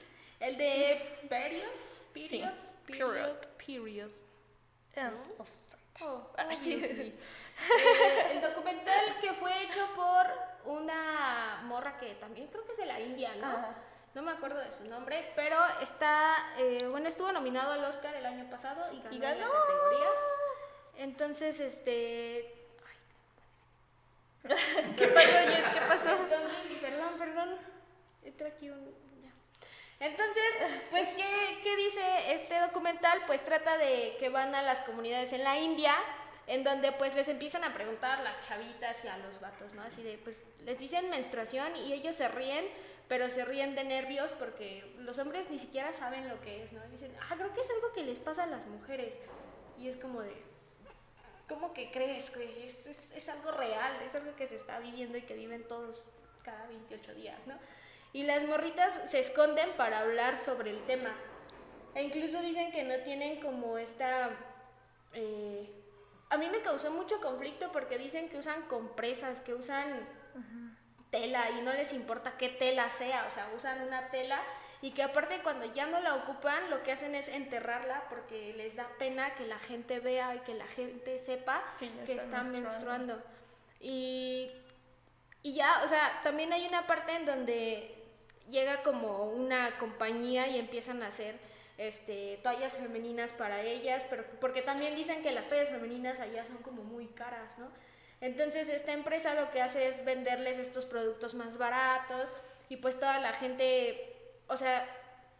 El 0.41 0.59
de 0.59 1.19
Periods. 1.29 2.03
Periods. 2.13 2.73
period. 2.87 3.37
Periods. 3.57 4.15
End 4.97 5.13
¿No? 5.13 5.43
of. 5.43 5.49
Oh, 6.01 6.31
Ay. 6.37 6.57
obviously. 6.57 7.15
Eh, 7.57 8.33
el 8.33 8.41
documental 8.41 9.21
que 9.21 9.33
fue 9.35 9.63
hecho 9.63 9.87
por 9.95 10.27
una 10.65 11.63
morra 11.67 11.97
que 12.01 12.15
también 12.15 12.49
creo 12.49 12.67
que 12.67 12.73
es 12.73 12.79
de 12.79 12.87
la 12.87 12.99
India, 12.99 13.33
¿no? 13.37 13.47
Ajá. 13.47 13.77
No 14.15 14.23
me 14.23 14.31
acuerdo 14.31 14.61
de 14.61 14.73
su 14.73 14.85
nombre, 14.85 15.33
pero 15.35 15.59
está, 15.83 16.37
eh, 16.57 16.87
bueno, 16.89 17.09
estuvo 17.09 17.33
nominado 17.33 17.73
al 17.73 17.85
Oscar 17.85 18.15
el 18.15 18.25
año 18.25 18.49
pasado 18.49 18.93
y 18.93 19.01
ganó, 19.01 19.15
Y 19.15 19.19
la 19.19 19.31
categoría. 19.31 20.09
Entonces, 20.97 21.59
este, 21.59 22.65
¿Qué 24.45 25.09
pasó? 25.09 25.29
¿Qué 25.73 25.81
pasó? 25.89 26.11
entonces, 26.11 26.79
perdón, 26.81 27.19
perdón, 27.19 27.59
entra 28.23 28.49
aquí 28.49 28.69
un, 28.69 28.95
ya. 29.23 29.31
Entonces, 30.07 30.45
pues, 30.91 31.09
¿qué, 31.09 31.61
¿qué 31.63 31.77
dice 31.77 32.35
este 32.35 32.61
documental? 32.61 33.23
Pues 33.27 33.43
trata 33.43 33.79
de 33.79 34.17
que 34.21 34.29
van 34.29 34.55
a 34.55 34.61
las 34.61 34.83
comunidades 34.83 35.33
en 35.33 35.45
la 35.45 35.59
India, 35.59 35.95
en 36.47 36.63
donde 36.63 36.93
pues 36.93 37.15
les 37.15 37.29
empiezan 37.29 37.65
a 37.65 37.73
preguntar 37.73 38.21
las 38.21 38.39
chavitas 38.47 39.03
y 39.03 39.09
a 39.09 39.17
los 39.17 39.41
vatos, 39.41 39.73
¿no? 39.73 39.83
Así 39.83 40.03
de, 40.03 40.19
pues, 40.19 40.37
les 40.61 40.79
dicen 40.79 41.09
menstruación 41.09 41.75
y 41.77 41.95
ellos 41.95 42.15
se 42.15 42.29
ríen, 42.29 42.67
pero 43.09 43.29
se 43.29 43.45
ríen 43.45 43.75
de 43.75 43.85
nervios 43.85 44.33
porque 44.33 44.95
los 44.99 45.19
hombres 45.19 45.51
ni 45.51 45.59
siquiera 45.59 45.93
saben 45.93 46.29
lo 46.29 46.41
que 46.41 46.65
es, 46.65 46.73
¿no? 46.73 46.81
Dicen, 46.89 47.15
ah, 47.21 47.35
creo 47.37 47.53
que 47.53 47.61
es 47.61 47.71
algo 47.71 47.93
que 47.93 48.03
les 48.03 48.19
pasa 48.19 48.45
a 48.45 48.47
las 48.47 48.67
mujeres. 48.67 49.15
Y 49.79 49.89
es 49.89 49.97
como 49.97 50.23
de, 50.23 50.35
¿cómo 51.49 51.75
que 51.75 51.91
crees, 51.91 52.35
güey? 52.35 52.63
Es, 52.63 52.87
es, 52.87 53.11
es 53.13 53.29
algo 53.29 53.53
real, 53.53 54.01
es 54.07 54.15
algo 54.15 54.35
que 54.37 54.49
se 54.49 54.57
está 54.57 54.79
viviendo 54.79 55.19
y 55.19 55.23
que 55.23 55.35
viven 55.35 55.65
todos 55.69 56.03
cada 56.43 56.67
28 56.67 57.15
días, 57.15 57.39
¿no? 57.47 57.55
Y 58.13 58.23
las 58.23 58.45
morritas 58.45 58.99
se 59.11 59.19
esconden 59.19 59.71
para 59.77 60.01
hablar 60.01 60.39
sobre 60.39 60.71
el 60.71 60.81
tema. 60.87 61.11
E 61.95 62.03
incluso 62.05 62.41
dicen 62.41 62.73
que 62.73 62.85
no 62.85 62.97
tienen 63.05 63.41
como 63.41 63.77
esta... 63.77 64.31
eh, 65.13 65.69
a 66.31 66.37
mí 66.37 66.49
me 66.49 66.63
causó 66.63 66.91
mucho 66.91 67.21
conflicto 67.21 67.71
porque 67.71 67.99
dicen 67.99 68.29
que 68.29 68.39
usan 68.39 68.63
compresas, 68.63 69.41
que 69.41 69.55
usan 69.55 70.07
tela 71.15 71.51
y 71.57 71.63
no 71.63 71.73
les 71.73 71.93
importa 71.93 72.35
qué 72.37 72.49
tela 72.49 72.91
sea, 72.91 73.27
o 73.31 73.31
sea, 73.31 73.49
usan 73.57 73.83
una 73.87 74.09
tela 74.09 74.41
y 74.83 74.91
que 74.91 75.05
aparte 75.05 75.41
cuando 75.43 75.65
ya 75.73 75.87
no 75.87 76.01
la 76.01 76.17
ocupan 76.17 76.71
lo 76.71 76.83
que 76.83 76.91
hacen 76.91 77.15
es 77.15 77.29
enterrarla 77.29 78.03
porque 78.09 78.53
les 78.57 78.75
da 78.75 78.89
pena 78.99 79.35
que 79.37 79.47
la 79.47 79.61
gente 79.61 80.01
vea 80.01 80.35
y 80.35 80.41
que 80.41 80.55
la 80.55 80.67
gente 80.67 81.21
sepa 81.21 81.63
Que 81.79 81.87
ya 81.87 82.05
que 82.05 82.13
está 82.15 82.25
está 82.25 82.43
menstruando. 82.43 83.15
menstruando. 83.15 83.23
Y, 83.81 84.51
y 85.43 85.55
ya, 85.55 85.83
o 85.85 85.89
sea, 85.89 86.21
también 86.23 86.53
hay 86.53 86.67
una 86.67 86.87
parte 86.87 87.13
en 87.15 87.27
donde 87.27 87.95
llega 88.49 88.83
como 88.83 89.31
una 89.31 89.79
compañía 89.79 90.49
y 90.49 90.59
empiezan 90.59 91.03
a 91.03 91.07
hacer 91.09 91.37
este, 91.79 92.41
toallas 92.43 92.75
femeninas 92.75 93.33
para 93.33 93.63
ellas, 93.63 94.05
pero 94.11 94.25
porque 94.41 94.63
también 94.63 94.97
dicen 94.97 95.23
que 95.23 95.33
las 95.33 95.47
toallas 95.49 95.69
femeninas 95.71 96.19
allá 96.19 96.45
son 96.45 96.59
como 96.59 96.83
muy 96.83 97.07
caras, 97.07 97.57
¿no? 97.59 97.69
Entonces 98.25 98.71
esta 98.71 98.93
empresa 98.93 99.35
lo 99.35 99.51
que 99.51 99.61
hace 99.61 99.87
es 99.89 100.03
venderles 100.03 100.59
estos 100.59 100.87
productos 100.87 101.35
más 101.35 101.59
baratos 101.59 102.31
y 102.71 102.79
pues 102.79 102.99
toda 102.99 103.19
la 103.21 103.35
gente, 103.35 104.17
o 104.49 104.57
sea, 104.57 104.87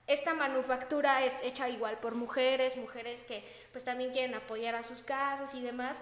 esta 0.07 0.35
manufactura 0.35 1.25
es 1.25 1.33
hecha 1.43 1.71
igual 1.71 1.97
por 1.99 2.15
mujeres, 2.15 2.77
mujeres 2.77 3.23
que 3.25 3.43
pues 3.73 3.85
también 3.85 4.13
quieren 4.13 4.35
apoyar 4.35 4.75
a 4.75 4.85
sus 4.85 5.03
casas 5.03 5.55
y 5.55 5.63
demás. 5.63 5.97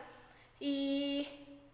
Y 0.58 1.28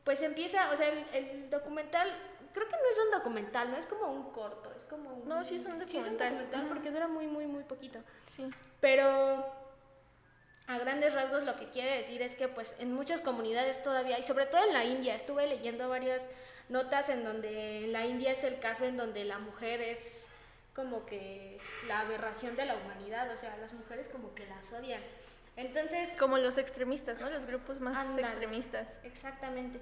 pues 0.04 0.20
empieza, 0.20 0.70
o 0.72 0.76
sea, 0.76 0.88
el, 0.88 1.06
el 1.14 1.48
documental, 1.48 2.06
creo 2.52 2.66
que 2.68 2.76
no 2.76 2.90
es 2.92 2.98
un 3.06 3.10
documental, 3.10 3.70
no 3.70 3.78
es 3.78 3.86
como 3.86 4.12
un 4.12 4.30
corto, 4.30 4.70
es 4.76 4.84
como 4.84 5.08
un... 5.14 5.26
No, 5.26 5.42
sí 5.42 5.54
es 5.56 5.64
un 5.64 5.80
Sí, 5.88 5.96
documental. 5.96 6.28
documental 6.32 6.60
Ujú. 6.66 6.68
porque 6.74 6.90
dura 6.90 7.08
muy, 7.08 7.26
muy, 7.26 7.46
muy 7.46 7.64
poquito. 7.64 7.98
Sí. 8.36 8.46
Pero 8.80 9.46
a 10.68 10.78
grandes 10.78 11.14
rasgos 11.14 11.44
lo 11.44 11.56
que 11.56 11.70
quiere 11.70 11.96
decir 11.96 12.20
es 12.20 12.36
que 12.36 12.46
pues 12.46 12.76
en 12.78 12.92
muchas 12.92 13.22
comunidades 13.22 13.82
todavía, 13.82 14.18
y 14.18 14.22
sobre 14.22 14.46
todo 14.46 14.62
en 14.64 14.74
la 14.74 14.84
India, 14.84 15.14
estuve 15.14 15.46
leyendo 15.46 15.88
varias 15.88 16.22
notas 16.68 17.08
en 17.08 17.24
donde 17.24 17.86
en 17.86 17.92
la 17.92 18.04
India 18.04 18.32
es 18.32 18.44
el 18.44 18.60
caso 18.60 18.84
en 18.84 18.98
donde 18.98 19.24
la 19.24 19.38
mujer 19.38 19.80
es 19.80 20.26
como 20.74 21.06
que 21.06 21.58
la 21.88 22.00
aberración 22.00 22.54
de 22.54 22.66
la 22.66 22.76
humanidad, 22.76 23.32
o 23.32 23.36
sea, 23.38 23.56
las 23.56 23.72
mujeres 23.72 24.08
como 24.08 24.34
que 24.34 24.46
las 24.46 24.70
odian. 24.72 25.00
Entonces, 25.56 26.14
Como 26.16 26.38
los 26.38 26.56
extremistas, 26.56 27.18
¿no? 27.18 27.30
Los 27.30 27.46
grupos 27.46 27.80
más 27.80 28.16
extremistas. 28.16 28.98
Exactamente. 29.02 29.80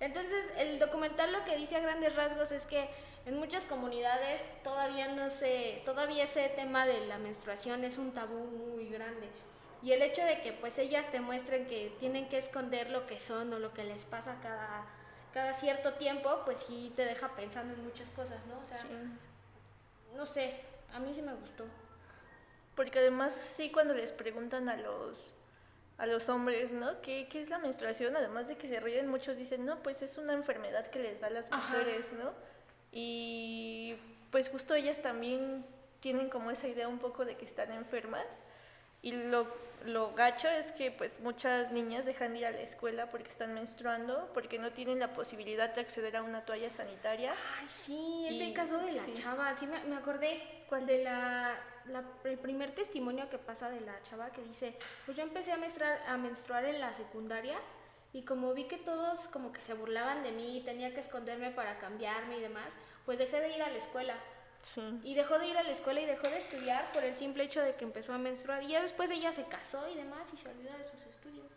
Entonces, 0.00 0.46
el 0.56 0.78
documental 0.78 1.32
lo 1.32 1.44
que 1.44 1.56
dice 1.56 1.76
a 1.76 1.80
grandes 1.80 2.14
rasgos 2.14 2.52
es 2.52 2.64
que 2.66 2.88
en 3.26 3.36
muchas 3.36 3.64
comunidades 3.64 4.40
todavía 4.62 5.08
no 5.08 5.28
se, 5.28 5.82
todavía 5.84 6.24
ese 6.24 6.48
tema 6.50 6.86
de 6.86 7.06
la 7.06 7.18
menstruación 7.18 7.84
es 7.84 7.98
un 7.98 8.12
tabú 8.12 8.38
muy 8.38 8.88
grande. 8.88 9.28
Y 9.82 9.92
el 9.92 10.02
hecho 10.02 10.22
de 10.24 10.40
que 10.40 10.52
pues 10.52 10.78
ellas 10.78 11.10
te 11.10 11.20
muestren 11.20 11.66
que 11.66 11.94
tienen 12.00 12.28
que 12.28 12.38
esconder 12.38 12.90
lo 12.90 13.06
que 13.06 13.20
son 13.20 13.52
o 13.52 13.58
lo 13.58 13.72
que 13.72 13.84
les 13.84 14.04
pasa 14.04 14.36
cada, 14.42 14.84
cada 15.32 15.54
cierto 15.54 15.94
tiempo, 15.94 16.42
pues 16.44 16.58
sí 16.66 16.92
te 16.96 17.04
deja 17.04 17.28
pensando 17.36 17.74
en 17.74 17.84
muchas 17.84 18.08
cosas, 18.10 18.44
¿no? 18.46 18.58
O 18.58 18.66
sea, 18.66 18.78
Sí. 18.82 18.88
no 20.16 20.26
sé, 20.26 20.60
a 20.92 20.98
mí 20.98 21.12
sí 21.14 21.22
me 21.22 21.34
gustó. 21.34 21.64
Porque 22.74 22.98
además, 22.98 23.34
sí, 23.56 23.70
cuando 23.70 23.94
les 23.94 24.12
preguntan 24.12 24.68
a 24.68 24.76
los, 24.76 25.32
a 25.96 26.06
los 26.06 26.28
hombres, 26.28 26.72
¿no? 26.72 27.00
¿Qué, 27.00 27.28
¿Qué 27.30 27.40
es 27.40 27.48
la 27.50 27.58
menstruación? 27.58 28.16
Además 28.16 28.48
de 28.48 28.56
que 28.56 28.68
se 28.68 28.80
ríen, 28.80 29.06
muchos 29.08 29.36
dicen, 29.36 29.64
no, 29.64 29.82
pues 29.82 30.02
es 30.02 30.18
una 30.18 30.32
enfermedad 30.32 30.88
que 30.90 30.98
les 30.98 31.20
da 31.20 31.28
a 31.28 31.30
las 31.30 31.50
Ajá. 31.52 31.56
mujeres, 31.78 32.12
¿no? 32.14 32.32
Y 32.92 33.96
pues 34.30 34.48
justo 34.48 34.74
ellas 34.74 35.00
también 35.02 35.64
tienen 36.00 36.30
como 36.30 36.50
esa 36.50 36.68
idea 36.68 36.88
un 36.88 36.98
poco 36.98 37.24
de 37.24 37.36
que 37.36 37.44
están 37.44 37.72
enfermas. 37.72 38.26
Y 39.08 39.12
lo, 39.12 39.46
lo 39.86 40.12
gacho 40.12 40.48
es 40.50 40.70
que 40.72 40.90
pues 40.90 41.18
muchas 41.20 41.72
niñas 41.72 42.04
dejan 42.04 42.34
de 42.34 42.40
ir 42.40 42.46
a 42.46 42.50
la 42.50 42.60
escuela 42.60 43.10
porque 43.10 43.30
están 43.30 43.54
menstruando, 43.54 44.30
porque 44.34 44.58
no 44.58 44.70
tienen 44.72 44.98
la 44.98 45.14
posibilidad 45.14 45.74
de 45.74 45.80
acceder 45.80 46.14
a 46.18 46.22
una 46.22 46.44
toalla 46.44 46.68
sanitaria. 46.68 47.32
Ay, 47.58 47.66
sí, 47.70 48.26
ese 48.28 48.44
Y- 48.44 48.52
caso 48.52 48.76
de 48.76 48.92
la 48.92 49.04
sí. 49.06 49.14
chava, 49.14 49.56
sí 49.56 49.66
me, 49.66 49.82
me 49.84 49.96
acordé 49.96 50.42
cuál 50.68 50.84
de 50.86 51.02
la, 51.04 51.58
la- 51.86 52.04
el 52.24 52.38
primer 52.38 52.72
testimonio 52.74 53.30
que 53.30 53.38
pasa 53.38 53.70
de 53.70 53.80
la 53.80 53.94
chava 54.02 54.30
que 54.30 54.42
dice, 54.42 54.76
pues 55.06 55.16
yo 55.16 55.22
empecé 55.22 55.52
a 55.52 55.56
menstruar, 55.56 56.02
a 56.06 56.18
menstruar 56.18 56.66
en 56.66 56.80
la 56.82 56.92
secundaria 56.92 57.56
y 58.12 58.24
como 58.26 58.52
vi 58.52 58.64
que 58.64 58.76
todos 58.76 59.26
como 59.28 59.52
que 59.52 59.62
se 59.62 59.72
burlaban 59.72 60.22
de 60.22 60.32
mí, 60.32 60.60
tenía 60.66 60.92
que 60.92 61.00
esconderme 61.00 61.50
para 61.50 61.78
cambiarme 61.78 62.36
y 62.36 62.40
demás, 62.42 62.68
pues 63.06 63.16
dejé 63.16 63.40
de 63.40 63.56
ir 63.56 63.62
a 63.62 63.70
la 63.70 63.78
escuela. 63.78 64.16
Sí. 64.62 64.82
Y 65.02 65.14
dejó 65.14 65.38
de 65.38 65.46
ir 65.48 65.56
a 65.56 65.62
la 65.62 65.70
escuela 65.70 66.00
y 66.00 66.06
dejó 66.06 66.28
de 66.28 66.38
estudiar 66.38 66.92
por 66.92 67.02
el 67.02 67.16
simple 67.16 67.44
hecho 67.44 67.60
de 67.62 67.74
que 67.74 67.84
empezó 67.84 68.12
a 68.12 68.18
menstruar. 68.18 68.62
Y 68.62 68.68
ya 68.68 68.82
después 68.82 69.10
ella 69.10 69.32
se 69.32 69.44
casó 69.44 69.88
y 69.88 69.94
demás 69.94 70.28
y 70.32 70.36
se 70.36 70.48
olvidó 70.48 70.76
de 70.76 70.86
sus 70.86 71.02
estudios. 71.06 71.52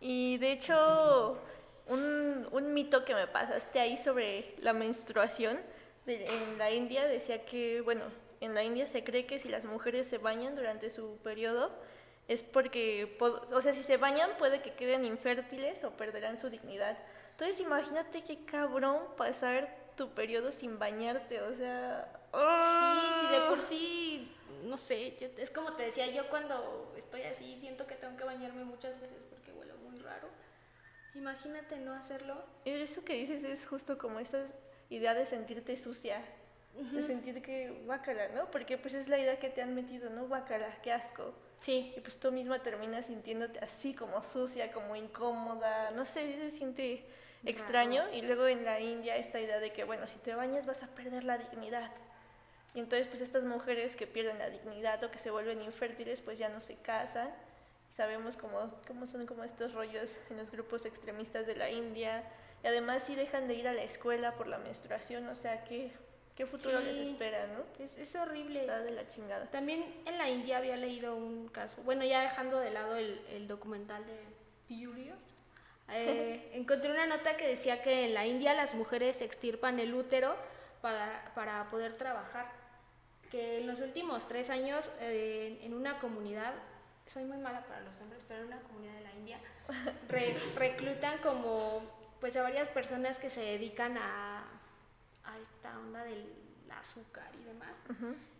Y 0.00 0.36
de 0.38 0.52
hecho, 0.52 1.38
un, 1.86 2.46
un 2.52 2.74
mito 2.74 3.04
que 3.04 3.14
me 3.14 3.26
pasaste 3.26 3.80
ahí 3.80 3.96
sobre 3.96 4.54
la 4.58 4.72
menstruación 4.72 5.58
de- 6.04 6.26
en 6.26 6.58
la 6.58 6.70
India 6.70 7.06
decía 7.06 7.44
que, 7.46 7.80
bueno, 7.80 8.04
en 8.40 8.54
la 8.54 8.62
India 8.62 8.86
se 8.86 9.02
cree 9.04 9.24
que 9.26 9.38
si 9.38 9.48
las 9.48 9.64
mujeres 9.64 10.06
se 10.06 10.18
bañan 10.18 10.54
durante 10.54 10.90
su 10.90 11.16
periodo 11.22 11.70
es 12.28 12.42
porque, 12.42 13.16
po- 13.18 13.40
o 13.52 13.60
sea, 13.62 13.72
si 13.72 13.82
se 13.82 13.96
bañan 13.96 14.36
puede 14.38 14.60
que 14.60 14.72
queden 14.74 15.04
infértiles 15.06 15.82
o 15.84 15.92
perderán 15.92 16.38
su 16.38 16.50
dignidad. 16.50 16.98
Entonces 17.32 17.58
imagínate 17.60 18.22
qué 18.22 18.44
cabrón 18.44 18.98
pasar 19.16 19.74
tu 19.96 20.10
periodo 20.10 20.52
sin 20.52 20.78
bañarte, 20.78 21.40
o 21.40 21.54
sea... 21.54 22.10
Sí, 22.80 23.12
sí, 23.20 23.26
de 23.28 23.36
¡ah! 23.38 23.48
por 23.48 23.62
sí, 23.62 24.32
no 24.64 24.76
sé, 24.76 25.16
yo- 25.20 25.28
es 25.36 25.50
como 25.50 25.72
te 25.74 25.84
decía, 25.84 26.06
yo 26.06 26.28
cuando 26.30 26.92
estoy 26.96 27.22
así 27.22 27.58
siento 27.60 27.86
que 27.86 27.94
tengo 27.94 28.16
que 28.16 28.24
bañarme 28.24 28.64
muchas 28.64 29.00
veces 29.00 29.22
porque 29.30 29.52
huelo 29.52 29.74
muy 29.88 29.98
raro. 30.00 30.28
Imagínate 31.14 31.76
no 31.78 31.92
hacerlo. 31.94 32.36
Eso 32.64 33.04
que 33.04 33.14
dices 33.14 33.44
es 33.44 33.66
justo 33.66 33.98
como 33.98 34.18
esa 34.18 34.46
idea 34.90 35.14
de 35.14 35.26
sentirte 35.26 35.76
sucia, 35.76 36.20
de 36.92 37.06
sentir 37.06 37.40
que 37.40 37.70
guácala, 37.86 38.28
¿no? 38.28 38.50
Porque 38.50 38.78
pues 38.78 38.94
es 38.94 39.08
la 39.08 39.18
idea 39.18 39.38
que 39.38 39.48
te 39.48 39.62
han 39.62 39.74
metido, 39.74 40.10
¿no? 40.10 40.26
Guácala, 40.26 40.76
qué 40.82 40.92
asco. 40.92 41.32
Sí, 41.60 41.94
Y 41.96 42.00
pues 42.00 42.18
tú 42.18 42.32
misma 42.32 42.58
terminas 42.62 43.06
sintiéndote 43.06 43.60
así 43.60 43.94
como 43.94 44.22
sucia, 44.24 44.72
como 44.72 44.96
incómoda, 44.96 45.92
no 45.92 46.04
sé, 46.04 46.34
se 46.36 46.50
siente 46.50 47.04
extraño. 47.46 48.02
Y 48.12 48.22
luego 48.22 48.46
en 48.48 48.64
la 48.64 48.80
India 48.80 49.16
esta 49.16 49.40
idea 49.40 49.60
de 49.60 49.72
que, 49.72 49.84
bueno, 49.84 50.06
si 50.08 50.18
te 50.18 50.34
bañas 50.34 50.66
vas 50.66 50.82
a 50.82 50.88
perder 50.88 51.22
la 51.24 51.38
dignidad. 51.38 51.92
Y 52.74 52.80
entonces 52.80 53.06
pues 53.06 53.20
estas 53.20 53.44
mujeres 53.44 53.94
que 53.96 54.06
pierden 54.06 54.38
la 54.38 54.50
dignidad 54.50 55.02
o 55.04 55.10
que 55.10 55.18
se 55.18 55.30
vuelven 55.30 55.62
infértiles 55.62 56.20
pues 56.20 56.38
ya 56.38 56.48
no 56.48 56.60
se 56.60 56.76
casan, 56.76 57.30
Sabemos 57.96 58.36
cómo, 58.36 58.72
cómo 58.88 59.06
son 59.06 59.24
como 59.24 59.44
estos 59.44 59.72
rollos 59.72 60.10
en 60.28 60.36
los 60.38 60.50
grupos 60.50 60.84
extremistas 60.84 61.46
de 61.46 61.54
la 61.54 61.70
India. 61.70 62.24
Y 62.64 62.66
además 62.66 63.04
si 63.04 63.14
dejan 63.14 63.46
de 63.46 63.54
ir 63.54 63.68
a 63.68 63.72
la 63.72 63.84
escuela 63.84 64.32
por 64.32 64.48
la 64.48 64.58
menstruación, 64.58 65.28
o 65.28 65.36
sea, 65.36 65.62
¿qué, 65.62 65.92
qué 66.34 66.44
futuro 66.44 66.80
les 66.80 66.92
Sí. 66.92 67.10
espera, 67.10 67.46
no? 67.46 67.84
Es, 67.84 67.96
es 67.96 68.16
horrible. 68.16 68.62
Está 68.62 68.80
de 68.80 68.90
la 68.90 69.08
chingada. 69.08 69.46
También 69.48 69.84
en 70.06 70.18
la 70.18 70.28
India 70.28 70.56
había 70.56 70.76
leído 70.76 71.14
un 71.14 71.46
caso, 71.46 71.80
bueno, 71.84 72.04
ya 72.04 72.22
dejando 72.22 72.58
de 72.58 72.72
lado 72.72 72.96
el, 72.96 73.20
el 73.30 73.46
documental 73.46 74.04
de 74.06 74.18
Furio, 74.66 75.14
eh, 75.88 76.50
encontré 76.54 76.90
una 76.90 77.06
nota 77.06 77.36
que 77.36 77.46
decía 77.46 77.80
que 77.82 78.06
en 78.06 78.14
la 78.14 78.26
India 78.26 78.54
las 78.54 78.74
mujeres 78.74 79.20
extirpan 79.20 79.78
el 79.78 79.94
útero 79.94 80.34
para, 80.80 81.30
para 81.36 81.70
poder 81.70 81.96
trabajar. 81.96 82.63
Que 83.34 83.58
en 83.58 83.66
los 83.66 83.80
últimos 83.80 84.28
tres 84.28 84.48
años 84.48 84.88
eh, 85.00 85.58
en 85.62 85.74
una 85.74 85.98
comunidad, 85.98 86.52
soy 87.06 87.24
muy 87.24 87.36
mala 87.38 87.66
para 87.66 87.80
los 87.80 87.98
nombres, 87.98 88.22
pero 88.28 88.42
en 88.42 88.46
una 88.46 88.60
comunidad 88.60 88.94
de 88.94 89.00
la 89.00 89.12
India, 89.14 89.40
re- 90.08 90.38
reclutan 90.54 91.18
como 91.18 91.82
pues 92.20 92.36
a 92.36 92.42
varias 92.42 92.68
personas 92.68 93.18
que 93.18 93.30
se 93.30 93.40
dedican 93.40 93.98
a, 93.98 94.44
a 95.24 95.38
esta 95.40 95.76
onda 95.80 96.04
del 96.04 96.32
azúcar 96.80 97.28
y 97.40 97.42
demás. 97.44 97.72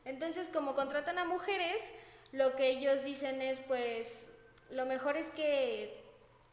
Entonces, 0.05 0.49
como 0.49 0.77
contratan 0.77 1.19
a 1.19 1.25
mujeres, 1.25 1.83
lo 2.31 2.55
que 2.55 2.69
ellos 2.69 3.03
dicen 3.03 3.43
es, 3.43 3.59
pues, 3.61 4.29
lo 4.71 4.87
mejor 4.87 5.17
es 5.17 5.29
que 5.31 6.05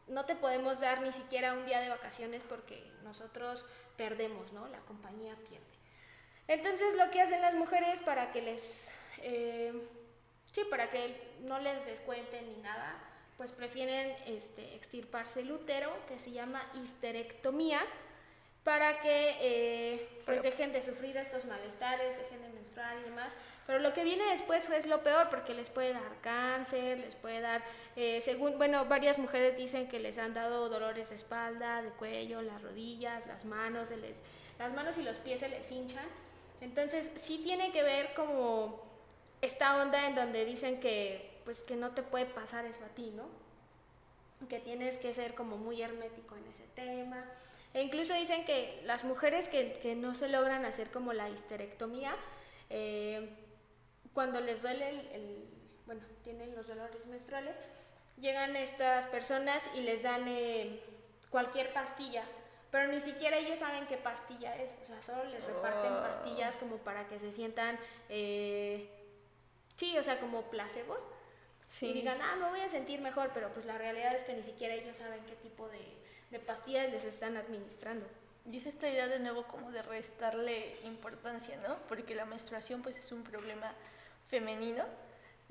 no 0.08 0.24
te 0.24 0.34
podemos 0.34 0.80
dar 0.80 1.00
ni 1.02 1.12
siquiera 1.12 1.52
un 1.54 1.64
día 1.64 1.80
de 1.80 1.90
vacaciones 1.90 2.42
porque 2.42 2.90
nosotros 3.04 3.64
perdemos, 3.96 4.52
¿no? 4.52 4.66
La 4.66 4.80
compañía 4.80 5.36
pierde. 5.48 5.71
Entonces, 6.52 6.94
lo 6.96 7.10
que 7.10 7.22
hacen 7.22 7.40
las 7.40 7.54
mujeres 7.54 8.00
para 8.02 8.30
que 8.30 8.42
les, 8.42 8.90
eh, 9.22 9.72
sí, 10.52 10.60
para 10.68 10.90
que 10.90 11.16
no 11.40 11.58
les 11.58 11.86
descuenten 11.86 12.46
ni 12.46 12.56
nada, 12.58 12.94
pues 13.38 13.52
prefieren 13.52 14.14
este, 14.26 14.74
extirparse 14.74 15.40
el 15.40 15.50
útero, 15.50 15.90
que 16.08 16.18
se 16.18 16.30
llama 16.30 16.62
histerectomía, 16.74 17.80
para 18.64 19.00
que 19.00 19.36
eh, 19.40 20.08
pues 20.26 20.40
Pero- 20.40 20.42
dejen 20.42 20.72
de 20.74 20.82
sufrir 20.82 21.16
estos 21.16 21.46
malestares, 21.46 22.18
dejen 22.18 22.42
de 22.42 22.50
menstruar 22.50 22.98
y 22.98 23.04
demás. 23.04 23.32
Pero 23.66 23.78
lo 23.78 23.94
que 23.94 24.04
viene 24.04 24.24
después 24.26 24.68
es 24.68 24.86
lo 24.86 25.02
peor, 25.02 25.30
porque 25.30 25.54
les 25.54 25.70
puede 25.70 25.94
dar 25.94 26.20
cáncer, 26.20 26.98
les 26.98 27.14
puede 27.14 27.40
dar, 27.40 27.62
eh, 27.96 28.20
según, 28.20 28.58
bueno, 28.58 28.84
varias 28.84 29.18
mujeres 29.18 29.56
dicen 29.56 29.88
que 29.88 30.00
les 30.00 30.18
han 30.18 30.34
dado 30.34 30.68
dolores 30.68 31.08
de 31.08 31.16
espalda, 31.16 31.80
de 31.80 31.88
cuello, 31.92 32.42
las 32.42 32.60
rodillas, 32.60 33.26
las 33.26 33.46
manos, 33.46 33.88
se 33.88 33.96
les, 33.96 34.18
las 34.58 34.70
manos 34.74 34.98
y 34.98 35.02
los 35.02 35.18
pies 35.18 35.40
se 35.40 35.48
les 35.48 35.70
hinchan. 35.72 36.04
Entonces, 36.62 37.10
sí 37.16 37.42
tiene 37.44 37.72
que 37.72 37.82
ver 37.82 38.14
como 38.14 38.82
esta 39.42 39.76
onda 39.82 40.08
en 40.08 40.14
donde 40.14 40.46
dicen 40.46 40.80
que, 40.80 41.42
pues, 41.44 41.62
que 41.62 41.76
no 41.76 41.90
te 41.90 42.02
puede 42.02 42.24
pasar 42.24 42.64
eso 42.64 42.82
a 42.84 42.94
ti, 42.94 43.12
¿no? 43.14 43.42
que 44.48 44.60
tienes 44.60 44.98
que 44.98 45.14
ser 45.14 45.34
como 45.34 45.56
muy 45.56 45.82
hermético 45.82 46.36
en 46.36 46.46
ese 46.46 46.64
tema. 46.74 47.24
E 47.74 47.82
incluso 47.82 48.14
dicen 48.14 48.44
que 48.44 48.82
las 48.84 49.04
mujeres 49.04 49.48
que, 49.48 49.78
que 49.80 49.94
no 49.94 50.14
se 50.14 50.28
logran 50.28 50.64
hacer 50.64 50.90
como 50.90 51.12
la 51.12 51.28
histerectomía, 51.30 52.14
eh, 52.70 53.30
cuando 54.12 54.40
les 54.40 54.60
duele 54.60 54.88
el, 55.14 55.44
bueno, 55.86 56.02
tienen 56.22 56.54
los 56.54 56.68
dolores 56.68 57.06
menstruales, 57.06 57.56
llegan 58.18 58.56
estas 58.56 59.06
personas 59.08 59.62
y 59.74 59.80
les 59.80 60.02
dan 60.02 60.28
eh, 60.28 60.80
cualquier 61.30 61.72
pastilla, 61.72 62.24
pero 62.72 62.90
ni 62.90 63.00
siquiera 63.00 63.36
ellos 63.36 63.60
saben 63.60 63.86
qué 63.86 63.96
pastilla 63.98 64.56
es, 64.56 64.70
o 64.82 64.86
sea, 64.86 65.00
solo 65.02 65.24
les 65.30 65.44
reparten 65.44 65.92
Oh. 65.92 66.00
pastillas 66.02 66.56
como 66.56 66.78
para 66.78 67.06
que 67.06 67.20
se 67.20 67.30
sientan, 67.30 67.78
eh, 68.08 68.88
sí, 69.76 69.96
o 69.96 70.02
sea, 70.02 70.18
como 70.18 70.42
placebos 70.50 70.98
y 71.70 71.86
Sí. 71.86 71.92
digan, 71.92 72.18
ah, 72.20 72.34
me 72.36 72.48
voy 72.48 72.60
a 72.60 72.68
sentir 72.68 73.00
mejor, 73.00 73.30
pero 73.32 73.50
pues 73.50 73.64
la 73.66 73.78
realidad 73.78 74.14
es 74.16 74.24
que 74.24 74.34
ni 74.34 74.42
siquiera 74.42 74.74
ellos 74.74 74.96
saben 74.96 75.22
qué 75.26 75.36
tipo 75.36 75.68
de, 75.68 75.80
de 76.30 76.38
pastillas 76.40 76.90
les 76.90 77.04
están 77.04 77.36
administrando. 77.36 78.06
Y 78.50 78.56
es 78.58 78.66
esta 78.66 78.88
idea 78.88 79.06
de 79.06 79.20
nuevo 79.20 79.44
como 79.44 79.70
de 79.70 79.82
restarle 79.82 80.76
importancia, 80.82 81.56
¿no? 81.66 81.76
Porque 81.88 82.14
la 82.16 82.24
menstruación 82.24 82.82
pues 82.82 82.96
es 82.96 83.12
un 83.12 83.22
problema 83.22 83.72
femenino 84.28 84.84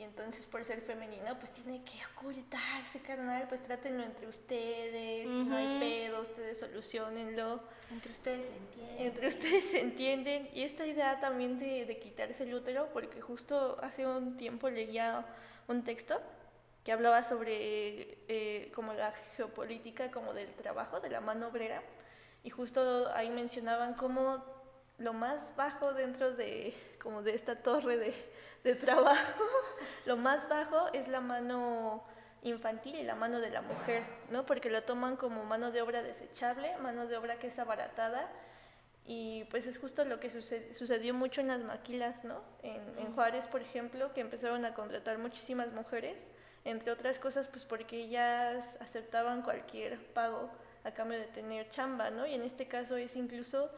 y 0.01 0.03
entonces 0.03 0.47
por 0.47 0.65
ser 0.65 0.81
femenino 0.81 1.37
pues 1.37 1.51
tiene 1.53 1.83
que 1.83 1.99
ocultarse, 2.15 2.99
carnal, 3.01 3.45
pues 3.47 3.61
trátenlo 3.61 4.03
entre 4.03 4.27
ustedes, 4.27 5.27
no 5.27 5.55
hay 5.55 5.79
pedo, 5.79 6.21
ustedes 6.21 6.59
solucionenlo, 6.59 7.61
Entre 7.91 8.11
ustedes 8.11 8.47
se 8.47 8.57
entiende. 8.57 9.05
entre 9.05 9.27
ustedes 9.27 9.65
se 9.65 9.79
entienden. 9.79 10.49
Y 10.55 10.63
esta 10.63 10.87
idea 10.87 11.19
también 11.19 11.59
de, 11.59 11.85
de 11.85 11.99
quitarse 11.99 12.43
el 12.43 12.55
útero, 12.55 12.89
porque 12.93 13.21
justo 13.21 13.77
hace 13.83 14.07
un 14.07 14.37
tiempo 14.37 14.71
leía 14.71 15.23
un 15.67 15.83
texto 15.83 16.19
que 16.83 16.91
hablaba 16.91 17.23
sobre 17.23 18.17
eh, 18.27 18.71
como 18.73 18.93
la 18.93 19.11
geopolítica 19.37 20.09
como 20.09 20.33
del 20.33 20.51
trabajo, 20.55 20.99
de 20.99 21.11
la 21.11 21.21
mano 21.21 21.49
obrera, 21.49 21.83
y 22.43 22.49
justo 22.49 23.07
ahí 23.13 23.29
mencionaban 23.29 23.93
como 23.93 24.43
lo 24.97 25.13
más 25.13 25.55
bajo 25.55 25.93
dentro 25.93 26.31
de 26.31 26.73
como 26.99 27.21
de 27.21 27.35
esta 27.35 27.61
torre 27.61 27.97
de, 27.97 28.13
de 28.63 28.75
trabajo, 28.75 29.43
lo 30.05 30.17
más 30.17 30.47
bajo 30.49 30.89
es 30.93 31.07
la 31.07 31.21
mano 31.21 32.03
infantil 32.43 32.95
y 32.95 33.03
la 33.03 33.15
mano 33.15 33.39
de 33.39 33.49
la 33.51 33.61
mujer, 33.61 34.03
¿no? 34.31 34.45
Porque 34.45 34.69
lo 34.69 34.81
toman 34.83 35.15
como 35.15 35.43
mano 35.43 35.71
de 35.71 35.81
obra 35.81 36.01
desechable, 36.03 36.75
mano 36.77 37.05
de 37.07 37.17
obra 37.17 37.37
que 37.39 37.47
es 37.47 37.59
abaratada 37.59 38.29
y 39.05 39.43
pues 39.45 39.65
es 39.67 39.77
justo 39.77 40.05
lo 40.05 40.19
que 40.19 40.29
suce- 40.29 40.73
sucedió 40.73 41.13
mucho 41.13 41.41
en 41.41 41.47
las 41.47 41.61
maquilas, 41.61 42.23
¿no? 42.23 42.41
En, 42.63 42.81
en 42.97 43.11
Juárez, 43.13 43.45
por 43.47 43.61
ejemplo, 43.61 44.13
que 44.13 44.21
empezaron 44.21 44.63
a 44.65 44.73
contratar 44.73 45.17
muchísimas 45.17 45.71
mujeres, 45.73 46.17
entre 46.65 46.91
otras 46.91 47.17
cosas, 47.19 47.47
pues 47.47 47.65
porque 47.65 47.97
ellas 47.97 48.63
aceptaban 48.79 49.41
cualquier 49.41 49.97
pago 50.13 50.49
a 50.83 50.91
cambio 50.91 51.17
de 51.19 51.25
tener 51.25 51.69
chamba, 51.71 52.09
¿no? 52.11 52.25
Y 52.27 52.33
en 52.35 52.43
este 52.43 52.67
caso 52.67 52.95
es 52.97 53.15
incluso 53.15 53.69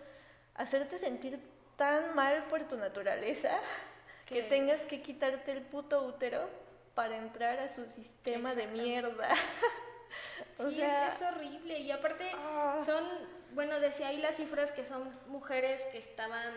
hacerte 0.55 0.99
sentir 0.99 1.39
tan 1.77 2.15
mal 2.15 2.43
por 2.49 2.63
tu 2.65 2.77
naturaleza 2.77 3.57
que, 4.25 4.35
Que- 4.35 4.43
tengas 4.43 4.81
que 4.81 5.01
quitarte 5.01 5.51
el 5.51 5.61
puto 5.61 6.03
útero 6.03 6.49
para 6.95 7.17
entrar 7.17 7.59
a 7.59 7.69
su 7.69 7.85
sistema 7.85 8.55
de 8.55 8.67
mierda. 8.67 9.29
O 10.59 10.69
sí, 10.69 10.75
sea, 10.75 11.07
es, 11.07 11.15
es 11.15 11.21
horrible. 11.23 11.79
Y 11.79 11.89
aparte, 11.89 12.29
ah. 12.35 12.79
son, 12.85 13.03
bueno, 13.55 13.79
decía 13.79 14.09
ahí 14.09 14.17
las 14.17 14.35
cifras 14.35 14.71
que 14.71 14.85
son 14.85 15.09
mujeres 15.27 15.83
que 15.91 15.97
estaban, 15.97 16.53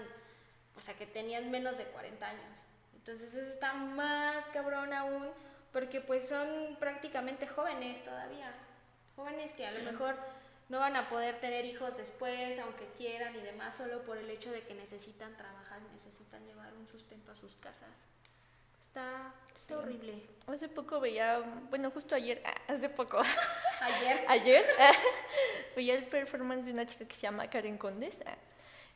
o 0.76 0.81
sea, 0.83 0.94
que 0.94 1.07
tenían 1.07 1.50
menos 1.50 1.79
de 1.79 1.85
40 1.85 2.26
años. 2.26 2.57
Entonces 2.94 3.33
eso 3.35 3.50
está 3.50 3.72
más 3.72 4.46
cabrón 4.48 4.92
aún, 4.92 5.31
porque 5.72 6.02
pues 6.02 6.29
son 6.29 6.76
prácticamente 6.79 7.46
jóvenes 7.46 8.05
todavía. 8.05 8.52
Jóvenes 9.16 9.52
que 9.52 9.66
a 9.66 9.72
lo 9.72 9.90
mejor 9.90 10.16
no 10.68 10.79
van 10.81 10.96
a 10.96 11.09
poder 11.09 11.40
tener 11.40 11.64
hijos 11.64 11.96
después, 11.96 12.59
aunque 12.59 12.87
quieran 12.96 13.35
y 13.37 13.40
demás, 13.40 13.76
solo 13.76 14.02
por 14.05 14.18
el 14.18 14.29
hecho 14.31 14.50
de 14.50 14.62
que 14.62 14.74
necesitan 14.74 15.37
trabajar, 15.37 15.81
necesitan 15.92 16.44
llevar 16.46 16.74
un 16.74 16.87
sustento 16.88 17.33
a 17.33 17.37
sus 17.37 17.55
casas. 17.57 17.90
Está, 18.83 19.33
está 19.55 19.74
Sí. 19.74 19.74
horrible. 19.74 20.22
Hace 20.46 20.68
poco 20.68 21.00
veía, 21.00 21.40
bueno, 21.70 21.90
justo 21.90 22.14
ayer, 22.14 22.40
ah, 22.44 22.55
hace 22.68 22.88
poco, 22.88 23.20
Ayer 23.81 24.24
ayer, 24.29 24.64
veía 25.74 25.94
el 25.94 26.05
performance 26.07 26.66
de 26.66 26.72
una 26.72 26.87
chica 26.87 27.07
que 27.07 27.14
se 27.14 27.22
llama 27.22 27.48
Karen 27.50 27.79
Condes. 27.79 28.18
ah, 28.26 28.37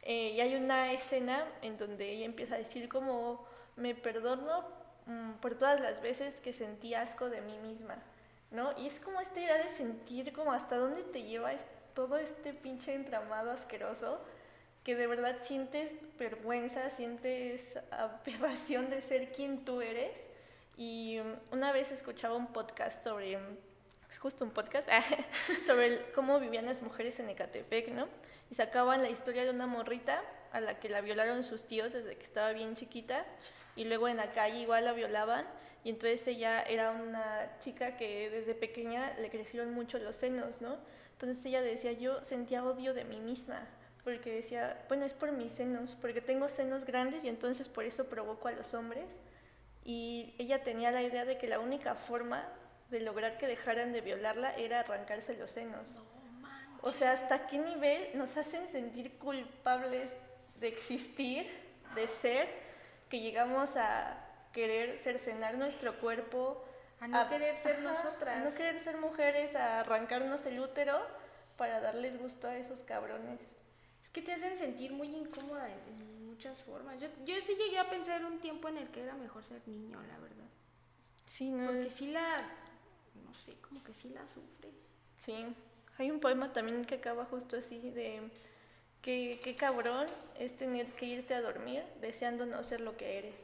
eh, 0.02 0.30
y 0.35 0.40
hay 0.40 0.54
una 0.56 0.92
escena 0.92 1.46
en 1.62 1.76
donde 1.76 2.09
ella 2.11 2.24
empieza 2.24 2.54
a 2.54 2.59
decir 2.59 2.88
como, 2.88 3.46
me 3.76 3.94
perdono 3.94 4.66
mm, 5.06 5.33
por 5.40 5.56
todas 5.59 5.80
las 5.80 6.00
veces 6.00 6.35
que 6.40 6.52
sentí 6.52 6.94
asco 6.94 7.28
de 7.28 7.40
mí 7.42 7.59
misma, 7.59 7.96
¿no? 8.50 8.76
Y 8.78 8.86
es 8.86 8.98
como 9.00 9.20
esta 9.20 9.40
idea 9.40 9.56
de 9.58 9.68
sentir 9.70 10.32
como 10.32 10.52
hasta 10.52 10.76
dónde 10.76 11.02
te 11.02 11.22
lleva 11.22 11.52
todo 11.94 12.18
este 12.18 12.52
pinche 12.54 12.94
entramado 12.94 13.50
asqueroso 13.50 14.20
que 14.84 14.96
de 14.96 15.06
verdad 15.06 15.36
sientes 15.42 15.92
vergüenza, 16.18 16.88
sientes 16.90 17.60
aberración 17.90 18.88
de 18.90 19.02
ser 19.02 19.32
quien 19.32 19.64
tú 19.64 19.82
eres. 19.82 20.12
Y 20.76 21.18
una 21.52 21.72
vez 21.72 21.92
escuchaba 21.92 22.34
un 22.36 22.46
podcast 22.52 23.04
sobre, 23.04 23.34
es 24.10 24.18
justo 24.18 24.44
un 24.44 24.50
podcast, 24.50 24.88
sobre 25.66 25.86
el- 25.86 26.12
cómo 26.14 26.40
vivían 26.40 26.64
las 26.66 26.80
mujeres 26.80 27.20
en 27.20 27.28
Ecatepec, 27.28 27.88
¿no? 27.88 28.08
Y 28.50 28.54
sacaban 28.54 29.02
la 29.02 29.10
historia 29.10 29.44
de 29.44 29.50
una 29.50 29.66
morrita 29.66 30.22
a 30.52 30.60
la 30.60 30.80
que 30.80 30.88
la 30.88 31.02
violaron 31.02 31.44
sus 31.44 31.64
tíos 31.64 31.92
desde 31.92 32.16
que 32.16 32.24
estaba 32.24 32.52
bien 32.52 32.74
chiquita 32.74 33.24
y 33.76 33.84
luego 33.84 34.08
en 34.08 34.16
la 34.16 34.32
calle 34.32 34.60
igual 34.60 34.84
la 34.86 34.92
violaban 34.92 35.46
y 35.83 35.90
entonces 35.90 36.27
ella 36.27 36.62
era 36.62 36.90
una 36.90 37.59
chica 37.61 37.97
que 37.97 38.29
desde 38.31 38.55
pequeña 38.55 39.14
le 39.19 39.31
crecieron 39.31 39.73
mucho 39.73 39.99
los 39.99 40.16
senos, 40.16 40.61
¿no? 40.61 40.77
Entonces 41.12 41.45
ella 41.45 41.62
decía, 41.62 41.93
yo 41.93 42.23
sentía 42.25 42.64
odio 42.64 42.93
de 42.93 43.05
mí 43.05 43.21
misma, 43.21 43.66
porque 44.05 44.31
decía, 44.31 44.85
bueno, 44.88 45.05
es 45.07 45.14
por 45.14 45.33
mis 45.33 45.53
senos, 45.53 45.97
porque 46.01 46.21
tengo 46.21 46.49
senos 46.49 46.85
grandes 46.85 47.25
y 47.25 47.29
entonces 47.29 47.69
por 47.69 47.85
eso 47.85 48.07
provoco 48.07 48.49
a 48.49 48.53
los 48.53 48.75
hombres. 48.75 49.07
Y 49.85 50.35
ella 50.38 50.62
tenía 50.62 50.90
la 50.90 51.03
idea 51.03 51.25
de 51.25 51.38
que 51.38 51.49
la 51.49 51.59
única 51.59 51.95
forma 51.95 52.47
de 52.90 53.01
lograr 53.01 53.38
que 53.38 53.47
dejaran 53.47 53.93
de 53.93 54.01
violarla 54.01 54.55
era 54.57 54.81
arrancarse 54.81 55.37
los 55.37 55.51
senos. 55.51 55.87
O 56.83 56.93
sea, 56.93 57.12
¿hasta 57.12 57.47
qué 57.47 57.59
nivel 57.59 58.09
nos 58.14 58.37
hacen 58.37 58.69
sentir 58.69 59.19
culpables 59.19 60.11
de 60.59 60.69
existir, 60.69 61.47
de 61.95 62.09
ser, 62.09 62.49
que 63.09 63.21
llegamos 63.21 63.77
a 63.77 64.30
querer 64.52 64.98
cercenar 64.98 65.56
nuestro 65.58 65.98
cuerpo, 66.00 66.64
A 67.00 67.08
no 67.08 67.28
querer 67.28 67.56
ser 67.56 67.76
ajá, 67.76 67.82
nosotras. 67.92 68.36
A 68.40 68.44
no 68.50 68.54
querer 68.54 68.80
ser 68.80 68.96
mujeres, 68.98 69.54
a 69.54 69.80
arrancarnos 69.80 70.44
el 70.46 70.60
útero 70.60 70.98
para 71.56 71.80
darles 71.80 72.18
gusto 72.18 72.48
a 72.48 72.56
esos 72.56 72.80
cabrones. 72.80 73.40
Es 74.02 74.10
que 74.10 74.22
te 74.22 74.32
hacen 74.32 74.56
sentir 74.56 74.92
muy 74.92 75.08
incómoda 75.14 75.68
en, 75.70 75.78
en 75.88 76.26
muchas 76.26 76.62
formas. 76.62 76.98
Yo, 77.00 77.08
yo 77.24 77.34
sí 77.46 77.54
llegué 77.54 77.78
a 77.78 77.88
pensar 77.90 78.24
un 78.24 78.38
tiempo 78.40 78.68
en 78.68 78.78
el 78.78 78.88
que 78.88 79.02
era 79.02 79.14
mejor 79.14 79.44
ser 79.44 79.60
niño, 79.66 80.00
la 80.08 80.18
verdad. 80.18 80.46
Sí, 81.26 81.50
no 81.50 81.66
Porque 81.66 81.86
es- 81.88 81.94
sí 81.94 82.10
la, 82.12 82.42
no 83.24 83.34
sé, 83.34 83.54
como 83.60 83.82
que 83.84 83.94
sí 83.94 84.08
la 84.08 84.26
sufres. 84.28 84.72
Sí, 85.18 85.46
hay 85.98 86.10
un 86.10 86.18
poema 86.18 86.52
también 86.52 86.84
que 86.86 86.96
acaba 86.96 87.24
justo 87.26 87.56
así 87.56 87.90
de 87.90 88.22
que 89.02 89.40
qué 89.44 89.54
cabrón 89.54 90.06
es 90.38 90.56
tener 90.56 90.86
que 90.92 91.06
irte 91.06 91.34
a 91.34 91.40
dormir 91.40 91.82
deseando 92.00 92.46
no 92.46 92.62
ser 92.64 92.80
lo 92.80 92.96
que 92.96 93.18
eres, 93.18 93.34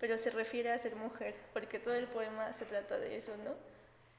pero 0.00 0.18
se 0.18 0.30
refiere 0.30 0.70
a 0.72 0.78
ser 0.78 0.94
mujer, 0.96 1.34
porque 1.52 1.78
todo 1.78 1.94
el 1.94 2.06
poema 2.06 2.52
se 2.54 2.64
trata 2.64 2.98
de 2.98 3.16
eso, 3.18 3.32
¿no? 3.44 3.54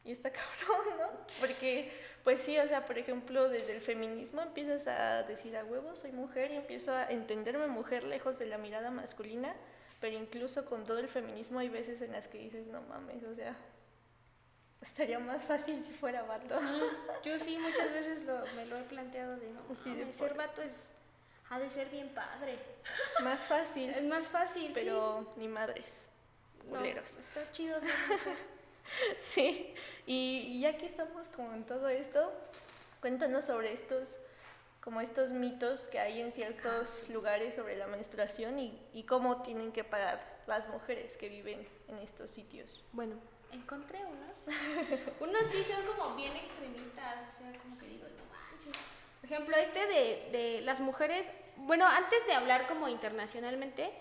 Y 0.05 0.11
está 0.13 0.31
cabrón, 0.31 0.97
¿no? 0.99 1.07
Porque, 1.39 1.91
pues 2.23 2.41
sí, 2.41 2.57
o 2.57 2.67
sea, 2.67 2.85
por 2.85 2.97
ejemplo, 2.97 3.49
desde 3.49 3.73
el 3.75 3.81
feminismo 3.81 4.41
empiezas 4.41 4.87
a 4.87 5.23
decir 5.23 5.55
a 5.57 5.63
huevo, 5.65 5.95
soy 5.95 6.11
mujer 6.11 6.51
y 6.51 6.55
empiezo 6.55 6.93
a 6.93 7.09
entenderme 7.11 7.67
mujer 7.67 8.03
lejos 8.03 8.39
de 8.39 8.45
la 8.45 8.57
mirada 8.57 8.89
masculina, 8.91 9.53
pero 9.99 10.15
incluso 10.17 10.65
con 10.65 10.85
todo 10.85 10.99
el 10.99 11.07
feminismo 11.09 11.59
hay 11.59 11.69
veces 11.69 12.01
en 12.01 12.11
las 12.13 12.27
que 12.27 12.37
dices, 12.37 12.67
no 12.67 12.81
mames, 12.83 13.23
o 13.23 13.33
sea, 13.35 13.55
estaría 14.81 15.19
más 15.19 15.43
fácil 15.43 15.83
si 15.83 15.91
fuera 15.91 16.23
vato. 16.23 16.59
Yo 17.23 17.39
sí 17.39 17.57
muchas 17.57 17.91
veces 17.91 18.21
lo- 18.23 18.45
me 18.55 18.65
lo 18.65 18.77
he 18.77 18.83
planteado 18.83 19.35
de 19.37 19.49
no, 19.49 19.61
Sí, 19.83 19.93
de 19.95 20.11
ser 20.13 20.33
vato 20.35 20.61
es, 20.61 20.91
ha 21.49 21.59
de 21.59 21.69
ser 21.69 21.89
bien 21.89 22.09
padre. 22.09 22.57
Más 23.23 23.39
fácil. 23.41 23.89
Es 23.91 24.03
más 24.03 24.27
fácil, 24.27 24.71
pero 24.73 25.33
ni 25.37 25.47
madres, 25.47 25.85
sí. 26.61 26.69
No, 26.71 26.83
está 26.83 27.51
chido. 27.51 27.79
Sí, 29.33 29.75
y, 30.05 30.61
ya 30.61 30.77
que 30.77 30.85
estamos 30.85 31.27
como 31.35 31.51
en 31.51 31.65
todo 31.65 31.89
esto, 31.89 32.31
cuéntanos 33.01 33.43
sobre 33.43 33.73
estos, 33.73 34.17
como 34.81 35.01
estos 35.01 35.31
mitos 35.31 35.89
que 35.89 35.99
hay 35.99 36.21
en 36.21 36.31
ciertos 36.31 37.09
lugares 37.09 37.55
sobre 37.55 37.75
la 37.75 37.87
menstruación 37.87 38.57
y, 38.59 38.81
y 38.93 39.03
cómo 39.03 39.41
tienen 39.41 39.73
que 39.73 39.83
pagar 39.83 40.37
las 40.47 40.69
mujeres 40.69 41.17
que 41.17 41.27
viven 41.27 41.67
en 41.89 41.97
estos 41.97 42.31
sitios. 42.31 42.81
Bueno, 42.93 43.17
encontré 43.51 43.99
unos. 44.05 44.57
unos 45.19 45.47
sí 45.51 45.65
son 45.65 45.85
como 45.85 46.15
bien 46.15 46.33
extremistas, 46.37 47.17
o 47.35 47.41
sea, 47.41 47.59
como 47.61 47.77
que 47.77 47.87
digo, 47.87 48.07
no 48.07 48.23
manches. 48.31 48.96
Ejemplo, 49.27 49.57
este 49.57 49.85
de, 49.87 50.29
de 50.31 50.61
las 50.61 50.79
mujeres, 50.79 51.27
bueno, 51.57 51.85
antes 51.85 52.25
de 52.27 52.33
hablar 52.33 52.65
como 52.65 52.87
internacionalmente, 52.87 53.91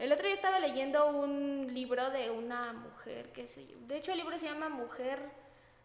el 0.00 0.12
otro 0.12 0.26
día 0.26 0.34
estaba 0.34 0.58
leyendo 0.58 1.06
un 1.06 1.72
libro 1.72 2.10
de 2.10 2.32
una 2.32 2.72
mujer 2.72 3.30
que 3.30 3.46
se, 3.46 3.64
de 3.86 3.96
hecho 3.96 4.10
el 4.10 4.18
libro 4.18 4.36
se 4.36 4.46
llama 4.46 4.68
Mujer 4.68 5.20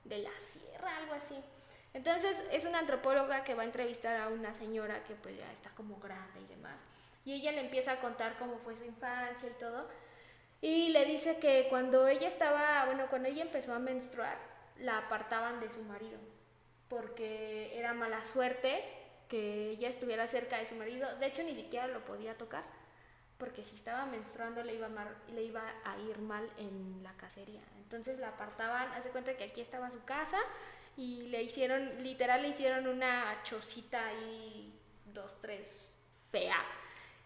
de 0.06 0.17
la 0.17 0.32
Sierra, 0.52 0.97
algo 0.97 1.13
así. 1.13 1.36
Entonces 1.93 2.43
es 2.52 2.65
una 2.65 2.80
antropóloga 2.80 3.43
que 3.43 3.54
va 3.54 3.62
a 3.62 3.65
entrevistar 3.65 4.19
a 4.19 4.30
una 4.30 4.56
señora 4.56 5.04
que 5.04 5.13
pues 5.13 5.38
ya 5.38 5.52
está 5.52 5.69
como 5.75 5.99
grande 5.99 6.41
y 6.41 6.47
demás. 6.47 6.80
Y 7.25 7.34
ella 7.34 7.52
le 7.52 7.62
empieza 7.62 7.91
a 7.91 8.02
contar 8.02 8.39
cómo 8.39 8.58
fue 8.58 8.75
su 8.75 8.86
infancia 8.86 9.49
y 9.49 9.60
todo. 9.60 9.88
Y 10.62 10.89
le 10.89 11.06
dice 11.06 11.38
que 11.38 11.67
cuando 11.69 12.08
ella 12.08 12.28
estaba, 12.28 12.86
bueno, 12.86 13.06
cuando 13.08 13.30
ella 13.30 13.43
empezó 13.43 13.71
a 13.71 13.78
menstruar, 13.80 14.39
la 14.80 14.97
apartaban 14.97 15.60
de 15.60 15.69
su 15.69 15.84
marido, 15.84 16.17
porque 16.89 17.78
era 17.78 17.93
mala 17.93 18.23
suerte 18.25 18.84
que 19.30 19.69
ella 19.71 19.89
estuviera 19.89 20.28
cerca 20.28 20.58
de 20.58 20.65
su 20.65 20.75
marido. 20.75 21.08
De 21.17 21.28
hecho, 21.28 21.43
ni 21.43 21.56
siquiera 21.56 21.88
lo 21.88 22.04
podía 22.04 22.36
tocar, 22.38 22.63
porque 23.38 23.63
si 23.63 23.75
estaba 23.75 24.06
menstruando 24.06 24.63
le 24.63 24.73
iba, 24.73 24.89
mar- 24.89 25.15
le 25.34 25.43
iba 25.43 25.62
a 25.86 25.97
ir 25.99 26.17
mal 26.19 26.49
en 26.58 27.04
la 27.04 27.13
cacería. 27.13 27.62
Entonces 27.78 28.19
la 28.19 28.30
apartaban, 28.30 28.91
hace 28.93 29.10
cuenta 29.10 29.38
que 29.38 29.43
aquí 29.45 29.62
estaba 29.62 29.91
su 29.91 30.04
casa 30.04 30.39
y 30.97 31.23
le 31.28 31.43
hicieron, 31.43 32.04
literal 32.04 32.41
le 32.41 32.49
hicieron 32.49 32.88
una 32.88 33.39
chocita 33.43 34.08
ahí, 34.08 34.73
dos, 35.13 35.38
tres, 35.41 35.93
fea. 36.32 36.58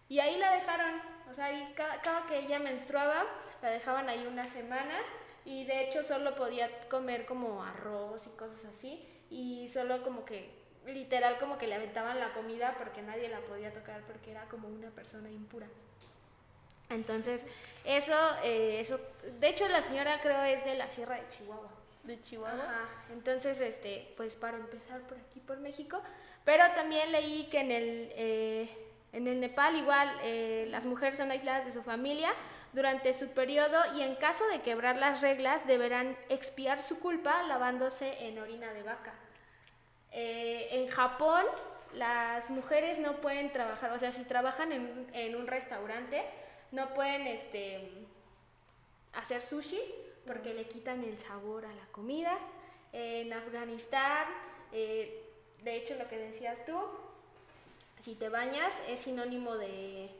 Y 0.08 0.18
ahí 0.20 0.38
la 0.38 0.54
dejaron, 0.54 1.00
o 1.30 1.34
sea, 1.34 1.46
ahí 1.46 1.72
cada, 1.74 2.02
cada 2.02 2.26
que 2.26 2.38
ella 2.38 2.58
menstruaba, 2.58 3.24
la 3.62 3.70
dejaban 3.70 4.08
ahí 4.10 4.26
una 4.26 4.44
semana 4.44 4.98
y 5.46 5.64
de 5.64 5.84
hecho 5.84 6.04
solo 6.04 6.34
podía 6.34 6.70
comer 6.90 7.24
como 7.24 7.64
arroz 7.64 8.26
y 8.26 8.30
cosas 8.36 8.64
así 8.66 9.08
y 9.34 9.68
solo 9.68 10.02
como 10.04 10.24
que, 10.24 10.48
literal 10.86 11.38
como 11.38 11.58
que 11.58 11.66
le 11.66 11.74
aventaban 11.74 12.20
la 12.20 12.32
comida 12.32 12.76
porque 12.78 13.02
nadie 13.02 13.28
la 13.28 13.40
podía 13.40 13.72
tocar 13.72 14.00
porque 14.02 14.30
era 14.30 14.44
como 14.44 14.68
una 14.68 14.90
persona 14.90 15.28
impura. 15.28 15.66
Entonces, 16.88 17.44
eso, 17.84 18.14
eh, 18.44 18.78
eso, 18.80 19.00
de 19.40 19.48
hecho 19.48 19.66
la 19.68 19.82
señora 19.82 20.20
creo 20.20 20.42
es 20.44 20.64
de 20.64 20.76
la 20.76 20.88
Sierra 20.88 21.16
de 21.16 21.28
Chihuahua. 21.30 21.70
De 22.04 22.20
Chihuahua. 22.20 22.62
Ajá. 22.62 22.88
Entonces, 23.12 23.58
este, 23.60 24.12
pues 24.16 24.36
para 24.36 24.56
empezar 24.56 25.00
por 25.00 25.18
aquí, 25.18 25.40
por 25.40 25.58
México. 25.58 26.00
Pero 26.44 26.62
también 26.76 27.10
leí 27.10 27.48
que 27.50 27.60
en 27.60 27.72
el, 27.72 28.12
eh, 28.14 28.68
en 29.12 29.26
el 29.26 29.40
Nepal 29.40 29.76
igual 29.76 30.14
eh, 30.22 30.66
las 30.68 30.86
mujeres 30.86 31.16
son 31.16 31.30
aisladas 31.30 31.64
de 31.64 31.72
su 31.72 31.82
familia 31.82 32.32
durante 32.74 33.14
su 33.14 33.28
periodo 33.28 33.80
y 33.96 34.02
en 34.02 34.16
caso 34.16 34.46
de 34.48 34.60
quebrar 34.60 34.96
las 34.96 35.20
reglas 35.22 35.66
deberán 35.66 36.16
expiar 36.28 36.82
su 36.82 36.98
culpa 36.98 37.42
lavándose 37.44 38.26
en 38.26 38.38
orina 38.38 38.72
de 38.72 38.82
vaca. 38.82 39.14
Eh, 40.10 40.68
en 40.72 40.88
Japón 40.88 41.44
las 41.94 42.50
mujeres 42.50 42.98
no 42.98 43.20
pueden 43.20 43.52
trabajar, 43.52 43.92
o 43.92 43.98
sea, 43.98 44.10
si 44.10 44.24
trabajan 44.24 44.72
en, 44.72 45.36
un- 45.36 45.46
restaurante, 45.46 46.24
no 46.72 46.92
pueden 46.94 47.28
este, 47.28 47.88
hacer 49.12 49.42
sushi 49.42 49.80
porque 50.26 50.54
le 50.54 50.66
quitan 50.66 51.04
el 51.04 51.16
sabor 51.18 51.64
a 51.66 51.72
la 51.72 51.86
comida. 51.92 52.36
En 52.92 53.32
Afganistán, 53.32 54.26
eh, 54.72 55.22
de 55.62 55.76
hecho 55.76 55.94
lo 55.94 56.08
que 56.08 56.18
decías 56.18 56.64
tú, 56.66 56.76
si 58.02 58.14
te 58.16 58.28
bañas 58.28 58.72
es 58.88 59.00
sinónimo 59.00 59.56
de, 59.56 60.10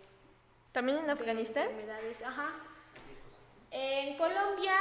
También 0.75 0.99
en 0.99 1.09
Afganistán. 1.09 1.69
enfermedades. 1.69 2.21
Ajá. 2.25 2.51
En 3.71 4.17
Colombia 4.17 4.77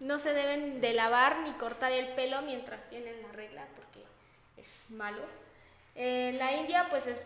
no 0.00 0.18
se 0.18 0.32
deben 0.32 0.80
de 0.80 0.94
lavar 0.94 1.40
ni 1.40 1.52
cortar 1.52 1.92
el 1.92 2.14
pelo 2.14 2.40
mientras 2.40 2.88
tienen 2.88 3.20
la 3.20 3.30
regla 3.32 3.66
porque 3.76 4.02
es 4.56 4.86
malo. 4.88 5.22
En 5.94 6.38
la 6.38 6.54
India 6.54 6.86
pues 6.88 7.06
es, 7.06 7.18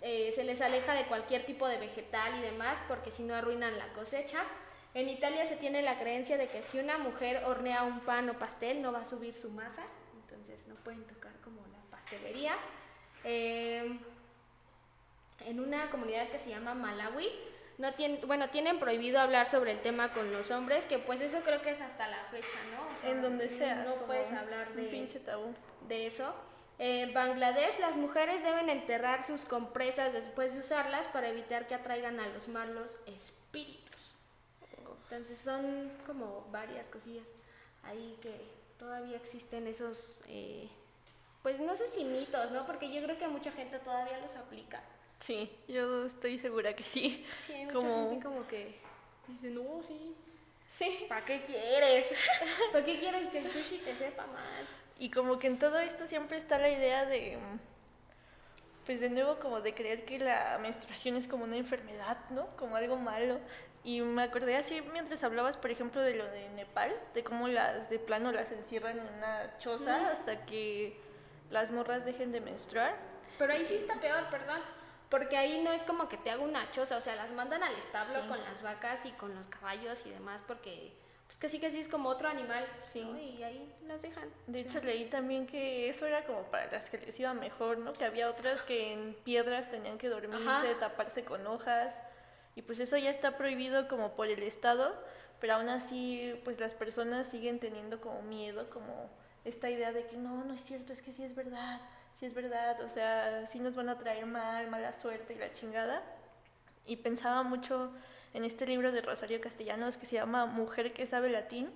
eh, 0.00 0.32
se 0.32 0.44
les 0.44 0.62
aleja 0.62 0.94
de 0.94 1.04
cualquier 1.04 1.44
tipo 1.44 1.68
de 1.68 1.76
vegetal 1.76 2.38
y 2.38 2.40
demás 2.40 2.78
porque 2.88 3.10
si 3.10 3.22
no 3.22 3.34
arruinan 3.34 3.76
la 3.76 3.92
cosecha. 3.92 4.44
En 4.94 5.10
Italia 5.10 5.44
se 5.44 5.56
tiene 5.56 5.82
la 5.82 5.98
creencia 5.98 6.38
de 6.38 6.48
que 6.48 6.62
si 6.62 6.78
una 6.78 6.96
mujer 6.96 7.44
hornea 7.44 7.82
un 7.82 8.00
pan 8.00 8.30
o 8.30 8.38
pastel 8.38 8.80
no 8.80 8.92
va 8.92 9.02
a 9.02 9.04
subir 9.04 9.34
su 9.34 9.50
masa, 9.50 9.82
entonces 10.14 10.66
no 10.68 10.74
pueden 10.76 11.04
tocar 11.04 11.32
como 11.44 11.60
la 11.66 11.82
pastelería. 11.90 12.56
Eh, 13.24 13.98
en 15.46 15.60
una 15.60 15.90
comunidad 15.90 16.28
que 16.28 16.38
se 16.38 16.50
llama 16.50 16.74
Malawi, 16.74 17.28
no 17.78 17.92
tienen, 17.94 18.26
bueno, 18.26 18.50
tienen 18.50 18.78
prohibido 18.78 19.18
hablar 19.20 19.46
sobre 19.46 19.72
el 19.72 19.80
tema 19.80 20.12
con 20.12 20.32
los 20.32 20.50
hombres, 20.50 20.84
que 20.86 20.98
pues 20.98 21.20
eso 21.20 21.40
creo 21.42 21.62
que 21.62 21.70
es 21.70 21.80
hasta 21.80 22.06
la 22.08 22.24
fecha, 22.30 22.46
¿no? 22.76 22.92
O 22.92 22.96
sea, 23.00 23.10
En 23.10 23.22
donde 23.22 23.48
sea. 23.48 23.84
No 23.84 23.94
puedes 24.06 24.30
hablar 24.30 24.72
de, 24.74 24.82
Un 24.82 24.88
pinche 24.88 25.20
tabú. 25.20 25.54
de 25.88 26.06
eso. 26.06 26.34
En 26.78 27.12
Bangladesh 27.14 27.78
las 27.78 27.96
mujeres 27.96 28.42
deben 28.42 28.68
enterrar 28.68 29.22
sus 29.22 29.44
compresas 29.44 30.12
después 30.12 30.52
de 30.52 30.60
usarlas 30.60 31.06
para 31.08 31.28
evitar 31.28 31.66
que 31.66 31.74
atraigan 31.74 32.18
a 32.18 32.28
los 32.28 32.48
malos 32.48 32.98
espíritus. 33.06 34.14
Entonces 35.04 35.38
son 35.38 35.92
como 36.06 36.46
varias 36.50 36.86
cosillas 36.86 37.26
ahí 37.84 38.18
que 38.22 38.32
todavía 38.78 39.16
existen 39.16 39.66
esos, 39.66 40.20
eh, 40.28 40.68
pues 41.42 41.60
no 41.60 41.76
sé 41.76 41.88
si 41.88 42.04
mitos, 42.04 42.50
¿no? 42.50 42.66
Porque 42.66 42.92
yo 42.92 43.02
creo 43.02 43.18
que 43.18 43.28
mucha 43.28 43.52
gente 43.52 43.78
todavía 43.78 44.18
los 44.18 44.34
aplica. 44.34 44.82
Sí, 45.22 45.50
yo 45.68 46.06
estoy 46.06 46.38
segura 46.38 46.74
que 46.74 46.82
sí. 46.82 47.24
Sí, 47.46 47.52
hay 47.52 47.64
mucha 47.66 47.74
Como- 47.78 48.10
gente 48.10 48.24
como 48.24 48.46
que 48.48 48.78
dice, 49.28 49.50
no, 49.50 49.82
sí, 49.82 50.16
Sí. 50.76 51.06
¿para 51.08 51.24
qué 51.24 51.42
quieres? 51.46 52.12
¿Para 52.72 52.84
qué 52.84 52.98
quieres 52.98 53.28
que 53.28 53.38
el 53.38 53.50
sushi 53.50 53.78
te 53.78 53.94
sepa 53.94 54.26
mal? 54.26 54.66
Y 54.98 55.10
como 55.10 55.38
que 55.38 55.46
en 55.46 55.58
todo 55.58 55.78
esto 55.78 56.06
siempre 56.06 56.38
está 56.38 56.58
la 56.58 56.70
idea 56.70 57.04
de, 57.06 57.38
pues 58.84 59.00
de 59.00 59.10
nuevo 59.10 59.38
como 59.38 59.60
de 59.60 59.74
creer 59.74 60.04
que 60.04 60.18
la 60.18 60.58
menstruación 60.60 61.16
es 61.16 61.28
como 61.28 61.44
una 61.44 61.56
enfermedad, 61.56 62.18
¿no? 62.30 62.48
Como 62.56 62.74
algo 62.76 62.96
malo. 62.96 63.38
Y 63.84 64.00
me 64.00 64.22
acordé 64.22 64.56
así 64.56 64.80
mientras 64.92 65.22
hablabas, 65.24 65.56
por 65.56 65.70
ejemplo, 65.70 66.00
de 66.00 66.14
lo 66.14 66.24
de 66.26 66.48
Nepal, 66.50 66.92
de 67.14 67.22
cómo 67.24 67.48
las 67.48 67.88
de 67.90 67.98
plano 67.98 68.32
las 68.32 68.50
encierran 68.52 68.98
en 68.98 69.06
una 69.18 69.58
choza 69.58 70.10
hasta 70.10 70.46
que 70.46 70.96
las 71.50 71.70
morras 71.70 72.04
dejen 72.04 72.32
de 72.32 72.40
menstruar. 72.40 72.96
Pero 73.38 73.52
ahí 73.52 73.64
sí 73.64 73.74
está 73.74 73.94
peor, 74.00 74.24
perdón. 74.30 74.60
Porque 75.12 75.36
ahí 75.36 75.62
no 75.62 75.72
es 75.72 75.82
como 75.82 76.08
que 76.08 76.16
te 76.16 76.30
haga 76.30 76.42
una 76.42 76.70
choza, 76.72 76.96
o 76.96 77.00
sea, 77.02 77.14
las 77.16 77.30
mandan 77.32 77.62
al 77.62 77.74
establo 77.74 78.22
Sí. 78.22 78.28
con 78.28 78.42
las 78.42 78.62
vacas 78.62 79.04
y 79.04 79.10
con 79.12 79.34
los 79.34 79.46
caballos 79.48 80.06
y 80.06 80.10
demás, 80.10 80.42
porque 80.48 80.90
pues 81.26 81.36
casi 81.36 81.60
casi 81.60 81.80
es 81.80 81.88
como 81.88 82.08
otro 82.08 82.30
animal, 82.30 82.64
Sí. 82.94 83.02
¿no? 83.04 83.18
Y 83.18 83.42
ahí 83.42 83.70
las 83.86 84.00
dejan. 84.00 84.30
De 84.46 84.60
hecho, 84.60 84.80
leí 84.80 85.10
también 85.10 85.46
que 85.46 85.90
eso 85.90 86.06
era 86.06 86.24
como 86.24 86.44
para 86.44 86.72
las 86.72 86.88
que 86.88 86.96
les 86.96 87.20
iba 87.20 87.34
mejor, 87.34 87.76
¿no? 87.76 87.92
Que 87.92 88.06
había 88.06 88.30
otras 88.30 88.62
que 88.62 88.94
en 88.94 89.12
piedras 89.22 89.70
tenían 89.70 89.98
que 89.98 90.08
dormirse, 90.08 90.48
Ajá. 90.48 90.78
taparse 90.80 91.24
con 91.26 91.46
hojas. 91.46 91.94
Y 92.56 92.62
pues 92.62 92.80
eso 92.80 92.96
ya 92.96 93.10
está 93.10 93.36
prohibido 93.36 93.88
como 93.88 94.14
por 94.16 94.28
el 94.28 94.42
Estado, 94.42 94.94
pero 95.40 95.54
aún 95.56 95.68
así, 95.68 96.40
pues 96.44 96.58
las 96.58 96.72
personas 96.72 97.26
siguen 97.26 97.58
teniendo 97.60 98.00
como 98.00 98.22
miedo, 98.22 98.70
como 98.70 99.10
esta 99.44 99.68
idea 99.68 99.92
de 99.92 100.06
que 100.06 100.16
no, 100.16 100.42
no 100.44 100.54
es 100.54 100.62
cierto, 100.64 100.94
es 100.94 101.02
que 101.02 101.12
sí 101.12 101.22
es 101.22 101.34
verdad, 101.34 101.80
sí 102.22 102.26
es 102.26 102.34
verdad, 102.34 102.80
o 102.82 102.88
sea, 102.88 103.48
sí 103.48 103.58
nos 103.58 103.74
van 103.74 103.88
a 103.88 103.98
traer 103.98 104.26
mal, 104.26 104.70
mala 104.70 104.92
suerte 104.92 105.34
y 105.34 105.38
la 105.38 105.52
chingada. 105.54 106.04
Y 106.86 106.94
pensaba 106.98 107.42
mucho 107.42 107.90
en 108.32 108.44
este 108.44 108.64
libro 108.64 108.92
de 108.92 109.02
Rosario 109.02 109.40
Castellanos 109.40 109.96
que 109.96 110.06
se 110.06 110.14
llama 110.14 110.46
Mujer 110.46 110.92
que 110.92 111.04
sabe 111.04 111.30
latín, 111.30 111.68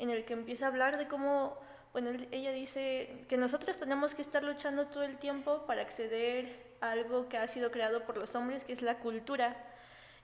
en 0.00 0.10
el 0.10 0.24
que 0.24 0.32
empieza 0.32 0.64
a 0.64 0.70
hablar 0.70 0.98
de 0.98 1.06
cómo, 1.06 1.56
bueno, 1.92 2.10
ella 2.32 2.50
dice 2.50 3.24
que 3.28 3.36
nosotros 3.36 3.78
tenemos 3.78 4.16
que 4.16 4.22
estar 4.22 4.42
luchando 4.42 4.88
todo 4.88 5.04
el 5.04 5.18
tiempo 5.18 5.66
para 5.66 5.82
acceder 5.82 6.48
a 6.80 6.90
algo 6.90 7.28
que 7.28 7.38
ha 7.38 7.46
sido 7.46 7.70
creado 7.70 8.02
por 8.04 8.16
los 8.16 8.34
hombres, 8.34 8.64
que 8.64 8.72
es 8.72 8.82
la 8.82 8.98
cultura, 8.98 9.56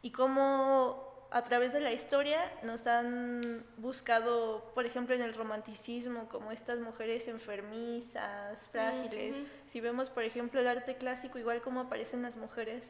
y 0.03 0.11
cómo 0.11 1.08
a 1.31 1.45
través 1.45 1.73
de 1.73 1.81
la 1.81 1.93
historia 1.93 2.51
nos 2.62 2.87
han 2.87 3.64
buscado, 3.77 4.73
por 4.75 4.87
ejemplo, 4.87 5.14
en 5.14 5.21
el 5.21 5.35
romanticismo, 5.35 6.29
como 6.29 6.53
estas 6.53 6.79
mujeres 6.79 7.29
enfermizas, 7.29 8.67
frágiles. 8.69 9.35
Si 9.71 9.81
vemos, 9.81 10.09
por 10.09 10.23
ejemplo, 10.23 10.61
el 10.61 10.69
arte 10.69 10.97
clásico, 10.97 11.38
igual 11.38 11.61
como 11.61 11.81
aparecen 11.81 12.23
las 12.23 12.37
mujeres, 12.37 12.83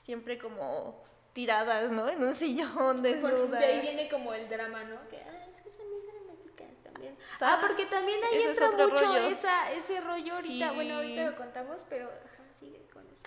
siempre 0.00 0.38
como 0.38 1.02
tiradas, 1.32 1.90
¿no? 1.90 2.08
En 2.08 2.22
un 2.22 2.34
sillón, 2.34 3.00
desnudas. 3.02 3.58
de 3.58 3.66
ahí 3.66 3.80
viene 3.80 4.08
como 4.10 4.34
el 4.34 4.48
drama, 4.50 4.84
¿no? 4.84 5.08
Que, 5.08 5.16
ah, 5.16 5.46
es 5.48 5.62
que 5.62 5.70
son 5.70 5.88
muy 5.88 6.02
dramáticas 6.02 6.76
también. 6.82 7.16
Ah, 7.40 7.58
porque 7.60 7.86
también 7.86 8.20
ahí 8.22 8.38
eso 8.38 8.64
entra 8.64 8.86
mucho 8.86 9.04
rollo. 9.04 9.28
esa, 9.28 9.72
ese 9.72 10.00
rollo 10.02 10.34
ahorita. 10.34 10.72
Bueno, 10.72 10.96
ahorita 10.96 11.30
lo 11.30 11.36
contamos, 11.36 11.78
pero 11.88 12.06
ajá, 12.06 12.42
sigue 12.60 12.86
con 12.92 13.02
eso. 13.06 13.22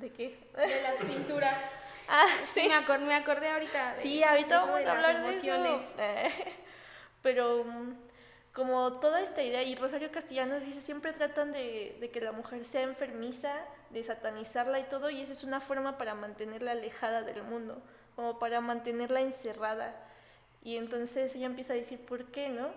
¿De 0.00 0.10
qué? 0.10 0.36
De 0.56 0.82
las 0.82 0.96
pinturas. 0.96 1.62
Ah, 2.10 2.26
Sí, 2.54 2.66
me, 2.68 2.74
acor- 2.74 3.00
me 3.00 3.14
acordé 3.14 3.48
ahorita. 3.48 3.94
de- 3.94 4.02
Sí, 4.02 4.22
ahorita 4.22 4.56
eso 4.56 4.66
vamos 4.66 4.80
de 4.80 4.86
a 4.88 4.92
hablar 4.92 5.22
de 5.22 5.28
emociones. 5.30 5.82
eso. 5.98 6.50
Pero 7.22 7.64
mm, 7.64 7.94
como 8.52 8.94
toda 9.00 9.20
esta 9.20 9.42
idea, 9.42 9.62
y 9.62 9.74
Rosario 9.76 10.10
Castellanos 10.10 10.62
dice, 10.64 10.80
siempre 10.80 11.12
tratan 11.12 11.52
de, 11.52 11.96
de 12.00 12.10
que 12.10 12.20
la 12.20 12.32
mujer 12.32 12.64
sea 12.64 12.82
enfermiza, 12.82 13.52
de 13.90 14.02
satanizarla 14.02 14.80
y 14.80 14.84
todo, 14.84 15.10
y 15.10 15.20
esa 15.22 15.32
es 15.32 15.44
una 15.44 15.60
forma 15.60 15.98
para 15.98 16.14
mantenerla 16.14 16.72
alejada 16.72 17.22
del 17.22 17.42
mundo, 17.42 17.80
como 18.16 18.38
para 18.38 18.60
mantenerla 18.60 19.20
encerrada. 19.20 19.94
Y 20.62 20.76
entonces 20.76 21.34
ella 21.36 21.46
empieza 21.46 21.74
a 21.74 21.76
decir, 21.76 22.04
¿por 22.04 22.24
qué 22.26 22.48
no? 22.48 22.68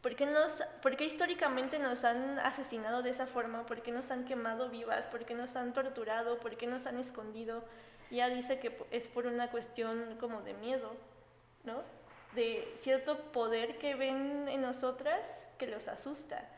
¿Por 0.00 0.16
qué, 0.16 0.26
nos, 0.26 0.52
¿Por 0.82 0.96
qué 0.96 1.04
históricamente 1.06 1.78
nos 1.78 2.04
han 2.04 2.38
asesinado 2.40 3.02
de 3.02 3.10
esa 3.10 3.26
forma? 3.26 3.64
¿Por 3.64 3.80
qué 3.82 3.90
nos 3.90 4.10
han 4.10 4.26
quemado 4.26 4.68
vivas? 4.68 5.06
¿Por 5.06 5.24
qué 5.24 5.34
nos 5.34 5.56
han 5.56 5.72
torturado? 5.72 6.38
¿Por 6.38 6.56
qué 6.58 6.66
nos 6.66 6.84
han 6.86 6.98
escondido? 6.98 7.64
Ella 8.14 8.28
dice 8.28 8.60
que 8.60 8.72
es 8.92 9.08
por 9.08 9.26
una 9.26 9.50
cuestión 9.50 10.16
como 10.20 10.40
de 10.42 10.54
miedo, 10.54 10.92
¿no? 11.64 11.82
De 12.36 12.72
cierto 12.78 13.18
poder 13.32 13.76
que 13.78 13.96
ven 13.96 14.46
en 14.48 14.62
nosotras 14.62 15.20
que 15.58 15.66
los 15.66 15.88
asusta. 15.88 16.48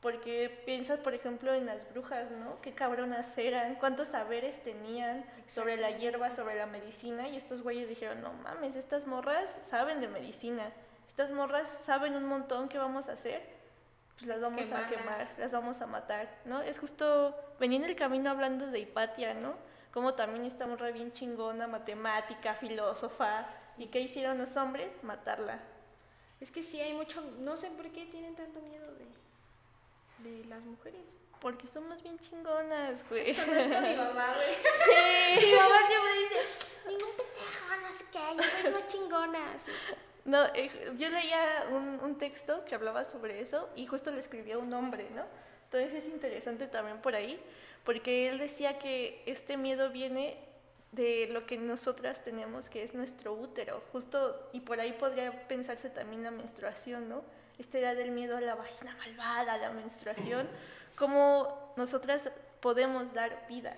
Porque 0.00 0.62
piensas, 0.64 1.00
por 1.00 1.12
ejemplo, 1.12 1.52
en 1.52 1.66
las 1.66 1.90
brujas, 1.92 2.30
¿no? 2.30 2.58
Qué 2.62 2.72
cabronas 2.72 3.36
eran, 3.36 3.74
cuántos 3.74 4.08
saberes 4.08 4.62
tenían 4.62 5.26
sobre 5.46 5.76
la 5.76 5.90
hierba, 5.90 6.30
sobre 6.30 6.54
la 6.54 6.64
medicina, 6.64 7.28
y 7.28 7.36
estos 7.36 7.60
güeyes 7.60 7.86
dijeron, 7.86 8.22
no 8.22 8.32
mames, 8.32 8.74
estas 8.74 9.06
morras 9.06 9.44
saben 9.68 10.00
de 10.00 10.08
medicina, 10.08 10.72
estas 11.06 11.30
morras 11.32 11.68
saben 11.84 12.16
un 12.16 12.24
montón 12.24 12.70
qué 12.70 12.78
vamos 12.78 13.08
a 13.08 13.12
hacer, 13.12 13.42
pues 14.14 14.26
las 14.26 14.40
vamos 14.40 14.72
a 14.72 14.86
quemar, 14.86 15.28
las 15.36 15.52
vamos 15.52 15.82
a 15.82 15.86
matar, 15.86 16.28
¿no? 16.46 16.62
Es 16.62 16.78
justo, 16.78 17.36
venía 17.60 17.76
en 17.76 17.84
el 17.84 17.94
camino 17.94 18.30
hablando 18.30 18.66
de 18.68 18.78
Hipatia, 18.78 19.34
¿no? 19.34 19.54
Como 19.94 20.14
también 20.14 20.44
esta 20.44 20.66
morra 20.66 20.90
bien 20.90 21.12
chingona, 21.12 21.68
matemática, 21.68 22.56
filósofa, 22.56 23.46
¿y 23.78 23.86
qué 23.86 24.00
hicieron 24.00 24.38
los 24.38 24.56
hombres? 24.56 24.90
Matarla. 25.04 25.60
Es 26.40 26.50
que 26.50 26.64
sí 26.64 26.80
hay 26.80 26.94
mucho, 26.94 27.20
no 27.38 27.56
sé 27.56 27.70
por 27.70 27.88
qué 27.92 28.06
tienen 28.06 28.34
tanto 28.34 28.60
miedo 28.60 28.92
de, 28.94 30.28
de 30.28 30.44
las 30.46 30.60
mujeres. 30.62 31.00
Porque 31.40 31.68
somos 31.68 32.02
bien 32.02 32.18
chingonas, 32.18 33.08
güey. 33.08 33.30
Eso 33.30 33.46
no 33.46 33.52
es 33.52 33.68
mi 33.68 33.94
mamá, 33.96 34.34
güey. 34.34 34.54
Sí. 34.84 35.46
Mi 35.46 35.54
mamá 35.54 35.86
siempre 35.86 36.18
dice, 36.18 36.40
ningún 36.88 37.10
pendejo, 37.16 37.76
no 37.80 37.94
sé 37.94 38.04
qué, 38.10 38.36
yo 38.36 38.62
soy 38.62 38.72
más 38.72 38.88
chingona. 38.88 39.52
así. 39.52 39.70
No, 40.24 40.44
eh, 40.54 40.92
yo 40.98 41.08
leía 41.08 41.66
un, 41.70 42.00
un 42.02 42.18
texto 42.18 42.64
que 42.64 42.74
hablaba 42.74 43.04
sobre 43.04 43.40
eso 43.40 43.68
y 43.76 43.86
justo 43.86 44.10
lo 44.10 44.18
escribía 44.18 44.58
un 44.58 44.74
hombre, 44.74 45.08
¿no? 45.10 45.22
Entonces 45.66 46.04
es 46.04 46.08
interesante 46.12 46.66
también 46.66 47.00
por 47.00 47.14
ahí, 47.14 47.40
porque 47.84 48.28
él 48.28 48.38
decía 48.38 48.78
que 48.78 49.22
este 49.26 49.56
miedo 49.56 49.90
viene 49.90 50.36
de 50.92 51.28
lo 51.30 51.44
que 51.46 51.58
nosotras 51.58 52.22
tenemos, 52.24 52.70
que 52.70 52.84
es 52.84 52.94
nuestro 52.94 53.34
útero, 53.34 53.82
justo, 53.92 54.48
y 54.52 54.60
por 54.60 54.80
ahí 54.80 54.92
podría 54.92 55.46
pensarse 55.48 55.90
también 55.90 56.22
la 56.22 56.30
menstruación, 56.30 57.08
¿no? 57.08 57.22
Esta 57.58 57.78
idea 57.78 57.94
del 57.94 58.10
miedo 58.10 58.36
a 58.36 58.40
la 58.40 58.54
vagina 58.54 58.96
malvada, 58.96 59.54
a 59.54 59.58
la 59.58 59.70
menstruación, 59.70 60.48
cómo 60.96 61.72
nosotras 61.76 62.30
podemos 62.60 63.12
dar 63.12 63.46
vida, 63.48 63.76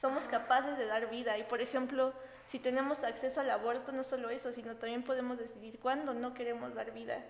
somos 0.00 0.26
capaces 0.26 0.78
de 0.78 0.86
dar 0.86 1.10
vida. 1.10 1.36
Y 1.38 1.44
por 1.44 1.60
ejemplo, 1.60 2.12
si 2.48 2.58
tenemos 2.58 3.02
acceso 3.02 3.40
al 3.40 3.50
aborto, 3.50 3.92
no 3.92 4.04
solo 4.04 4.30
eso, 4.30 4.52
sino 4.52 4.76
también 4.76 5.02
podemos 5.02 5.38
decidir 5.38 5.78
cuándo 5.80 6.14
no 6.14 6.34
queremos 6.34 6.74
dar 6.74 6.92
vida, 6.92 7.24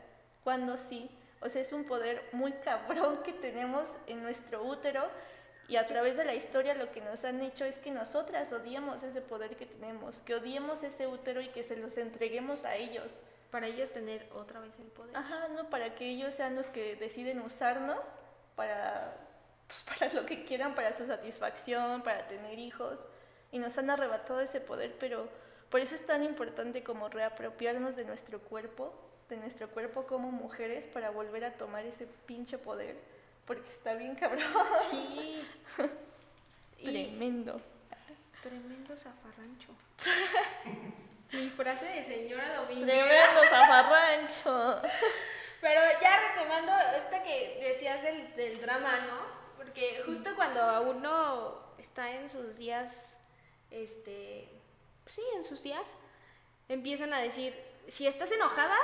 cuándo 0.45 0.77
sí. 0.77 1.11
O 1.41 1.49
sea, 1.49 1.63
es 1.63 1.73
un 1.73 1.85
poder 1.85 2.29
muy 2.33 2.53
cabrón 2.53 3.23
que 3.23 3.33
tenemos 3.33 3.89
en 4.07 4.23
nuestro 4.23 4.63
útero 4.65 5.03
y 5.69 5.77
a 5.77 5.87
través 5.87 6.17
de 6.17 6.25
la 6.25 6.35
historia 6.35 6.75
lo 6.75 6.93
que 6.93 7.01
nos 7.01 7.25
han 7.25 7.41
hecho 7.43 7.65
es 7.65 7.79
que 7.79 7.91
nosotras 7.91 8.53
odiemos 8.53 9.03
ese 9.03 9.21
poder 9.21 9.57
que 9.57 9.67
tenemos, 9.67 10.21
que 10.21 10.35
odiemos 10.37 10.83
ese 10.83 11.07
útero 11.09 11.41
y 11.41 11.49
que 11.49 11.65
se 11.65 11.77
los 11.77 11.97
entreguemos 11.97 12.65
a 12.65 12.77
ellos. 12.77 13.21
Para 13.51 13.67
ellos 13.67 13.91
tener 13.91 14.29
otra 14.35 14.61
vez 14.61 14.73
el 14.79 14.87
poder. 14.87 15.17
Ajá, 15.17 15.49
¿no? 15.49 15.71
Para 15.71 15.95
que 15.95 16.09
ellos 16.09 16.35
sean 16.35 16.57
los 16.57 16.67
que 16.67 16.97
deciden 16.97 17.41
usarnos 17.41 17.99
para, 18.55 19.17
pues, 19.67 19.83
para 19.99 20.13
lo 20.13 20.27
que 20.27 20.45
quieran, 20.45 20.75
para 20.75 20.93
su 20.93 21.07
satisfacción, 21.07 22.03
para 22.03 22.27
tener 22.29 22.59
hijos. 22.59 23.05
Y 23.51 23.59
nos 23.59 23.79
han 23.79 23.91
arrebatado 23.91 24.41
ese 24.41 24.61
poder, 24.61 24.97
pero 24.99 25.29
por 25.71 25.81
eso 25.81 25.95
es 25.95 26.05
tan 26.05 26.23
importante 26.23 26.85
como 26.85 27.09
reapropiarnos 27.09 27.97
de 27.97 28.05
nuestro 28.05 28.41
cuerpo, 28.41 28.93
de 29.29 29.37
nuestro 29.37 29.69
cuerpo 29.71 30.07
como 30.07 30.31
mujeres, 30.31 30.87
para 30.87 31.11
volver 31.11 31.45
a 31.45 31.57
tomar 31.57 31.85
ese 31.87 32.07
pinche 32.27 32.59
poder, 32.59 32.97
porque 33.47 33.71
está 33.73 33.95
bien 33.95 34.15
cabrón. 34.15 34.43
Sí. 34.91 35.47
Tremendo. 36.83 37.61
tremendo 38.43 38.97
zafarrancho. 38.97 39.69
Mi 41.33 41.51
frase 41.51 41.87
de 41.87 42.05
señora 42.05 42.55
Dominguez. 42.61 43.05
Tremendo 43.05 43.41
zafarrancho. 43.51 44.83
Pero 45.61 45.81
ya 46.01 46.21
retomando 46.29 46.73
esta 46.97 47.23
que 47.23 47.59
decías 47.61 48.03
del, 48.03 48.35
del 48.37 48.61
drama, 48.61 49.01
¿no? 49.01 49.37
Porque 49.57 50.03
justo 50.05 50.31
cuando 50.37 50.83
uno 50.83 51.75
está 51.79 52.11
en 52.11 52.31
sus 52.31 52.55
días, 52.57 53.17
este, 53.71 54.49
sí, 55.07 55.23
en 55.35 55.45
sus 55.45 55.63
días, 55.63 55.87
empiezan 56.69 57.13
a 57.15 57.19
decir, 57.19 57.55
si 57.89 58.07
estás 58.07 58.31
enojada, 58.31 58.77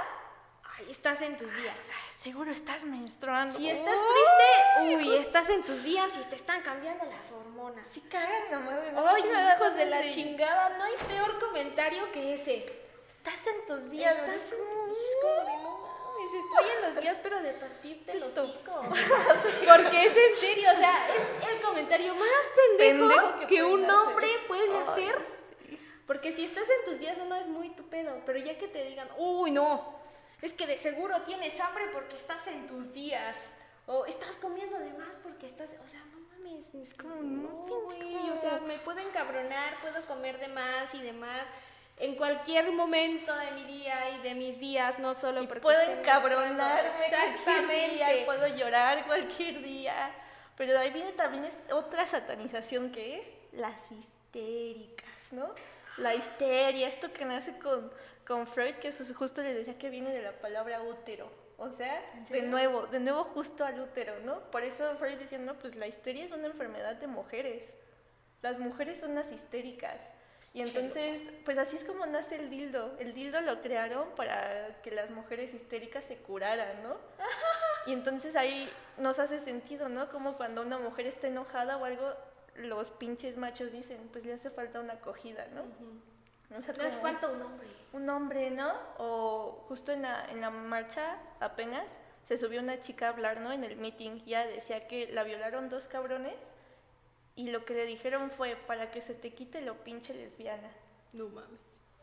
ay, 0.79 0.91
estás 0.91 1.21
en 1.23 1.37
tus 1.39 1.55
días. 1.57 1.77
Seguro 2.23 2.51
estás 2.53 2.85
menstruando. 2.85 3.57
Si 3.57 3.69
estás 3.69 3.97
triste, 3.97 4.95
uy, 4.95 5.17
estás 5.17 5.49
en 5.51 5.65
tus 5.65 5.83
días 5.83 6.13
y 6.21 6.25
te 6.31 6.37
están 6.37 6.63
cambiando 6.63 7.05
las 7.05 7.31
hormonas. 7.33 7.85
Sí 7.91 8.01
cagan 8.03 8.65
madre. 8.65 8.93
¿no? 8.93 9.09
Ay, 9.09 9.23
hijos 9.57 9.75
de 9.75 9.87
la 9.87 10.09
chingada, 10.09 10.69
no 10.79 10.85
hay 10.85 10.95
peor 11.09 11.39
comentario 11.41 12.11
que 12.13 12.35
ese. 12.35 12.81
Estás 13.09 13.45
en 13.47 13.67
tus 13.67 13.91
días. 13.91 14.15
Estás 14.17 14.53
en- 14.53 14.59
es 14.59 15.17
como 15.21 15.51
de, 15.51 15.57
no 15.63 15.79
mames, 15.79 16.35
estoy 16.35 16.77
en 16.77 16.83
los 16.95 17.03
días, 17.03 17.19
pero 17.23 17.41
de 17.43 17.53
partirte 17.55 18.13
Pito. 18.13 18.27
hocico. 18.43 18.83
Porque 19.67 20.07
es 20.07 20.17
en 20.17 20.37
serio, 20.41 20.69
o 20.73 20.77
sea, 20.77 21.09
es 21.09 21.49
el 21.49 21.61
comentario 21.61 22.15
más 22.15 22.29
pendejo, 22.79 23.09
Pendejo 23.09 23.39
que 23.41 23.47
que, 23.47 23.63
un 23.65 23.85
hacer. 23.85 23.95
hombre 23.97 24.29
puede 24.47 24.79
hacer. 24.79 25.19
Porque 26.07 26.33
si 26.33 26.45
estás 26.45 26.65
en 26.69 26.85
tus 26.91 27.01
días 27.01 27.17
uno 27.25 27.35
es 27.37 27.47
muy 27.49 27.71
tu 27.71 27.85
pedo, 27.89 28.21
pero 28.27 28.39
ya 28.39 28.59
que 28.59 28.69
te 28.69 28.85
digan, 28.85 29.09
uy, 29.17 29.51
no, 29.53 30.02
es 30.43 30.53
que 30.53 30.67
de 30.67 30.77
seguro 30.77 31.23
tienes 31.23 31.59
hambre 31.61 31.85
porque 31.93 32.17
estás 32.17 32.47
en 32.49 32.67
tus 32.67 32.93
días. 32.93 33.37
O 33.87 34.05
estás 34.07 34.37
comiendo 34.37 34.79
de 34.79 34.93
más 34.93 35.17
porque 35.23 35.47
estás, 35.47 35.71
o 35.85 35.89
sea, 35.89 36.01
no 36.13 36.21
mames, 36.21 36.75
es 36.75 36.95
como, 36.95 37.17
no, 37.17 37.67
güey, 37.85 38.31
o 38.31 38.37
sea, 38.41 38.61
me 38.61 38.79
puedo 38.79 38.99
encabronar, 38.99 39.81
puedo 39.81 40.05
comer 40.07 40.39
de 40.39 40.49
más 40.49 40.95
y 40.95 41.03
de 41.03 41.13
más. 41.13 41.47
En 41.99 42.17
cualquier 42.17 42.73
momento 42.73 43.35
de 43.35 43.51
mi 43.53 43.65
día 43.65 44.11
y 44.11 44.23
de 44.23 44.35
mis 44.35 44.59
días, 44.59 44.99
no 44.99 45.15
solo 45.15 45.47
porque 45.47 45.61
puedo 45.61 45.79
menstruando. 45.79 46.63
cualquier 46.63 46.97
día, 46.97 48.11
Exactamente. 48.11 48.25
puedo 48.25 48.47
llorar 48.49 49.07
cualquier 49.07 49.63
día. 49.63 50.11
Pero 50.57 50.73
de 50.73 50.79
ahí 50.79 50.91
viene 50.91 51.13
también 51.13 51.49
otra 51.73 52.07
satanización 52.07 52.91
que 52.91 53.19
es 53.19 53.27
las 53.53 53.77
histéricas, 53.91 55.33
¿no? 55.33 55.55
La 55.99 56.15
histeria, 56.15 56.89
esto 56.89 57.13
que 57.13 57.25
nace 57.25 57.59
con, 57.59 57.93
con 58.27 58.47
Freud, 58.47 58.77
que 58.77 58.89
eso 58.89 59.05
justo 59.15 59.43
le 59.43 59.55
decía 59.55 59.79
que 59.79 59.91
viene 59.91 60.13
de 60.13 60.23
la 60.23 60.33
palabra 60.33 60.83
útero. 60.83 61.31
O 61.59 61.71
sea, 61.71 62.03
¿En 62.15 62.25
de 62.25 62.43
nuevo, 62.43 62.87
de 62.87 62.99
nuevo 62.99 63.25
justo 63.25 63.65
al 63.65 63.81
útero, 63.81 64.19
¿no? 64.25 64.41
Por 64.51 64.63
eso 64.63 64.97
Freud 64.97 65.19
decía, 65.19 65.39
no, 65.39 65.55
pues 65.55 65.77
la 65.77 65.87
histeria 65.87 66.25
es 66.25 66.33
una 66.33 66.47
enfermedad 66.47 66.97
de 66.97 67.07
mujeres. 67.07 67.63
Las 68.41 68.59
mujeres 68.59 68.99
son 68.99 69.15
las 69.15 69.31
histéricas. 69.31 70.01
Y 70.55 70.61
entonces, 70.61 71.23
pues 71.45 71.57
así 71.57 71.77
es 71.77 71.85
como 71.85 72.05
nace 72.05 72.37
el 72.37 72.51
dildo. 72.51 72.95
El 72.99 73.15
dildo 73.15 73.41
lo 73.41 73.63
crearon 73.63 74.09
para 74.17 74.83
que 74.83 74.91
las 74.91 75.11
mujeres 75.11 75.55
histéricas 75.55 76.05
se 76.05 76.17
curaran, 76.17 76.83
¿no? 76.83 76.97
Y 77.87 77.93
entonces 77.93 78.37
ahí 78.37 78.71
nos 78.97 79.19
hace 79.19 79.41
sentido, 79.41 79.89
¿no? 79.89 80.09
Como 80.09 80.37
cuando 80.37 80.63
una 80.63 80.79
mujer 80.79 81.07
está 81.07 81.27
enojada 81.27 81.79
o 81.79 81.85
algo, 81.85 82.13
los 82.55 82.91
pinches 82.91 83.37
machos 83.37 83.73
dicen, 83.73 84.09
pues 84.13 84.25
le 84.25 84.35
hace 84.35 84.51
falta 84.51 84.79
una 84.79 84.93
acogida, 84.95 85.49
¿no? 85.53 85.63
No 86.53 86.59
hace 86.59 86.73
como 86.75 86.91
falta 87.03 87.29
un 87.29 87.43
hombre. 87.43 87.69
un 87.93 88.09
hombre, 88.11 88.51
¿no? 88.51 88.73
O 88.99 89.65
justo 89.69 89.93
en 89.93 90.03
la, 90.03 90.25
en 90.31 90.41
la 90.41 90.51
marcha 90.51 91.17
apenas 91.41 91.91
se 92.29 92.39
subió 92.39 92.61
una 92.61 92.81
chica 92.81 93.07
a 93.07 93.11
hablar, 93.11 93.41
¿no? 93.41 93.53
En 93.53 93.65
el 93.65 93.77
meeting, 93.77 94.25
ya 94.25 94.47
decía 94.47 94.87
que 94.87 95.11
la 95.13 95.25
violaron 95.25 95.69
dos 95.69 95.89
cabrones 95.89 96.35
y 97.35 97.51
lo 97.51 97.65
que 97.65 97.75
le 97.75 97.85
dijeron 97.87 98.31
fue, 98.31 98.57
para 98.57 98.91
que 98.91 99.01
se 99.03 99.15
te 99.15 99.33
quite 99.33 99.61
lo 99.63 99.75
pinche 99.85 100.15
lesbiana. 100.15 100.71
No 101.13 101.29
mames. 101.29 101.61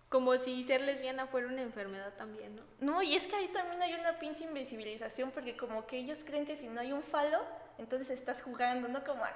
Como 0.09 0.35
si 0.39 0.63
ser 0.63 0.81
lesbiana 0.81 1.27
fuera 1.27 1.47
una 1.47 1.61
enfermedad 1.61 2.13
también, 2.17 2.55
¿no? 2.55 2.63
No, 2.79 3.01
y 3.03 3.15
es 3.15 3.27
que 3.27 3.35
ahí 3.35 3.47
también 3.49 3.81
hay 3.83 3.93
una 3.93 4.17
pinche 4.17 4.43
invisibilización 4.43 5.29
porque 5.31 5.55
como 5.55 5.85
que 5.85 5.97
ellos 5.97 6.23
creen 6.25 6.47
que 6.47 6.57
si 6.57 6.67
no 6.67 6.81
hay 6.81 6.91
un 6.91 7.03
falo, 7.03 7.39
entonces 7.77 8.09
estás 8.09 8.41
jugando, 8.41 8.87
¿no? 8.87 9.03
Como, 9.03 9.23
"Ah, 9.23 9.35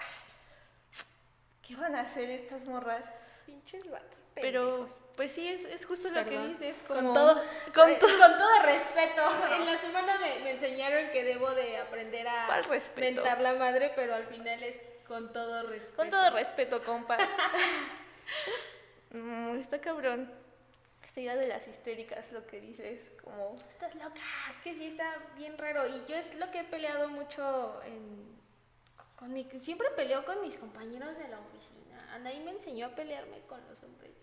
¿qué 1.62 1.76
van 1.76 1.96
a 1.96 2.02
hacer 2.02 2.30
estas 2.32 2.66
morras? 2.68 3.06
Pinches 3.46 3.90
vatos. 3.90 4.20
Pero, 4.36 4.88
pues 5.16 5.32
sí, 5.32 5.48
es, 5.48 5.64
es 5.66 5.86
justo 5.86 6.10
lo 6.10 6.26
que 6.26 6.40
dices. 6.40 6.76
Con 6.88 7.14
todo, 7.14 7.42
con 7.74 7.90
eh, 7.90 8.00
con 8.00 8.38
todo 8.38 8.62
respeto. 8.64 9.22
En 9.54 9.66
la 9.66 9.78
semana 9.78 10.18
me, 10.18 10.40
me 10.40 10.52
enseñaron 10.52 11.12
que 11.12 11.24
debo 11.24 11.52
de 11.52 11.78
aprender 11.78 12.28
a 12.28 12.62
mentar 12.98 13.42
la 13.42 13.54
madre, 13.54 13.92
pero 13.96 14.16
al 14.16 14.26
final 14.26 14.64
es 14.64 14.80
con 15.08 15.32
todo 15.32 15.64
respeto. 15.68 15.96
Con 15.96 16.10
todo 16.10 16.30
respeto, 16.32 16.84
compa. 16.84 17.18
Mm, 19.12 19.60
está 19.60 19.80
cabrón. 19.80 20.32
Esta 21.06 21.22
idea 21.22 21.36
de 21.36 21.48
las 21.48 21.68
histéricas, 21.68 22.32
lo 22.32 22.48
que 22.48 22.60
dices, 22.60 23.00
como, 23.24 23.56
estás 23.70 23.94
loca. 23.94 24.22
Es 24.50 24.58
que 24.58 24.74
sí 24.74 24.88
está 24.88 25.16
bien 25.38 25.56
raro. 25.56 25.88
Y 25.88 26.04
yo 26.08 26.16
es 26.16 26.34
lo 26.34 26.50
que 26.50 26.62
he 26.62 26.64
peleado 26.64 27.10
mucho 27.10 27.80
en, 27.84 28.36
con 29.16 29.32
mi, 29.32 29.44
siempre 29.62 29.90
peleo 29.92 30.26
con 30.26 30.42
mis 30.42 30.58
compañeros 30.58 31.16
de 31.18 31.28
la 31.28 31.40
oficina. 31.40 32.12
Anaí 32.14 32.40
me 32.40 32.52
enseñó 32.52 32.88
a 32.88 32.96
pelearme 32.96 33.42
con 33.42 33.60
los 33.68 33.84
hombres. 33.84 34.23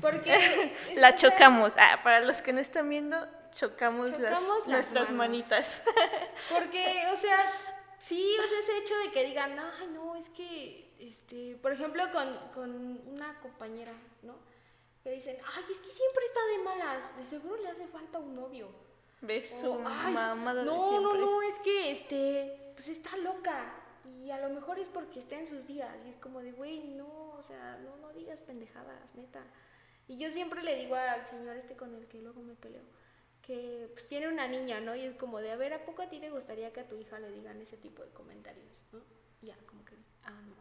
Porque 0.00 0.72
La 0.96 1.14
chocamos. 1.16 1.74
Ah, 1.78 2.00
para 2.02 2.20
los 2.20 2.40
que 2.42 2.52
no 2.52 2.60
están 2.60 2.88
viendo, 2.88 3.16
chocamos, 3.52 4.10
las- 4.10 4.20
Chocamos 4.20 4.58
las 4.58 4.66
nuestras 4.68 5.10
manos. 5.10 5.16
manitas. 5.18 5.82
Porque, 6.50 7.04
o 7.12 7.16
sea, 7.16 7.52
sí, 7.98 8.36
o 8.42 8.46
sea, 8.46 8.58
ese 8.60 8.78
hecho 8.78 8.96
de 8.98 9.12
que 9.12 9.24
digan, 9.24 9.58
ay, 9.58 9.88
no, 9.88 10.16
es 10.16 10.28
que, 10.30 10.92
este, 10.98 11.56
por 11.62 11.72
ejemplo, 11.72 12.04
con, 12.12 12.36
con 12.54 13.00
una 13.08 13.38
compañera, 13.40 13.92
¿no? 14.22 14.36
Que 15.02 15.12
dicen, 15.12 15.36
ay, 15.54 15.64
es 15.70 15.78
que 15.80 15.90
siempre 15.90 16.24
está 16.26 16.40
de 16.46 16.58
malas, 16.58 17.16
de 17.16 17.24
seguro 17.24 17.56
le 17.62 17.68
hace 17.70 17.86
falta 17.86 18.18
un 18.18 18.36
novio. 18.36 18.68
Ves 19.22 19.50
O, 19.58 19.60
su 19.60 19.74
"Ay, 19.86 20.12
mamada 20.14 20.60
de 20.60 20.64
no, 20.64 21.00
no, 21.00 21.14
no, 21.14 21.42
es 21.42 21.58
que, 21.60 21.90
este, 21.90 22.72
pues 22.74 22.88
está 22.88 23.16
loca. 23.18 23.74
Y 24.24 24.30
a 24.30 24.38
lo 24.38 24.50
mejor 24.50 24.78
es 24.78 24.88
porque 24.88 25.18
está 25.18 25.36
en 25.36 25.46
sus 25.46 25.66
días. 25.66 25.90
Y 26.06 26.10
es 26.10 26.16
como 26.18 26.40
de, 26.40 26.52
güey, 26.52 26.80
no, 26.84 27.06
o 27.38 27.42
sea, 27.42 27.78
no, 27.82 27.96
no 27.96 28.12
digas 28.12 28.40
pendejadas, 28.40 28.98
neta. 29.14 29.42
Y 30.10 30.18
yo 30.18 30.28
siempre 30.32 30.60
le 30.64 30.74
digo 30.74 30.96
al 30.96 31.24
señor 31.24 31.56
este 31.56 31.76
con 31.76 31.94
el 31.94 32.08
que 32.08 32.18
luego 32.20 32.42
me 32.42 32.56
peleo, 32.56 32.82
que 33.42 33.88
pues 33.92 34.08
tiene 34.08 34.26
una 34.26 34.48
niña, 34.48 34.80
¿no? 34.80 34.96
Y 34.96 35.04
es 35.04 35.14
como 35.14 35.38
de, 35.38 35.52
a 35.52 35.56
ver, 35.56 35.72
¿a 35.72 35.84
poco 35.84 36.02
a 36.02 36.08
ti 36.08 36.18
te 36.18 36.30
gustaría 36.30 36.72
que 36.72 36.80
a 36.80 36.88
tu 36.88 36.96
hija 36.96 37.20
le 37.20 37.30
digan 37.30 37.60
ese 37.60 37.76
tipo 37.76 38.02
de 38.02 38.10
comentarios, 38.10 38.66
¿no? 38.90 38.98
Y 39.40 39.46
ya, 39.46 39.56
como 39.68 39.84
que, 39.84 39.94
ah, 40.24 40.32
no. 40.32 40.56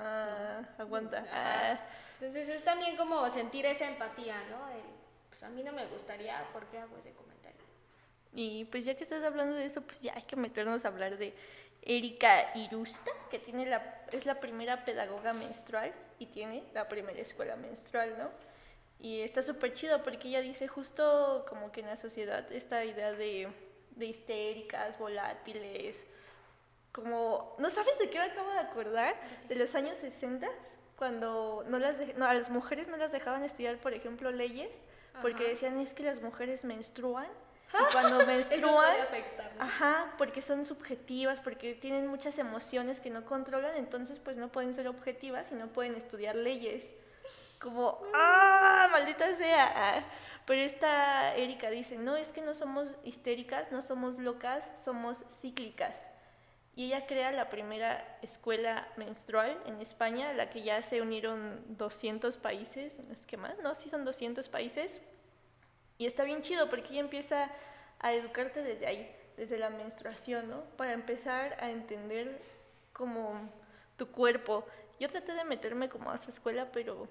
Ah, 0.00 0.62
aguanta. 0.78 1.26
Ah, 1.32 1.80
Entonces 2.20 2.48
es 2.48 2.62
también 2.62 2.96
como 2.96 3.28
sentir 3.30 3.66
esa 3.66 3.88
empatía, 3.88 4.36
¿no? 4.50 4.68
El, 4.68 4.82
pues 5.30 5.42
a 5.42 5.48
mí 5.48 5.64
no 5.64 5.72
me 5.72 5.84
gustaría, 5.86 6.46
¿por 6.52 6.66
qué 6.66 6.78
hago 6.78 6.96
ese 6.96 7.10
comentario? 7.10 7.60
Y 8.34 8.66
pues 8.66 8.84
ya 8.84 8.94
que 8.94 9.02
estás 9.02 9.24
hablando 9.24 9.56
de 9.56 9.66
eso, 9.66 9.82
pues 9.82 10.00
ya 10.00 10.14
hay 10.14 10.22
que 10.22 10.36
meternos 10.36 10.84
a 10.84 10.88
hablar 10.88 11.18
de 11.18 11.34
Erika 11.82 12.54
Irusta, 12.54 13.10
que 13.32 13.40
tiene 13.40 13.66
la, 13.66 14.04
es 14.12 14.26
la 14.26 14.38
primera 14.38 14.84
pedagoga 14.84 15.32
menstrual 15.32 15.92
y 16.20 16.26
tiene 16.26 16.62
la 16.72 16.86
primera 16.86 17.20
escuela 17.20 17.56
menstrual, 17.56 18.16
¿no? 18.16 18.55
Y 18.98 19.20
está 19.20 19.42
súper 19.42 19.74
chido 19.74 20.02
porque 20.02 20.28
ella 20.28 20.40
dice 20.40 20.68
justo 20.68 21.44
como 21.48 21.70
que 21.70 21.80
en 21.80 21.86
la 21.86 21.96
sociedad 21.96 22.50
esta 22.50 22.84
idea 22.84 23.12
de, 23.12 23.48
de 23.90 24.06
histéricas, 24.06 24.98
volátiles, 24.98 25.96
como, 26.92 27.54
¿no 27.58 27.68
sabes 27.70 27.98
de 27.98 28.08
qué 28.08 28.18
me 28.18 28.24
acabo 28.24 28.50
de 28.52 28.58
acordar? 28.58 29.14
De 29.48 29.54
los 29.56 29.74
años 29.74 29.98
60, 29.98 30.48
cuando 30.96 31.62
no 31.68 31.78
las 31.78 31.98
dej- 31.98 32.14
no, 32.14 32.24
a 32.26 32.32
las 32.32 32.48
mujeres 32.48 32.88
no 32.88 32.96
las 32.96 33.12
dejaban 33.12 33.44
estudiar, 33.44 33.76
por 33.76 33.92
ejemplo, 33.92 34.30
leyes, 34.30 34.80
porque 35.20 35.44
Ajá. 35.44 35.52
decían 35.52 35.78
es 35.78 35.92
que 35.92 36.02
las 36.04 36.22
mujeres 36.22 36.64
menstruan 36.64 37.26
y 37.78 37.92
cuando 37.92 38.20
Eso 38.20 38.26
menstruan, 38.26 38.96
ajá, 39.58 40.14
porque 40.16 40.40
son 40.40 40.64
subjetivas, 40.64 41.38
porque 41.40 41.74
tienen 41.74 42.06
muchas 42.06 42.38
emociones 42.38 42.98
que 42.98 43.10
no 43.10 43.26
controlan, 43.26 43.76
entonces 43.76 44.18
pues 44.20 44.38
no 44.38 44.48
pueden 44.50 44.74
ser 44.74 44.88
objetivas 44.88 45.52
y 45.52 45.54
no 45.54 45.66
pueden 45.68 45.94
estudiar 45.96 46.34
leyes. 46.34 46.82
Como, 47.60 48.00
¡ah, 48.14 48.88
maldita 48.90 49.34
sea! 49.34 50.04
Pero 50.46 50.62
esta 50.62 51.34
Erika 51.34 51.70
dice, 51.70 51.98
no, 51.98 52.16
es 52.16 52.28
que 52.28 52.40
no 52.40 52.54
somos 52.54 52.94
histéricas, 53.02 53.72
no 53.72 53.82
somos 53.82 54.18
locas, 54.18 54.62
somos 54.82 55.24
cíclicas. 55.40 56.00
Y 56.76 56.84
ella 56.86 57.06
crea 57.06 57.32
la 57.32 57.50
primera 57.50 58.18
escuela 58.22 58.86
menstrual 58.96 59.58
en 59.66 59.80
España, 59.80 60.30
a 60.30 60.34
la 60.34 60.50
que 60.50 60.62
ya 60.62 60.82
se 60.82 61.02
unieron 61.02 61.64
200 61.76 62.36
países, 62.36 62.92
no 63.00 63.12
es 63.12 63.26
que 63.26 63.36
más, 63.36 63.58
no, 63.58 63.74
sí 63.74 63.88
son 63.88 64.04
200 64.04 64.48
países. 64.48 65.00
Y 65.98 66.06
está 66.06 66.22
bien 66.22 66.42
chido 66.42 66.68
porque 66.68 66.90
ella 66.90 67.00
empieza 67.00 67.50
a 67.98 68.12
educarte 68.12 68.62
desde 68.62 68.86
ahí, 68.86 69.16
desde 69.36 69.58
la 69.58 69.70
menstruación, 69.70 70.48
¿no? 70.48 70.60
Para 70.76 70.92
empezar 70.92 71.56
a 71.60 71.70
entender 71.70 72.40
como 72.92 73.50
tu 73.96 74.12
cuerpo. 74.12 74.64
Yo 75.00 75.08
traté 75.08 75.32
de 75.32 75.44
meterme 75.44 75.88
como 75.88 76.10
a 76.10 76.18
su 76.18 76.30
escuela, 76.30 76.68
pero 76.72 77.08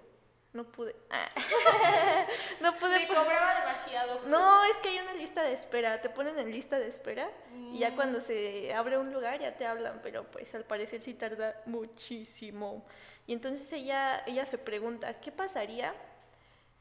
no 0.55 0.63
pude. 0.63 0.95
No 2.61 2.75
pude. 2.77 2.99
Me 2.99 3.07
cobraba 3.07 3.59
demasiado. 3.59 4.21
no, 4.27 4.63
es 4.65 4.77
que 4.77 4.89
hay 4.89 4.99
una 4.99 5.13
lista 5.13 5.43
de 5.43 5.53
espera, 5.53 6.01
te 6.01 6.09
ponen 6.09 6.39
en 6.39 6.51
lista 6.51 6.79
de 6.79 6.87
espera 6.87 7.29
y 7.71 7.79
ya 7.79 7.95
cuando 7.95 8.19
se 8.21 8.73
abre 8.73 8.97
un 8.97 9.13
lugar 9.13 9.39
ya 9.39 9.55
te 9.55 9.65
hablan, 9.65 9.99
pero 10.01 10.23
pues 10.31 10.55
al 10.55 10.63
parecer 10.63 11.01
sí 11.01 11.13
tarda 11.13 11.61
muchísimo. 11.65 12.85
Y 13.27 13.33
entonces 13.33 13.71
ella, 13.73 14.23
ella 14.25 14.45
se 14.45 14.57
pregunta, 14.57 15.19
¿qué 15.19 15.31
pasaría 15.31 15.93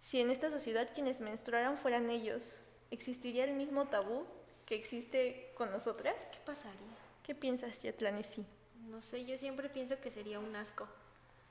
si 0.03 0.20
en 0.20 0.31
esta 0.31 0.51
sociedad 0.51 0.89
quienes 0.95 1.20
menstruaran 1.20 1.77
fueran 1.77 2.09
ellos? 2.11 2.62
¿Existiría 2.91 3.45
el 3.45 3.55
mismo 3.55 3.89
tabú 3.89 4.25
que 4.66 4.77
existe 4.77 5.53
con 5.57 5.70
nosotras? 5.70 6.14
¿Qué 6.33 6.39
pasaría? 6.47 6.95
¿Qué 7.22 7.35
piensas, 7.35 7.83
Yatlanesi? 7.83 8.47
No 8.89 9.03
sé, 9.03 9.25
yo 9.25 9.37
siempre 9.39 9.68
pienso 9.68 10.01
que 10.01 10.11
sería 10.11 10.39
un 10.39 10.55
asco. 10.57 10.87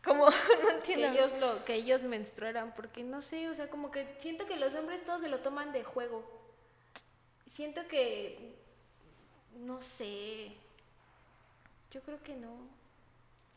Como, 0.04 0.26
no 0.64 0.82
Que 0.84 0.94
entiendo. 0.94 1.08
ellos, 1.08 1.34
lo, 1.40 1.64
que 1.66 1.76
ellos 1.76 2.04
menstruaran, 2.04 2.74
porque 2.76 3.04
no 3.04 3.22
sé, 3.22 3.50
o 3.50 3.56
sea, 3.56 3.70
como 3.70 3.92
que 3.92 4.16
siento 4.20 4.46
que 4.46 4.58
los 4.58 4.74
hombres 4.76 5.04
todos 5.06 5.22
se 5.22 5.30
lo 5.30 5.40
toman 5.40 5.72
de 5.72 5.84
juego. 5.84 6.24
Siento 7.48 7.88
que, 7.88 8.56
no 9.56 9.82
sé, 9.82 10.54
yo 11.92 12.02
creo 12.02 12.22
que 12.24 12.36
no. 12.36 12.68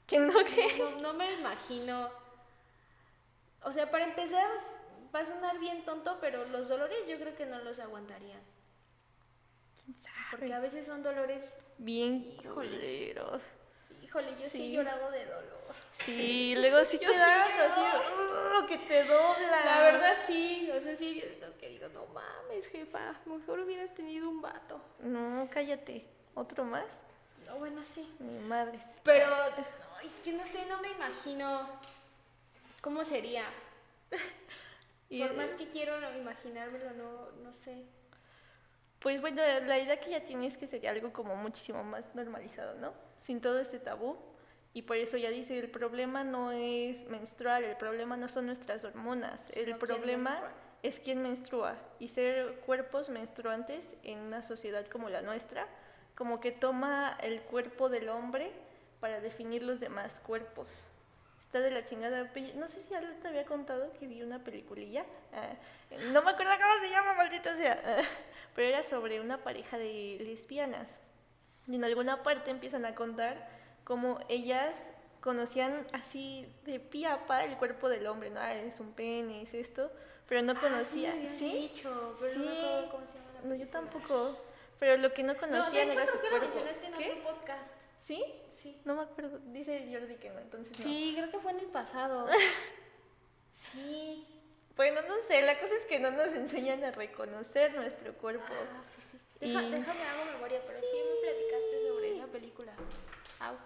Que 0.07 0.18
no, 0.20 0.32
que... 0.44 0.78
No, 0.78 1.01
no 1.01 1.14
me 1.14 1.30
lo 1.32 1.38
imagino. 1.40 2.11
O 3.62 3.72
sea, 3.72 3.90
para 3.90 4.05
empezar, 4.05 4.49
va 5.14 5.20
a 5.20 5.26
sonar 5.26 5.59
bien 5.59 5.84
tonto, 5.84 6.18
pero 6.20 6.44
los 6.47 6.68
dolores 6.68 6.99
yo 7.09 7.18
creo 7.18 7.34
que 7.34 7.47
no 7.47 7.59
los 7.61 7.78
aguantarían. 7.80 8.40
Porque 10.30 10.53
a 10.53 10.61
veces 10.61 10.86
son 10.86 11.03
dolores, 11.03 11.59
Bien 11.78 12.24
Híjole. 12.24 12.70
culeros. 12.70 13.42
Híjole, 14.07 14.31
yo 14.33 14.49
sí, 14.49 14.49
Sí. 14.51 14.67
he 14.67 14.77
llorado 14.77 15.11
de 15.11 15.27
dolor. 15.27 15.75
Sí, 16.05 16.55
luego 16.57 16.85
sí 16.85 16.99
Yo 17.01 17.09
te 17.11 17.15
sí 17.15 17.21
das 17.21 17.71
así, 17.73 17.81
uh, 17.81 18.67
que 18.67 18.79
te 18.79 19.05
dobla. 19.05 19.65
La 19.65 19.81
verdad 19.83 20.17
sí, 20.27 20.71
o 20.71 20.81
sea, 20.81 20.97
sí, 20.97 21.21
es 21.21 21.51
que 21.57 21.69
digo, 21.69 21.89
no 21.89 22.07
mames, 22.07 22.67
jefa, 22.69 23.15
mejor 23.27 23.61
hubieras 23.61 23.93
tenido 23.95 24.29
un 24.29 24.41
vato. 24.41 24.81
No, 25.01 25.49
cállate. 25.51 26.07
¿Otro 26.35 26.65
más? 26.65 26.85
No, 27.47 27.57
bueno, 27.59 27.83
sí. 27.85 28.15
Mi 28.19 28.39
madre. 28.41 28.79
Pero, 29.03 29.27
no, 29.29 30.01
es 30.07 30.21
que 30.21 30.33
no 30.33 30.47
sé, 30.47 30.67
no 30.67 30.81
me 30.81 30.91
imagino 30.91 31.69
cómo 32.81 33.05
sería. 33.05 33.45
Y, 35.09 35.23
Por 35.23 35.35
más 35.35 35.53
que 35.53 35.69
quiero 35.69 35.95
imaginármelo, 36.19 36.91
no, 36.95 37.31
no 37.45 37.53
sé. 37.53 37.85
Pues 38.99 39.21
bueno, 39.21 39.41
la 39.41 39.79
idea 39.79 40.01
que 40.01 40.11
ya 40.11 40.25
tienes 40.25 40.55
es 40.55 40.59
que 40.59 40.67
sería 40.67 40.91
algo 40.91 41.13
como 41.13 41.37
muchísimo 41.37 41.85
más 41.85 42.13
normalizado, 42.17 42.75
¿no? 42.75 42.93
Sin 43.21 43.41
todo 43.41 43.59
este 43.59 43.79
tabú. 43.79 44.17
Y 44.73 44.83
por 44.83 44.97
eso 44.97 45.17
ya 45.17 45.31
dice, 45.31 45.59
el 45.59 45.71
problema 45.71 46.23
no 46.23 46.53
es 46.53 47.09
menstrual, 47.09 47.64
el 47.64 47.77
problema 47.77 48.17
no 48.19 48.29
son 48.29 48.45
nuestras 48.45 48.85
hormonas, 48.85 49.41
el 49.55 49.75
problema 49.77 50.39
es 50.83 51.01
quién 51.01 51.23
menstrua. 51.23 51.77
Y 51.99 52.09
ser 52.09 52.61
cuerpos 52.67 53.09
menstruantes 53.09 53.83
en 54.03 54.19
una 54.19 54.43
sociedad 54.43 54.87
como 54.87 55.09
la 55.09 55.23
nuestra, 55.23 55.67
como 56.14 56.41
que 56.41 56.53
toma 56.53 57.17
el 57.23 57.41
cuerpo 57.43 57.89
del 57.89 58.11
hombre 58.11 58.53
para 59.01 59.21
definir 59.21 59.62
los 59.62 59.81
demás 59.81 60.21
cuerpos. 60.21 60.69
Está 61.47 61.61
de 61.61 61.71
la 61.71 61.85
chingada. 61.85 62.31
No 62.57 62.69
sé 62.69 62.83
si 62.83 62.91
ya 62.91 63.01
te 63.01 63.29
había 63.29 63.47
contado 63.47 63.93
que 63.99 64.07
vi 64.07 64.23
una 64.23 64.43
peliculilla. 64.43 65.05
ah, 65.33 65.55
no 66.12 66.23
me 66.23 66.33
acuerdo 66.33 66.53
cómo 66.61 66.81
se 66.83 66.91
llama, 66.91 67.14
maldita 67.14 67.57
sea. 67.57 67.81
ah, 67.83 68.03
pero 68.55 68.69
era 68.69 68.85
sobre 68.85 69.21
una 69.21 69.39
pareja 69.39 69.79
de 69.79 70.19
lesbianas. 70.21 70.89
Y 71.69 71.75
en 71.77 71.85
alguna 71.85 72.23
parte 72.23 72.51
empiezan 72.51 72.85
a 72.85 72.95
contar 72.95 73.49
cómo 73.85 74.21
ellas 74.29 74.75
conocían 75.21 75.87
así 75.93 76.47
de 76.64 76.79
pie 76.79 77.07
a 77.09 77.27
pa 77.27 77.45
el 77.45 77.57
cuerpo 77.57 77.89
del 77.89 78.07
hombre, 78.07 78.31
¿no? 78.31 78.39
Ah, 78.41 78.55
es 78.55 78.79
un 78.79 78.93
pene, 78.93 79.43
es 79.43 79.55
esto, 79.55 79.91
pero 80.29 80.43
no 80.43 80.59
conocían. 80.61 81.19
Ah, 81.19 81.29
sí, 81.33 81.39
¿Sí? 81.39 81.53
dicho, 81.75 82.17
pero 82.21 82.39
no 82.39 82.45
Sí. 82.45 82.89
cómo 82.91 83.07
se 83.07 83.19
llama 83.19 83.31
la 83.35 83.49
No, 83.49 83.55
yo 83.55 83.69
tampoco. 83.69 84.37
Pero 84.79 84.97
lo 84.99 85.12
que 85.12 85.23
no 85.23 85.33
No, 85.33 85.41
de 85.71 85.83
hecho 85.83 85.93
era 85.93 86.03
creo 86.05 86.07
su 86.14 86.21
que 86.21 86.25
lo 86.25 86.31
cuerpo. 86.39 86.47
mencionaste 86.47 86.87
en 86.87 86.93
¿Qué? 86.95 87.11
otro 87.12 87.23
podcast. 87.35 87.75
¿Sí? 88.05 88.23
Sí. 88.51 88.81
No 88.85 88.95
me 88.95 89.03
acuerdo. 89.03 89.39
Dice 89.47 89.89
Jordi 89.91 90.17
que 90.17 90.31
no, 90.31 90.39
entonces 90.39 90.79
no. 90.79 90.85
Sí, 90.85 91.12
creo 91.17 91.31
que 91.31 91.39
fue 91.41 91.51
en 91.53 91.59
el 91.61 91.67
pasado. 91.67 92.29
sí. 93.55 94.27
Bueno, 94.77 95.01
no 95.09 95.14
sé, 95.27 95.41
la 95.43 95.59
cosa 95.59 95.75
es 95.75 95.87
que 95.87 95.99
no 95.99 96.11
nos 96.11 96.29
enseñan 96.35 96.85
a 96.85 96.91
reconocer 96.91 97.75
nuestro 97.75 98.12
cuerpo. 98.14 98.45
Ah, 98.51 98.83
sí, 98.85 99.01
sí. 99.01 99.06
Deja- 99.41 99.62
Y- 99.62 99.70
Déjame 99.70 100.03
hago 100.05 100.24
memoria, 100.32 100.61
pero 100.66 100.80
sí. 100.80 100.87
me 101.05 101.20
platicaste 101.20 101.89
sobre 101.89 102.16
esa 102.16 102.26
película. 102.26 102.72
Au. 103.41 103.57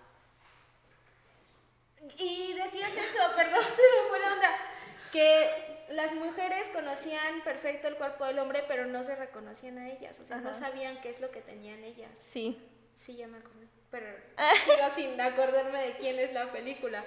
Y 2.18 2.54
decías 2.54 2.92
eso, 2.96 3.18
perdón, 3.36 3.62
se 3.62 3.82
me 3.82 4.08
fue 4.08 4.18
la 4.20 4.32
onda. 4.34 4.48
Que 5.12 5.84
las 5.90 6.12
mujeres 6.14 6.68
conocían 6.68 7.40
perfecto 7.42 7.88
el 7.88 7.96
cuerpo 7.96 8.24
del 8.26 8.38
hombre, 8.38 8.64
pero 8.68 8.86
no 8.86 9.02
se 9.02 9.16
reconocían 9.16 9.78
a 9.78 9.90
ellas. 9.90 10.18
O 10.20 10.24
sea, 10.24 10.36
no 10.38 10.50
Ajá. 10.50 10.58
sabían 10.60 11.00
qué 11.00 11.10
es 11.10 11.20
lo 11.20 11.30
que 11.30 11.40
tenían 11.40 11.82
ellas. 11.82 12.10
Sí. 12.20 12.58
Sí, 12.98 13.16
ya 13.16 13.26
me 13.26 13.38
acordé. 13.38 13.66
Pero 13.90 14.06
sigo 14.64 14.90
sin 14.94 15.20
acordarme 15.20 15.82
de 15.88 15.96
quién 15.96 16.18
es 16.18 16.32
la 16.32 16.52
película. 16.52 17.04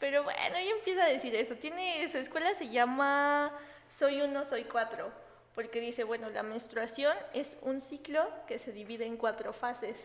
Pero 0.00 0.24
bueno, 0.24 0.56
ella 0.56 0.70
empieza 0.72 1.04
a 1.04 1.08
decir 1.08 1.34
eso. 1.34 1.56
Tiene 1.56 2.08
su 2.10 2.18
escuela 2.18 2.54
se 2.54 2.68
llama 2.70 3.52
Soy 3.90 4.22
uno, 4.22 4.44
soy 4.44 4.64
cuatro. 4.64 5.12
Porque 5.56 5.80
dice, 5.80 6.04
bueno, 6.04 6.28
la 6.28 6.42
menstruación 6.42 7.16
es 7.32 7.56
un 7.62 7.80
ciclo 7.80 8.28
que 8.46 8.58
se 8.58 8.72
divide 8.72 9.06
en 9.06 9.16
cuatro 9.16 9.54
fases. 9.54 9.96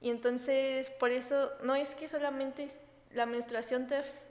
Y 0.00 0.10
entonces, 0.10 0.90
por 0.90 1.10
eso, 1.10 1.52
no 1.62 1.76
es 1.76 1.94
que 1.94 2.08
solamente 2.08 2.68
la 3.12 3.24
menstruación 3.24 3.88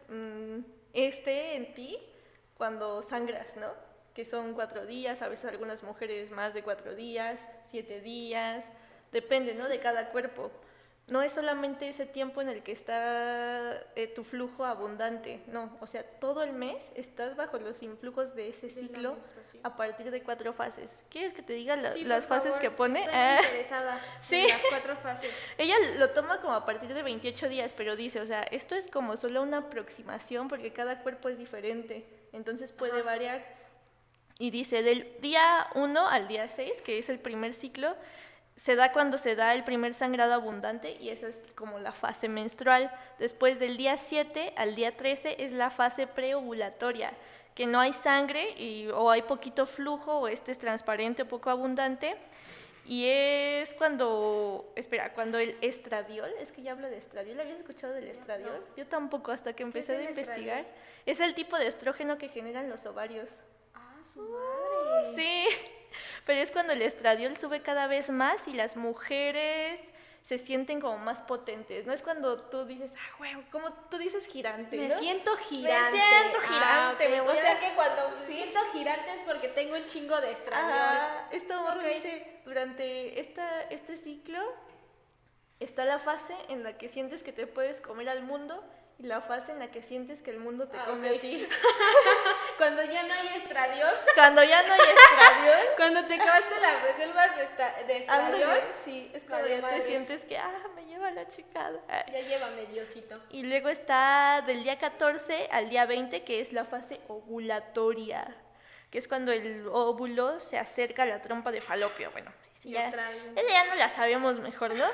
mm, 0.09 0.59
esté 0.91 1.55
en 1.55 1.73
ti 1.73 1.97
cuando 2.57 3.01
sangras, 3.01 3.55
¿no? 3.55 3.69
Que 4.13 4.25
son 4.25 4.53
cuatro 4.53 4.85
días, 4.85 5.21
a 5.21 5.29
veces 5.29 5.45
algunas 5.45 5.81
mujeres 5.81 6.29
más 6.29 6.53
de 6.53 6.61
cuatro 6.61 6.93
días, 6.93 7.39
siete 7.71 8.01
días, 8.01 8.65
depende, 9.13 9.55
¿no? 9.55 9.69
De 9.69 9.79
cada 9.79 10.09
cuerpo. 10.11 10.51
No 11.07 11.21
es 11.21 11.33
solamente 11.33 11.89
ese 11.89 12.05
tiempo 12.05 12.41
en 12.41 12.47
el 12.47 12.63
que 12.63 12.71
está 12.71 13.73
eh, 13.97 14.07
tu 14.15 14.23
flujo 14.23 14.63
abundante, 14.63 15.41
no, 15.47 15.77
o 15.81 15.85
sea, 15.85 16.01
todo 16.03 16.43
el 16.43 16.53
mes 16.53 16.77
estás 16.95 17.35
bajo 17.35 17.57
los 17.59 17.83
influjos 17.83 18.33
de 18.35 18.47
ese 18.47 18.69
ciclo 18.69 19.17
a 19.63 19.75
partir 19.75 20.11
de 20.11 20.23
cuatro 20.23 20.53
fases. 20.53 21.03
¿Quieres 21.09 21.33
que 21.33 21.41
te 21.41 21.53
diga 21.53 21.75
la- 21.75 21.91
Sí, 21.91 22.05
las 22.05 22.25
fases 22.25 22.51
favor, 22.51 22.61
que 22.61 22.71
pone? 22.71 22.99
Estoy 23.01 23.13
Ah. 23.15 23.37
interesada 23.43 23.99
Sí. 24.23 24.37
en 24.37 24.47
las 24.47 24.61
cuatro 24.69 24.95
fases. 24.95 25.29
Ella 25.57 25.75
lo 25.97 26.09
toma 26.11 26.39
como 26.39 26.53
a 26.53 26.65
partir 26.65 26.93
de 26.93 27.03
28 27.03 27.49
días, 27.49 27.73
pero 27.75 27.97
dice, 27.97 28.21
o 28.21 28.25
sea, 28.25 28.43
esto 28.43 28.73
es 28.75 28.89
como 28.89 29.17
solo 29.17 29.41
una 29.43 29.57
aproximación 29.57 30.47
porque 30.47 30.71
cada 30.71 31.01
cuerpo 31.03 31.27
es 31.27 31.37
diferente, 31.37 32.05
entonces 32.31 32.71
puede 32.71 32.93
Ajá. 33.01 33.03
variar. 33.03 33.45
Y 34.39 34.51
dice, 34.51 34.81
del 34.83 35.19
día 35.19 35.67
1 35.75 36.07
al 36.07 36.29
día 36.29 36.47
6, 36.47 36.81
que 36.81 36.97
es 36.97 37.09
el 37.09 37.19
primer 37.19 37.53
ciclo, 37.53 37.93
se 38.55 38.75
da 38.75 38.91
cuando 38.91 39.17
se 39.17 39.35
da 39.35 39.53
el 39.53 39.63
primer 39.63 39.93
sangrado 39.93 40.33
abundante 40.33 40.97
y 40.99 41.09
esa 41.09 41.27
es 41.27 41.51
como 41.55 41.79
la 41.79 41.91
fase 41.91 42.29
menstrual. 42.29 42.91
Después 43.19 43.59
del 43.59 43.77
día 43.77 43.97
7 43.97 44.53
al 44.55 44.75
día 44.75 44.95
13 44.95 45.43
es 45.43 45.53
la 45.53 45.69
fase 45.69 46.07
preovulatoria, 46.07 47.13
que 47.55 47.65
no 47.65 47.79
hay 47.79 47.93
sangre 47.93 48.51
y, 48.51 48.87
o 48.87 49.09
hay 49.09 49.23
poquito 49.23 49.65
flujo 49.65 50.19
o 50.19 50.27
este 50.27 50.51
es 50.51 50.59
transparente 50.59 51.23
o 51.23 51.27
poco 51.27 51.49
abundante. 51.49 52.15
Y 52.85 53.05
es 53.07 53.73
cuando, 53.75 54.73
espera, 54.75 55.13
cuando 55.13 55.37
el 55.39 55.55
estradiol, 55.61 56.29
es 56.41 56.51
que 56.51 56.63
ya 56.63 56.73
hablo 56.73 56.89
de 56.89 56.97
estradiol, 56.97 57.39
¿habías 57.39 57.59
escuchado 57.59 57.93
del 57.93 58.09
estradiol? 58.09 58.61
Yo 58.75 58.85
tampoco, 58.87 59.31
hasta 59.31 59.53
que 59.53 59.63
empecé 59.63 59.95
a 59.95 60.01
investigar. 60.01 60.59
estradiol? 60.59 60.65
Es 61.05 61.19
el 61.21 61.33
tipo 61.33 61.57
de 61.57 61.67
estrógeno 61.67 62.17
que 62.17 62.27
generan 62.27 62.69
los 62.69 62.85
ovarios. 62.85 63.29
Ah, 63.73 63.95
su 64.13 64.21
madre. 64.21 65.15
Sí, 65.15 65.47
pero 66.25 66.39
es 66.41 66.51
cuando 66.51 66.73
el 66.73 66.81
estradiol 66.81 67.35
sube 67.37 67.61
cada 67.61 67.87
vez 67.87 68.09
más 68.09 68.47
y 68.47 68.53
las 68.53 68.75
mujeres 68.77 69.79
se 70.21 70.37
sienten 70.37 70.79
como 70.79 70.97
más 70.99 71.21
potentes. 71.21 71.85
No 71.85 71.91
es 71.91 72.01
cuando 72.01 72.37
tú 72.43 72.63
dices, 72.63 72.93
ah, 72.95 73.15
huevo, 73.19 73.43
como 73.51 73.73
tú 73.89 73.97
dices 73.97 74.25
girante, 74.25 74.77
Me 74.77 74.87
¿no? 74.87 74.97
siento 74.97 75.35
girante. 75.35 75.91
siento 75.99 76.39
Ah, 76.41 76.47
girante, 76.95 77.05
ok. 77.05 77.11
me 77.11 77.21
voy 77.21 77.29
O 77.35 77.37
a- 77.37 77.41
sea 77.41 77.59
que 77.59 77.73
cuando 77.75 78.09
me 78.17 78.25
Sí. 78.27 78.33
siento 78.35 78.59
girante 78.71 79.13
es 79.15 79.21
porque 79.23 79.49
tengo 79.49 79.75
un 79.75 79.85
chingo 79.85 80.19
de 80.21 80.31
estradiol. 80.31 80.71
Ajá, 80.71 81.27
esta 81.31 81.57
morra 81.61 81.81
Ok. 81.81 81.87
dice, 81.95 82.39
durante 82.45 83.19
esta, 83.19 83.63
este 83.63 83.97
ciclo 83.97 84.39
está 85.59 85.83
la 85.85 85.99
fase 85.99 86.33
en 86.47 86.63
la 86.63 86.77
que 86.77 86.87
sientes 86.89 87.21
que 87.21 87.33
te 87.33 87.45
puedes 87.47 87.81
comer 87.81 88.07
al 88.07 88.23
mundo 88.23 88.63
y 88.99 89.07
la 89.07 89.21
fase 89.21 89.51
en 89.51 89.59
la 89.59 89.71
que 89.71 89.81
sientes 89.81 90.21
que 90.21 90.31
el 90.31 90.39
mundo 90.39 90.67
te 90.67 90.77
Ah, 90.77 90.85
come 90.85 91.09
ok. 91.11 91.17
a 91.17 91.19
ti. 91.21 91.47
Cuando 92.57 92.83
ya 92.83 93.03
no 93.03 93.13
hay 93.13 93.27
estradiol, 93.35 93.93
Cuando 94.15 94.43
ya 94.43 94.63
no 94.63 94.73
hay 94.73 94.79
estradiol, 94.95 95.67
cuando 95.77 96.05
te 96.05 96.13
acabaste 96.15 96.59
las 96.61 96.81
reservas 96.83 97.35
de, 97.35 97.43
esta- 97.43 97.83
de 97.83 97.97
estradiol, 97.97 98.43
ándale, 98.51 98.63
sí, 98.85 99.11
es 99.13 99.25
cuando 99.25 99.47
ya 99.47 99.61
madres. 99.61 99.83
te 99.83 99.87
sientes 99.89 100.25
que, 100.25 100.37
ah, 100.37 100.51
me 100.75 100.85
lleva 100.85 101.11
la 101.11 101.27
chicada. 101.29 101.79
Ya 102.11 102.19
llévame 102.21 102.65
Diosito. 102.67 103.19
Y 103.29 103.43
luego 103.43 103.69
está 103.69 104.43
del 104.45 104.63
día 104.63 104.77
14 104.77 105.49
al 105.51 105.69
día 105.69 105.85
20, 105.85 106.23
que 106.23 106.39
es 106.39 106.53
la 106.53 106.65
fase 106.65 107.01
ovulatoria, 107.07 108.35
que 108.91 108.99
es 108.99 109.07
cuando 109.07 109.31
el 109.31 109.67
óvulo 109.67 110.39
se 110.39 110.57
acerca 110.59 111.03
a 111.03 111.05
la 111.07 111.21
trompa 111.21 111.51
de 111.51 111.61
falopio. 111.61 112.11
Bueno, 112.11 112.31
Y 112.63 112.71
ya, 112.71 112.91
ya 112.91 113.65
no 113.65 113.75
la 113.75 113.89
sabemos 113.89 114.39
mejor, 114.39 114.73
¿no? 114.75 114.85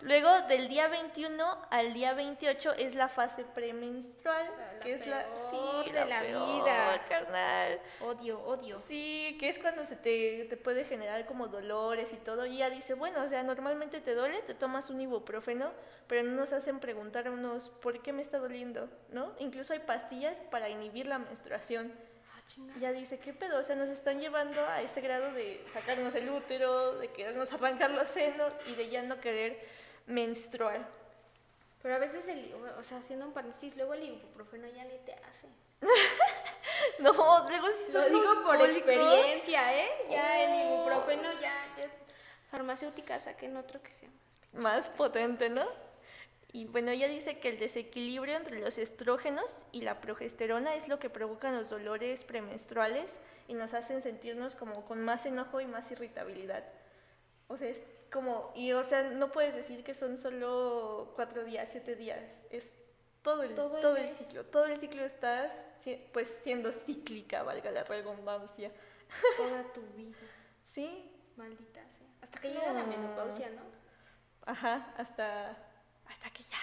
Luego 0.00 0.30
del 0.42 0.68
día 0.68 0.86
21 0.86 1.58
al 1.70 1.92
día 1.92 2.14
28 2.14 2.72
es 2.74 2.94
la 2.94 3.08
fase 3.08 3.44
premenstrual, 3.44 4.46
La- 4.56 4.72
la 4.74 4.78
que 4.80 4.92
es 4.94 5.06
la, 5.06 5.24
sí, 5.50 5.90
de 5.92 6.04
la 6.04 6.20
peor, 6.20 6.62
vida. 6.62 7.04
carnal. 7.08 7.80
Odio, 8.00 8.40
odio. 8.44 8.78
Sí, 8.86 9.36
que 9.40 9.48
es 9.48 9.58
cuando 9.58 9.84
se 9.84 9.96
te, 9.96 10.44
te 10.48 10.56
puede 10.56 10.84
generar 10.84 11.26
como 11.26 11.48
dolores 11.48 12.12
y 12.12 12.16
todo. 12.18 12.46
Y 12.46 12.56
ella 12.56 12.70
dice, 12.70 12.94
bueno, 12.94 13.22
o 13.24 13.28
sea, 13.28 13.42
normalmente 13.42 14.00
te 14.00 14.14
duele, 14.14 14.40
te 14.42 14.54
tomas 14.54 14.88
un 14.88 15.00
ibuprofeno, 15.00 15.72
pero 16.06 16.22
no 16.22 16.30
nos 16.36 16.52
hacen 16.52 16.78
preguntarnos 16.78 17.68
por 17.82 18.00
qué 18.00 18.12
me 18.12 18.22
está 18.22 18.38
doliendo, 18.38 18.88
¿no? 19.10 19.34
Incluso 19.40 19.72
hay 19.72 19.80
pastillas 19.80 20.36
para 20.52 20.68
inhibir 20.68 21.06
la 21.06 21.18
menstruación. 21.18 21.92
Ah, 22.32 22.40
chinga. 22.46 22.72
Y 22.74 22.78
ella 22.78 22.92
dice, 22.92 23.18
¿qué 23.18 23.32
pedo? 23.32 23.58
O 23.58 23.64
sea, 23.64 23.74
nos 23.74 23.88
están 23.88 24.20
llevando 24.20 24.64
a 24.64 24.80
ese 24.80 25.00
grado 25.00 25.32
de 25.32 25.60
sacarnos 25.72 26.14
el 26.14 26.30
útero, 26.30 26.98
de 27.00 27.08
querernos 27.08 27.52
arrancar 27.52 27.90
los 27.90 28.06
senos 28.08 28.52
y 28.68 28.76
de 28.76 28.88
ya 28.90 29.02
no 29.02 29.20
querer 29.20 29.58
menstruar. 30.08 30.86
Pero 31.82 31.94
a 31.94 31.98
veces, 31.98 32.26
el, 32.26 32.52
o 32.78 32.82
sea, 32.82 32.98
haciendo 32.98 33.26
un 33.26 33.32
paréntesis, 33.32 33.76
luego 33.76 33.94
el 33.94 34.02
ibuprofeno 34.02 34.66
ya 34.68 34.84
ni 34.84 34.98
te 35.06 35.12
hace. 35.14 35.48
No, 37.00 37.12
luego 37.12 37.66
sí 37.68 37.92
Lo 37.92 38.04
digo 38.08 38.34
por 38.44 38.56
cólicos. 38.58 38.76
experiencia, 38.76 39.78
¿eh? 39.84 39.88
Ya 40.10 40.40
el 40.42 40.50
Oh. 40.50 40.74
ibuprofeno, 40.76 41.32
ya, 41.40 41.54
ya 41.76 41.88
farmacéuticas 42.50 43.24
saquen 43.24 43.56
otro 43.56 43.80
que 43.82 43.92
sea 43.94 44.08
más. 44.52 44.62
más 44.62 44.88
potente, 44.90 45.48
¿no? 45.48 45.64
Y 46.52 46.64
bueno, 46.66 46.90
ella 46.90 47.08
dice 47.08 47.38
que 47.40 47.48
el 47.50 47.58
desequilibrio 47.58 48.36
entre 48.36 48.58
los 48.60 48.78
estrógenos 48.78 49.64
y 49.72 49.82
la 49.82 50.00
progesterona 50.00 50.74
es 50.76 50.88
lo 50.88 50.98
que 50.98 51.10
provocan 51.10 51.54
los 51.56 51.68
dolores 51.68 52.24
premenstruales 52.24 53.16
y 53.48 53.54
nos 53.54 53.74
hacen 53.74 54.02
sentirnos 54.02 54.54
como 54.54 54.84
con 54.84 55.00
más 55.04 55.26
enojo 55.26 55.60
y 55.60 55.66
más 55.66 55.90
irritabilidad. 55.90 56.64
O 57.48 57.56
sea, 57.56 57.68
es 57.68 57.78
como, 58.12 58.52
y 58.54 58.72
o 58.72 58.84
sea, 58.84 59.02
no 59.02 59.30
puedes 59.32 59.54
decir 59.54 59.84
que 59.84 59.94
son 59.94 60.18
solo 60.18 61.12
cuatro 61.16 61.44
días, 61.44 61.68
siete 61.70 61.94
días, 61.96 62.20
es 62.50 62.64
todo 63.22 63.42
el, 63.42 63.54
Todo 63.54 63.80
todo 63.80 63.96
el 63.96 64.16
ciclo, 64.16 64.44
todo 64.46 64.66
el 64.66 64.78
ciclo 64.78 65.04
estás 65.04 65.52
pues 66.12 66.28
siendo 66.42 66.72
cíclica, 66.72 67.42
valga 67.42 67.70
la 67.70 67.84
redundancia. 67.84 68.70
Toda 69.36 69.62
tu 69.72 69.80
vida, 69.96 70.16
Sí, 70.66 71.10
maldita 71.36 71.80
sea. 71.88 72.08
Hasta 72.22 72.40
que 72.40 72.50
llega 72.50 72.72
la 72.72 72.82
No. 72.82 72.86
menopausia, 72.86 73.48
¿no? 73.50 73.62
ajá, 74.46 74.94
hasta, 74.96 75.50
hasta 76.06 76.30
que 76.30 76.42
ya. 76.42 76.58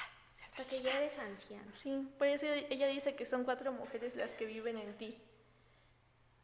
Hasta 0.46 0.66
que 0.66 0.82
ya 0.82 0.98
eres 0.98 1.18
anciano. 1.18 1.72
Sí, 1.82 2.08
por 2.18 2.28
eso 2.28 2.46
ella 2.46 2.88
dice 2.88 3.16
que 3.16 3.26
son 3.26 3.44
cuatro 3.44 3.72
mujeres 3.72 4.16
las 4.16 4.30
que 4.32 4.46
viven 4.46 4.78
en 4.78 4.98
ti. 4.98 5.22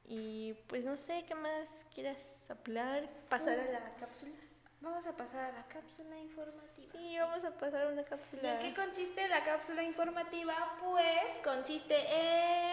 Y 0.06 0.54
pues 0.68 0.86
no 0.86 0.98
sé 0.98 1.24
qué 1.28 1.36
más 1.36 1.68
quieras 1.94 2.18
hablar, 2.50 3.10
pasar 3.30 3.60
a 3.60 3.66
la 3.72 3.96
cápsula. 3.96 4.34
Vamos 4.82 5.06
a 5.06 5.12
pasar 5.16 5.50
a 5.50 5.52
la 5.54 5.64
cápsula 5.68 6.18
informativa. 6.18 6.92
Sí, 6.94 7.18
vamos 7.20 7.44
a 7.46 7.52
pasar 7.52 7.84
a 7.84 7.88
una 7.90 8.02
¿Y 8.02 8.06
cápsula. 8.06 8.62
en 8.62 8.74
qué 8.74 8.82
consiste 8.82 9.28
la 9.28 9.44
cápsula 9.44 9.84
informativa? 9.84 10.76
Pues 10.82 11.38
consiste 11.44 11.96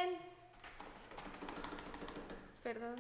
en... 0.02 0.16
Perdón. 2.62 2.96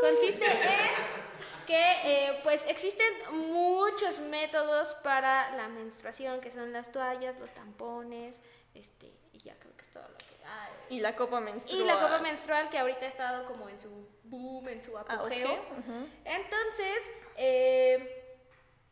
Consiste 0.00 0.44
en 0.44 1.26
que 1.66 1.92
eh, 2.04 2.40
pues 2.44 2.64
existen 2.68 3.12
muchos 3.32 4.20
métodos 4.20 4.94
para 5.02 5.50
la 5.56 5.66
menstruación, 5.68 6.40
que 6.40 6.50
son 6.52 6.72
las 6.72 6.92
toallas, 6.92 7.36
los 7.40 7.50
tampones, 7.52 8.40
Este, 8.74 9.12
y 9.32 9.40
ya 9.40 9.54
creo 9.58 9.76
que 9.76 9.82
es 9.82 9.90
todo 9.90 10.06
lo 10.08 10.16
que... 10.18 10.24
ah, 10.46 10.68
Y 10.88 11.00
la 11.00 11.16
copa 11.16 11.40
menstrual. 11.40 11.80
y 11.80 11.84
la 11.84 11.94
copa 12.00 12.18
menstrual 12.18 12.70
que 12.70 12.78
ahorita 12.78 13.06
ha 13.06 13.08
estado 13.08 13.46
como 13.46 13.68
en 13.68 13.80
su 13.80 14.08
boom, 14.24 14.68
en 14.68 14.82
su 14.82 14.96
apogeo. 14.96 15.48
Auge, 15.48 15.60
ujú. 15.78 16.08
Entonces, 16.24 16.98
eh, 17.36 18.15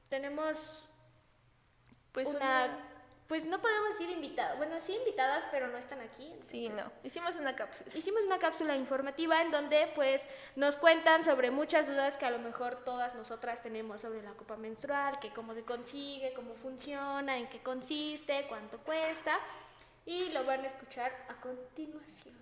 tenemos 0.09 0.87
Pues 2.13 2.29
una... 2.29 2.37
una- 2.67 2.79
Pues 3.27 3.47
no 3.47 3.59
podemos 3.59 3.89
decir 3.89 4.11
invitadas. 4.11 4.59
Bueno, 4.59 4.79
sí 4.81 4.95
invitadas, 4.95 5.45
pero 5.51 5.69
no 5.69 5.79
están 5.79 5.99
aquí. 6.03 6.31
Sí, 6.51 6.67
entonces- 6.67 6.93
no. 6.93 6.93
Hicimos 7.09 7.37
una 7.37 7.57
cápsula. 7.57 7.91
Hicimos 7.95 8.21
una 8.27 8.39
cápsula 8.39 8.77
informativa 8.77 9.41
en 9.41 9.51
donde 9.51 9.91
pues 9.95 10.23
nos 10.57 10.77
cuentan 10.77 11.25
sobre 11.25 11.51
muchas 11.51 11.87
dudas 11.87 12.19
que 12.19 12.27
a 12.27 12.31
lo 12.31 12.39
mejor 12.39 12.85
todas 12.85 13.15
nosotras 13.15 13.63
tenemos 13.63 14.03
sobre 14.03 14.23
la 14.23 14.33
copa 14.33 14.57
menstrual, 14.57 15.19
que 15.21 15.31
cómo 15.33 15.55
se 15.55 15.65
consigue, 15.65 16.35
cómo 16.35 16.55
funciona, 16.55 17.39
en 17.39 17.49
qué 17.49 17.63
consiste, 17.63 18.45
cuánto 18.47 18.77
cuesta 18.79 19.39
y 20.05 20.29
lo 20.35 20.45
van 20.45 20.61
a 20.61 20.67
escuchar 20.67 21.11
a 21.31 21.35
continuación. 21.41 22.37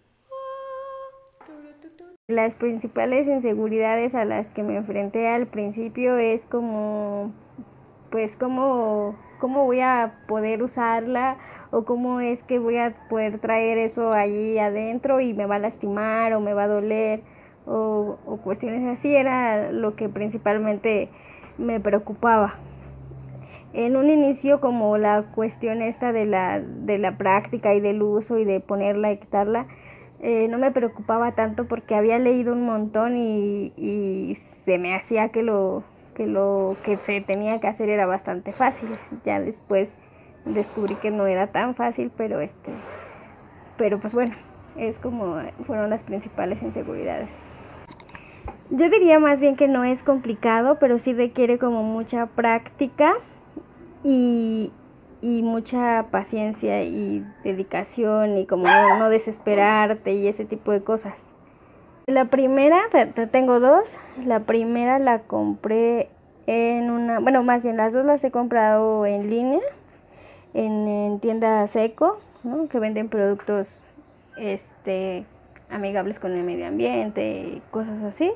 Las 2.29 2.55
principales 2.55 3.27
inseguridades 3.27 4.15
a 4.15 4.25
las 4.25 4.49
que 4.51 4.63
me 4.63 4.77
enfrenté 4.77 5.29
al 5.29 5.47
principio 5.47 6.17
es 6.17 6.43
como, 6.47 7.33
pues, 8.11 8.37
cómo, 8.37 9.17
cómo 9.39 9.65
voy 9.65 9.81
a 9.81 10.21
poder 10.29 10.63
usarla 10.63 11.37
o 11.71 11.85
cómo 11.85 12.21
es 12.21 12.43
que 12.45 12.59
voy 12.59 12.77
a 12.77 12.95
poder 13.09 13.39
traer 13.39 13.79
eso 13.79 14.13
allí 14.13 14.59
adentro 14.59 15.21
y 15.21 15.35
me 15.35 15.47
va 15.47 15.57
a 15.57 15.59
lastimar 15.59 16.33
o 16.35 16.41
me 16.41 16.55
va 16.55 16.65
a 16.65 16.69
doler 16.69 17.23
o, 17.67 18.19
o 18.25 18.37
cuestiones 18.39 18.99
así 18.99 19.15
era 19.15 19.73
lo 19.73 19.97
que 19.97 20.09
principalmente 20.09 21.09
me 21.59 21.81
preocupaba. 21.81 22.55
En 23.73 23.97
un 23.97 24.11
inicio 24.11 24.61
como 24.61 24.99
la 24.99 25.23
cuestión 25.35 25.81
esta 25.81 26.13
de 26.13 26.27
la, 26.27 26.61
de 26.61 26.99
la 26.99 27.17
práctica 27.17 27.73
y 27.73 27.81
del 27.81 28.03
uso 28.03 28.39
y 28.39 28.45
de 28.45 28.61
ponerla 28.61 29.13
y 29.13 29.17
quitarla, 29.17 29.67
eh, 30.23 30.47
no 30.49 30.57
me 30.57 30.71
preocupaba 30.71 31.33
tanto 31.33 31.67
porque 31.67 31.95
había 31.95 32.19
leído 32.19 32.53
un 32.53 32.65
montón 32.65 33.17
y, 33.17 33.73
y 33.77 34.37
se 34.65 34.79
me 34.79 34.95
hacía 34.95 35.29
que 35.31 35.43
lo, 35.43 35.83
que 36.15 36.27
lo 36.27 36.77
que 36.85 36.97
se 36.97 37.21
tenía 37.21 37.61
que 37.61 37.67
hacer 37.67 37.89
era 37.89 38.07
bastante 38.07 38.53
fácil. 38.53 38.91
Ya 39.25 39.41
después 39.41 39.93
descubrí 40.45 40.95
que 40.97 41.11
no 41.11 41.27
era 41.27 41.49
tan 41.49 41.75
fácil, 41.75 42.11
pero 42.17 42.41
este, 42.41 42.71
pero 43.77 43.99
pues 43.99 44.13
bueno, 44.13 44.35
es 44.77 44.99
como 44.99 45.37
fueron 45.65 45.91
las 45.91 46.03
principales 46.03 46.63
inseguridades. 46.63 47.31
Yo 48.71 48.89
diría 48.89 49.19
más 49.19 49.41
bien 49.41 49.57
que 49.57 49.69
no 49.69 49.85
es 49.85 50.03
complicado, 50.03 50.79
pero 50.79 50.99
sí 50.99 51.13
requiere 51.13 51.59
como 51.59 51.83
mucha 51.83 52.27
práctica 52.27 53.15
y, 54.03 54.73
y 55.23 55.43
mucha 55.43 56.07
paciencia 56.11 56.83
y 56.83 57.25
dedicación 57.45 58.37
y 58.37 58.45
como 58.47 58.65
no, 58.99 59.09
desesperarte 59.09 60.13
y 60.13 60.27
ese 60.29 60.45
tipo 60.45 60.73
de 60.73 60.83
cosas. 60.83 61.15
La 62.07 62.25
primera, 62.27 62.81
te- 62.91 63.07
te- 63.07 63.29
tengo 63.29 63.61
dos. 63.61 63.85
La 64.27 64.41
primera 64.41 64.99
la 64.99 65.21
compré 65.21 66.09
en 66.49 66.91
una, 66.91 67.21
bueno, 67.21 67.45
más 67.45 67.63
bien 67.63 67.77
las 67.77 67.93
dos 67.93 68.05
las 68.05 68.23
he 68.25 68.33
comprado 68.33 69.07
en 69.07 69.31
línea, 69.31 69.61
en, 70.55 70.89
en 70.89 71.21
tiendas 71.21 71.71
Seco, 71.71 72.19
que 72.69 72.79
venden 72.81 73.09
productos 73.09 73.69
este, 74.37 75.25
amigables 75.71 76.19
con 76.19 76.33
el 76.33 76.43
medio 76.43 76.67
ambiente 76.67 77.23
y 77.43 77.63
cosas 77.71 78.03
así. 78.03 78.33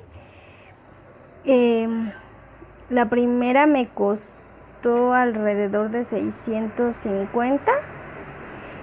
Em, 1.45 2.12
la 2.91 3.09
primera 3.09 3.66
me 3.66 3.89
costó 3.89 4.36
alrededor 4.85 5.91
de 5.91 6.05
650 6.05 7.72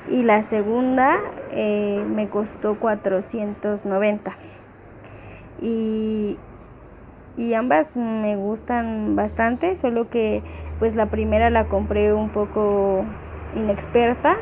y 0.09 0.23
la 0.23 0.43
segunda 0.43 1.19
eh, 1.51 2.03
me 2.07 2.27
costó 2.27 2.75
490. 2.75 4.33
Y, 5.61 6.37
y 7.37 7.53
ambas 7.53 7.95
me 7.95 8.35
gustan 8.35 9.15
bastante, 9.15 9.77
solo 9.77 10.09
que 10.09 10.43
pues 10.79 10.95
la 10.95 11.05
primera 11.05 11.49
la 11.49 11.65
compré 11.65 12.13
un 12.13 12.29
poco 12.29 13.05
inexperta 13.55 14.37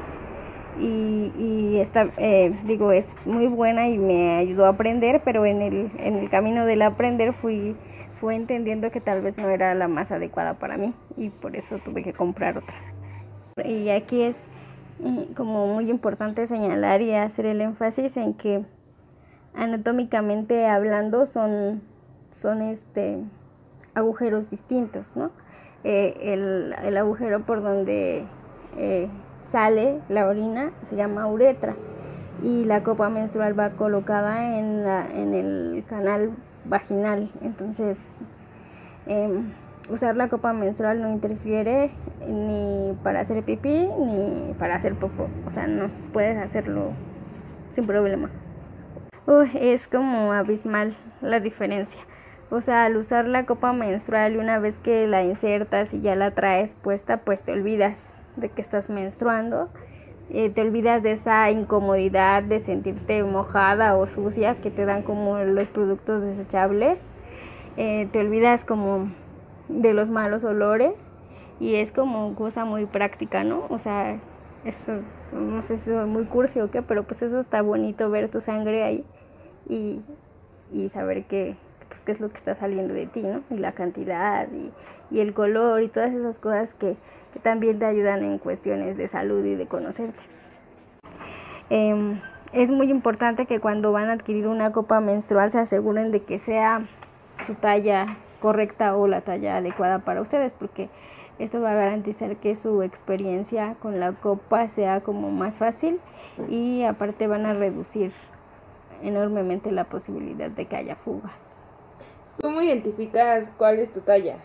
y, 0.80 1.32
y 1.38 1.78
esta, 1.80 2.08
eh, 2.18 2.54
digo, 2.66 2.91
es 2.91 3.06
muy 3.26 3.47
buena 3.47 3.88
y 3.89 3.97
me 3.97 4.38
ayudó 4.38 4.66
a 4.66 4.70
aprender, 4.70 5.22
pero 5.24 5.45
en 5.45 5.62
el, 5.62 5.91
en 5.99 6.16
el 6.16 6.30
camino 6.30 6.66
del 6.66 6.82
aprender 6.82 7.34
fui, 7.34 7.76
fui 8.22 8.36
entendiendo 8.36 8.91
que 8.91 9.01
tal 9.01 9.22
vez 9.22 9.36
no 9.38 9.49
era 9.49 9.74
la 9.74 9.88
más 9.88 10.11
adecuada 10.11 10.53
para 10.53 10.78
mí 10.78 10.93
y 11.17 11.30
por 11.30 11.55
eso 11.55 11.80
tuve 11.80 12.03
que 12.03 12.13
comprar 12.13 12.59
otra. 12.59 12.76
Y 13.65 13.89
aquí 13.89 14.22
es 14.22 14.38
mm, 14.99 15.34
como 15.34 15.65
muy 15.65 15.89
importante 15.89 16.45
señalar 16.45 17.01
y 17.01 17.13
hacer 17.15 17.47
el 17.47 17.61
énfasis 17.61 18.15
en 18.17 18.36
que 18.36 18.63
anatómicamente 19.55 20.67
hablando 20.67 21.26
son, 21.26 21.82
son 22.30 22.61
este, 22.61 23.17
agujeros 23.95 24.49
distintos, 24.51 25.17
¿no? 25.17 25.32
Eh, 25.84 26.15
el, 26.22 26.76
el 26.84 26.97
agujero 26.97 27.43
por 27.43 27.63
donde 27.63 28.24
eh, 28.78 29.09
sale 29.39 29.99
la 30.09 30.28
orina 30.28 30.72
se 30.88 30.95
llama 30.95 31.26
uretra 31.26 31.76
y 32.43 32.65
la 32.65 32.84
copa 32.84 33.09
menstrual 33.09 33.59
va 33.59 33.72
colocada 33.72 34.59
en, 34.59 34.84
la, 34.84 35.07
en 35.07 35.34
el 35.34 35.84
canal 35.89 36.36
vaginal. 36.66 37.32
Entonces, 37.41 37.97
em, 39.05 39.51
usar 39.89 40.16
la 40.16 40.30
copa 40.30 40.53
menstrual 40.53 41.01
no 41.01 41.09
interfiere 41.09 41.91
ni 42.28 42.97
para 43.03 43.22
hacer 43.22 43.43
pipí 43.43 43.88
ni 43.88 44.53
para 44.59 44.76
hacer 44.76 44.95
popó. 44.95 45.30
O 45.45 45.51
sea, 45.51 45.68
no 45.68 45.89
puedes 46.14 46.38
hacerlo 46.38 46.91
sin 47.72 47.88
problema. 47.88 48.30
Uy, 49.28 49.49
es 49.53 49.88
como 49.88 50.34
abismal 50.34 50.95
la 51.22 51.39
diferencia. 51.39 52.01
O 52.49 52.59
sea, 52.59 52.86
al 52.86 52.97
usar 52.97 53.28
la 53.28 53.45
copa 53.45 53.72
menstrual 53.72 54.36
una 54.38 54.59
vez 54.59 54.78
que 54.80 55.07
la 55.07 55.24
insertas 55.24 55.93
y 55.93 56.01
ya 56.01 56.16
la 56.16 56.32
traes 56.32 56.72
puesta, 56.82 57.18
pues 57.18 57.41
te 57.43 57.53
olvidas 57.53 57.97
de 58.36 58.49
que 58.49 58.62
estás 58.62 58.89
menstruando. 58.89 59.70
Eh, 60.34 60.50
te 60.50 60.62
olvidas 60.62 61.04
de 61.04 61.12
esa 61.12 61.52
incomodidad 61.52 62.42
de 62.42 62.62
sentirte 62.62 63.22
mojada 63.24 63.98
o 63.98 64.08
sucia 64.08 64.56
que 64.62 64.72
te 64.72 64.86
dan 64.86 65.04
como 65.04 65.38
los 65.40 65.68
productos 65.68 66.24
desechables. 66.24 67.02
Eh, 67.76 68.08
te 68.14 68.20
olvidas 68.20 68.64
como 68.64 69.12
de 69.68 69.94
los 69.94 70.10
malos 70.10 70.46
olores 70.46 70.94
y 71.60 71.76
es 71.76 71.92
como 71.92 72.34
cosa 72.36 72.64
muy 72.64 72.86
práctica, 72.86 73.44
¿no? 73.44 73.66
O 73.70 73.78
sea, 73.78 74.20
eso, 74.64 74.94
no 75.34 75.62
sé 75.64 75.76
si 75.76 75.92
es 75.92 76.08
muy 76.08 76.24
cursi 76.24 76.62
o 76.62 76.72
qué, 76.72 76.82
pero 76.82 77.04
pues 77.04 77.22
eso 77.22 77.42
está 77.42 77.62
bonito 77.62 78.10
ver 78.10 78.30
tu 78.30 78.40
sangre 78.40 78.84
ahí 78.84 79.04
y, 79.68 80.00
y 80.72 80.88
saber 80.90 81.26
que, 81.26 81.58
pues, 81.90 82.02
qué 82.04 82.14
es 82.14 82.22
lo 82.22 82.30
que 82.30 82.38
está 82.38 82.56
saliendo 82.56 82.94
de 82.94 83.06
ti, 83.06 83.22
¿no? 83.22 83.42
Y 83.50 83.58
la 83.58 83.74
cantidad 83.74 84.48
y, 84.50 84.72
y 85.14 85.20
el 85.20 85.34
color 85.34 85.82
y 85.82 85.90
todas 85.90 86.14
esas 86.14 86.40
cosas 86.40 86.74
que, 86.74 86.96
que 87.34 87.40
también 87.40 87.80
te 87.80 87.86
ayudan 87.86 88.24
en 88.24 88.38
cuestiones 88.38 88.98
de 88.98 89.08
salud 89.08 89.46
y 89.46 89.56
de 89.56 89.68
conocerte. 89.68 90.20
Em, 91.70 92.20
es 92.54 92.70
muy 92.70 92.92
importante 92.92 93.46
que 93.46 93.60
cuando 93.60 93.92
van 93.92 94.10
a 94.10 94.14
adquirir 94.14 94.48
una 94.48 94.72
copa 94.72 95.00
menstrual 95.00 95.52
se 95.52 95.60
aseguren 95.60 96.12
de 96.12 96.24
que 96.24 96.38
sea 96.38 96.86
su 97.46 97.56
talla 97.56 98.18
correcta 98.42 98.96
o 98.98 99.08
la 99.08 99.22
talla 99.22 99.58
adecuada 99.58 100.00
para 100.00 100.22
ustedes, 100.22 100.54
porque 100.54 100.90
esto 101.40 101.62
va 101.62 101.72
a 101.72 101.76
garantizar 101.76 102.36
que 102.36 102.56
su 102.56 102.84
experiencia 102.84 103.76
con 103.82 104.00
la 104.00 104.12
copa 104.14 104.68
sea 104.68 105.02
como 105.02 105.32
más 105.32 105.58
fácil 105.58 106.00
y 106.50 106.84
aparte 106.84 107.28
van 107.28 107.46
a 107.46 107.54
reducir 107.54 108.12
enormemente 109.02 109.72
la 109.72 109.86
posibilidad 109.86 110.52
de 110.52 110.66
que 110.66 110.76
haya 110.76 110.96
fugas. 110.96 111.34
¿Cómo 112.42 112.62
identificas 112.62 113.50
cuál 113.58 113.80
es 113.80 113.92
tu 113.92 114.02
talla? 114.02 114.38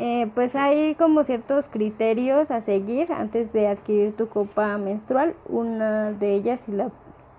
Eh, 0.00 0.30
pues 0.34 0.54
hay 0.54 0.94
como 0.94 1.24
ciertos 1.24 1.68
criterios 1.68 2.52
a 2.52 2.60
seguir 2.60 3.12
antes 3.12 3.52
de 3.52 3.66
adquirir 3.66 4.16
tu 4.16 4.28
copa 4.28 4.78
menstrual. 4.78 5.34
Una 5.48 6.12
de 6.12 6.34
ellas 6.34 6.68
y 6.68 6.72
la, 6.72 6.90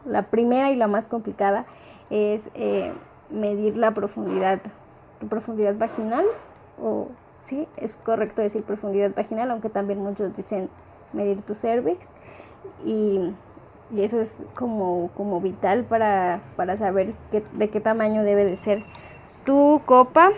la 0.06 0.24
primera 0.24 0.70
y 0.72 0.76
la 0.76 0.88
más 0.88 1.08
complicada 1.08 1.66
es 2.10 2.42
eh, 2.56 2.92
medir 3.30 3.78
la 3.78 3.92
profundidad, 3.94 4.60
tu 5.20 5.28
profundidad 5.28 5.76
vaginal 5.78 6.26
o 6.82 7.08
sí, 7.42 7.68
es 7.78 7.96
correcto 7.98 8.42
decir 8.42 8.64
profundidad 8.64 9.14
vaginal, 9.16 9.52
aunque 9.52 9.70
también 9.70 10.00
muchos 10.00 10.36
dicen 10.36 10.70
medir 11.14 11.42
tu 11.44 11.56
cervix 11.56 12.06
y, 12.86 13.34
eso 13.98 14.22
es 14.22 14.36
como, 14.54 15.10
como 15.18 15.42
vital 15.42 15.84
para, 15.84 16.42
para 16.56 16.78
saber 16.78 17.16
de 17.32 17.70
qué 17.72 17.82
tamaño 17.82 18.22
debe 18.22 18.46
de 18.46 18.56
ser 18.56 18.84
tu 19.46 19.82
copa 19.88 20.30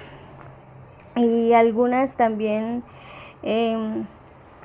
y 1.15 1.53
algunas 1.53 2.15
también 2.15 2.83
em, 3.43 4.05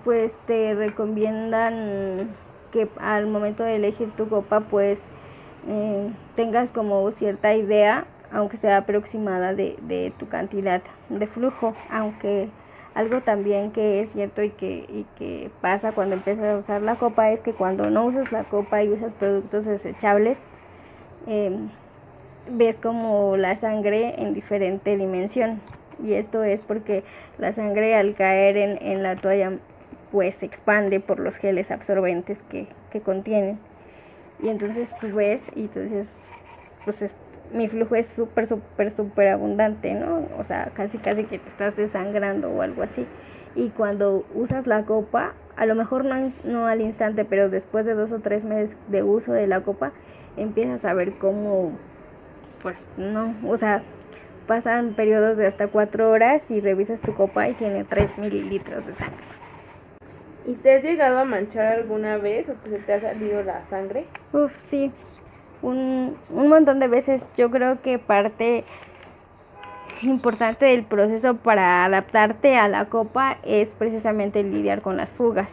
pues 0.04 0.34
te 0.46 0.74
recomiendan 0.74 2.30
que 2.72 2.88
al 3.00 3.26
momento 3.26 3.62
de 3.64 3.76
elegir 3.76 4.10
tu 4.12 4.28
copa 4.28 4.60
pues 4.60 5.00
eh, 5.68 6.10
tengas 6.36 6.70
como 6.70 7.10
cierta 7.12 7.54
idea 7.54 8.06
aunque 8.32 8.56
sea 8.56 8.78
aproximada 8.78 9.54
de, 9.54 9.76
de 9.82 10.12
tu 10.18 10.28
cantidad 10.28 10.82
de 11.08 11.26
flujo 11.26 11.74
aunque 11.90 12.48
Algo 12.96 13.20
también 13.20 13.72
que 13.72 14.00
es 14.00 14.10
cierto 14.12 14.42
y 14.42 14.48
que, 14.48 14.86
y 14.88 15.04
que 15.18 15.50
pasa 15.60 15.92
cuando 15.92 16.14
empiezas 16.14 16.46
a 16.46 16.56
usar 16.56 16.80
la 16.80 16.96
copa 16.96 17.30
es 17.30 17.40
que 17.40 17.52
cuando 17.52 17.90
no 17.90 18.06
usas 18.06 18.32
la 18.32 18.44
copa 18.44 18.82
y 18.82 18.88
usas 18.88 19.12
productos 19.12 19.66
desechables, 19.66 20.38
em, 21.26 21.68
ves 22.50 22.78
como 22.78 23.36
la 23.36 23.54
sangre 23.56 24.14
en 24.16 24.32
diferente 24.32 24.96
dimensión. 24.96 25.60
Y 26.02 26.14
esto 26.14 26.44
es 26.44 26.60
porque 26.60 27.04
la 27.38 27.52
sangre 27.52 27.94
al 27.94 28.14
caer 28.14 28.56
en, 28.56 28.78
en 28.82 29.02
la 29.02 29.16
toalla 29.16 29.52
pues 30.12 30.36
se 30.36 30.46
expande 30.46 31.00
por 31.00 31.18
los 31.20 31.36
geles 31.36 31.70
absorbentes 31.70 32.42
que, 32.50 32.66
que 32.90 33.00
contienen. 33.00 33.58
Y 34.42 34.48
entonces 34.48 34.90
tú 35.00 35.14
ves 35.14 35.40
y 35.54 35.62
entonces 35.62 36.08
pues 36.84 37.02
es- 37.02 37.14
mi 37.52 37.68
flujo 37.68 37.94
es 37.94 38.06
súper, 38.08 38.46
súper, 38.48 38.90
súper 38.90 39.28
abundante, 39.28 39.94
¿no? 39.94 40.26
O 40.38 40.44
sea, 40.44 40.70
casi, 40.74 40.98
casi 40.98 41.24
que 41.24 41.38
te 41.38 41.48
estás 41.48 41.76
desangrando 41.76 42.50
o 42.50 42.60
algo 42.62 42.82
así. 42.82 43.06
Y 43.54 43.70
cuando 43.70 44.26
usas 44.34 44.66
la 44.66 44.82
copa, 44.84 45.32
a 45.56 45.64
lo 45.64 45.74
mejor 45.76 46.04
no, 46.04 46.32
no 46.44 46.66
al 46.66 46.80
instante, 46.80 47.24
pero 47.24 47.48
después 47.48 47.84
de 47.86 47.94
dos 47.94 48.10
o 48.12 48.18
tres 48.18 48.44
meses 48.44 48.76
de 48.88 49.02
uso 49.04 49.32
de 49.32 49.46
la 49.46 49.60
copa, 49.60 49.92
empiezas 50.36 50.84
a 50.84 50.92
ver 50.92 51.14
cómo, 51.14 51.70
pues 52.62 52.76
no, 52.96 53.34
o 53.46 53.56
sea, 53.56 53.82
pasan 54.46 54.94
periodos 54.94 55.36
de 55.36 55.46
hasta 55.46 55.68
cuatro 55.68 56.10
horas 56.10 56.50
y 56.50 56.60
revisas 56.60 57.00
tu 57.00 57.14
copa 57.14 57.48
y 57.48 57.54
tiene 57.54 57.84
3 57.84 58.16
mililitros 58.18 58.86
de 58.86 58.94
sangre. 58.94 59.24
¿Y 60.46 60.54
te 60.54 60.76
has 60.76 60.82
llegado 60.84 61.18
a 61.18 61.24
manchar 61.24 61.66
alguna 61.66 62.18
vez 62.18 62.48
o 62.48 62.52
te- 62.54 62.70
se 62.70 62.78
te 62.78 62.92
ha 62.94 63.00
salido 63.00 63.42
la 63.42 63.64
sangre? 63.68 64.04
Uf, 64.32 64.56
sí. 64.68 64.92
Un, 65.62 66.16
un 66.30 66.48
montón 66.48 66.78
de 66.78 66.88
veces. 66.88 67.32
Yo 67.36 67.50
creo 67.50 67.82
que 67.82 67.98
parte 67.98 68.64
importante 70.02 70.66
del 70.66 70.84
proceso 70.84 71.36
para 71.36 71.84
adaptarte 71.84 72.56
a 72.56 72.68
la 72.68 72.84
copa 72.86 73.38
es 73.42 73.68
precisamente 73.70 74.42
lidiar 74.42 74.82
con 74.82 74.96
las 74.96 75.10
fugas. 75.10 75.48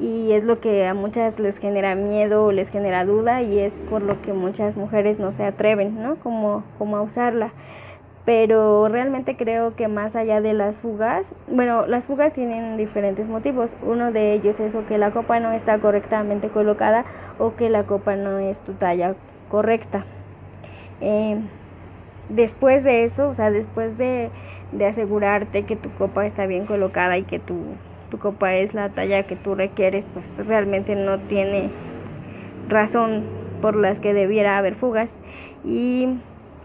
Y 0.00 0.32
es 0.32 0.44
lo 0.44 0.60
que 0.60 0.86
a 0.86 0.94
muchas 0.94 1.40
les 1.40 1.58
genera 1.58 1.94
miedo 1.94 2.44
o 2.44 2.52
les 2.52 2.70
genera 2.70 3.04
duda 3.04 3.42
y 3.42 3.58
es 3.58 3.80
por 3.90 4.02
lo 4.02 4.20
que 4.22 4.32
muchas 4.32 4.76
mujeres 4.76 5.18
no 5.18 5.32
se 5.32 5.44
atreven, 5.44 6.00
¿no? 6.02 6.16
Como, 6.16 6.62
como 6.78 6.96
a 6.96 7.02
usarla. 7.02 7.50
Pero 8.28 8.88
realmente 8.88 9.38
creo 9.38 9.74
que 9.74 9.88
más 9.88 10.14
allá 10.14 10.42
de 10.42 10.52
las 10.52 10.76
fugas, 10.76 11.34
bueno, 11.50 11.86
las 11.86 12.04
fugas 12.04 12.34
tienen 12.34 12.76
diferentes 12.76 13.26
motivos. 13.26 13.70
Uno 13.80 14.12
de 14.12 14.34
ellos 14.34 14.60
es 14.60 14.74
o 14.74 14.84
que 14.84 14.98
la 14.98 15.12
copa 15.12 15.40
no 15.40 15.52
está 15.52 15.78
correctamente 15.78 16.50
colocada 16.50 17.06
o 17.38 17.56
que 17.56 17.70
la 17.70 17.84
copa 17.84 18.16
no 18.16 18.38
es 18.38 18.58
tu 18.58 18.74
talla 18.74 19.14
correcta. 19.48 20.04
Eh, 21.00 21.38
después 22.28 22.84
de 22.84 23.04
eso, 23.04 23.30
o 23.30 23.34
sea, 23.34 23.50
después 23.50 23.96
de, 23.96 24.28
de 24.72 24.84
asegurarte 24.84 25.62
que 25.62 25.76
tu 25.76 25.88
copa 25.92 26.26
está 26.26 26.44
bien 26.44 26.66
colocada 26.66 27.16
y 27.16 27.22
que 27.22 27.38
tu, 27.38 27.56
tu 28.10 28.18
copa 28.18 28.52
es 28.56 28.74
la 28.74 28.90
talla 28.90 29.22
que 29.22 29.36
tú 29.36 29.54
requieres, 29.54 30.04
pues 30.12 30.30
realmente 30.46 30.96
no 30.96 31.18
tiene 31.18 31.70
razón 32.68 33.22
por 33.62 33.74
las 33.74 34.00
que 34.00 34.12
debiera 34.12 34.58
haber 34.58 34.74
fugas. 34.74 35.18
Y, 35.64 36.18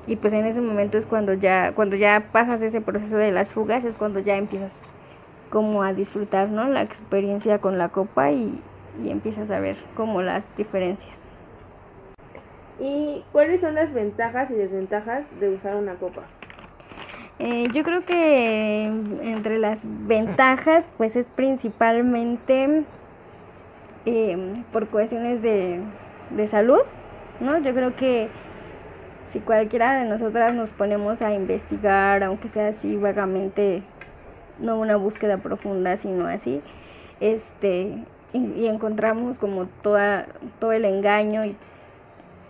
y 0.07 0.15
pues 0.17 0.33
en 0.33 0.45
ese 0.45 0.61
momento 0.61 0.97
es 0.97 1.05
cuando 1.05 1.33
ya, 1.33 1.73
cuando 1.73 1.95
ya 1.95 2.27
pasas 2.31 2.61
ese 2.61 2.81
proceso 2.81 3.15
de 3.15 3.31
las 3.31 3.53
fugas, 3.53 3.83
es 3.85 3.95
cuando 3.95 4.19
ya 4.19 4.35
empiezas 4.35 4.71
como 5.49 5.83
a 5.83 5.93
disfrutar, 5.93 6.49
¿no? 6.49 6.67
La 6.67 6.81
experiencia 6.81 7.59
con 7.59 7.77
la 7.77 7.89
copa 7.89 8.31
y, 8.31 8.59
y 9.03 9.09
empiezas 9.09 9.49
a 9.51 9.59
ver 9.59 9.77
como 9.95 10.21
las 10.21 10.45
diferencias. 10.57 11.17
¿Y 12.79 13.23
cuáles 13.31 13.61
son 13.61 13.75
las 13.75 13.93
ventajas 13.93 14.51
y 14.51 14.55
desventajas 14.55 15.25
de 15.39 15.49
usar 15.49 15.75
una 15.75 15.93
copa? 15.95 16.23
Eh, 17.39 17.67
yo 17.73 17.83
creo 17.83 18.05
que 18.05 18.85
entre 18.85 19.57
las 19.59 19.81
ventajas, 19.83 20.87
pues 20.97 21.15
es 21.15 21.25
principalmente 21.25 22.83
eh, 24.05 24.53
por 24.71 24.87
cuestiones 24.87 25.41
de, 25.41 25.79
de 26.31 26.47
salud, 26.47 26.81
¿no? 27.39 27.57
Yo 27.59 27.73
creo 27.73 27.95
que 27.95 28.29
si 29.34 29.39
cualquiera 29.39 29.99
de 29.99 30.05
nosotras 30.05 30.53
nos 30.53 30.69
ponemos 30.69 31.21
a 31.21 31.34
investigar, 31.34 32.23
aunque 32.23 32.47
sea 32.47 32.69
así 32.69 32.95
vagamente, 32.95 33.84
no 34.59 34.79
una 34.79 34.95
búsqueda 34.95 35.38
profunda, 35.39 35.97
sino 35.97 36.27
así, 36.27 36.61
este, 37.19 38.05
y, 38.31 38.67
encontramos 38.67 39.38
como 39.38 39.65
toda, 39.65 40.27
todo 40.59 40.71
el 40.71 40.86
engaño 40.86 41.43
y 41.45 41.55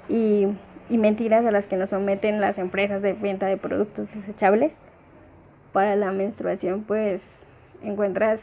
y, 0.10 0.48
y 0.90 0.98
mentiras 0.98 1.46
a 1.46 1.52
las 1.52 1.68
que 1.68 1.78
nos 1.78 1.90
someten 1.90 2.42
las 2.42 2.58
empresas 2.58 3.02
de 3.02 3.14
venta 3.14 3.46
de 3.46 3.58
productos 3.58 4.14
desechables 4.14 4.74
para 5.72 5.96
la 5.96 6.12
menstruación, 6.12 6.84
pues 6.84 7.24
encuentras 7.82 8.42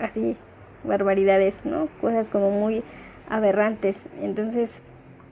así 0.00 0.36
barbaridades, 0.84 1.64
¿no? 1.64 1.88
Cosas 2.00 2.28
como 2.28 2.50
muy 2.50 2.82
aberrantes. 3.28 3.96
Entonces, 4.22 4.80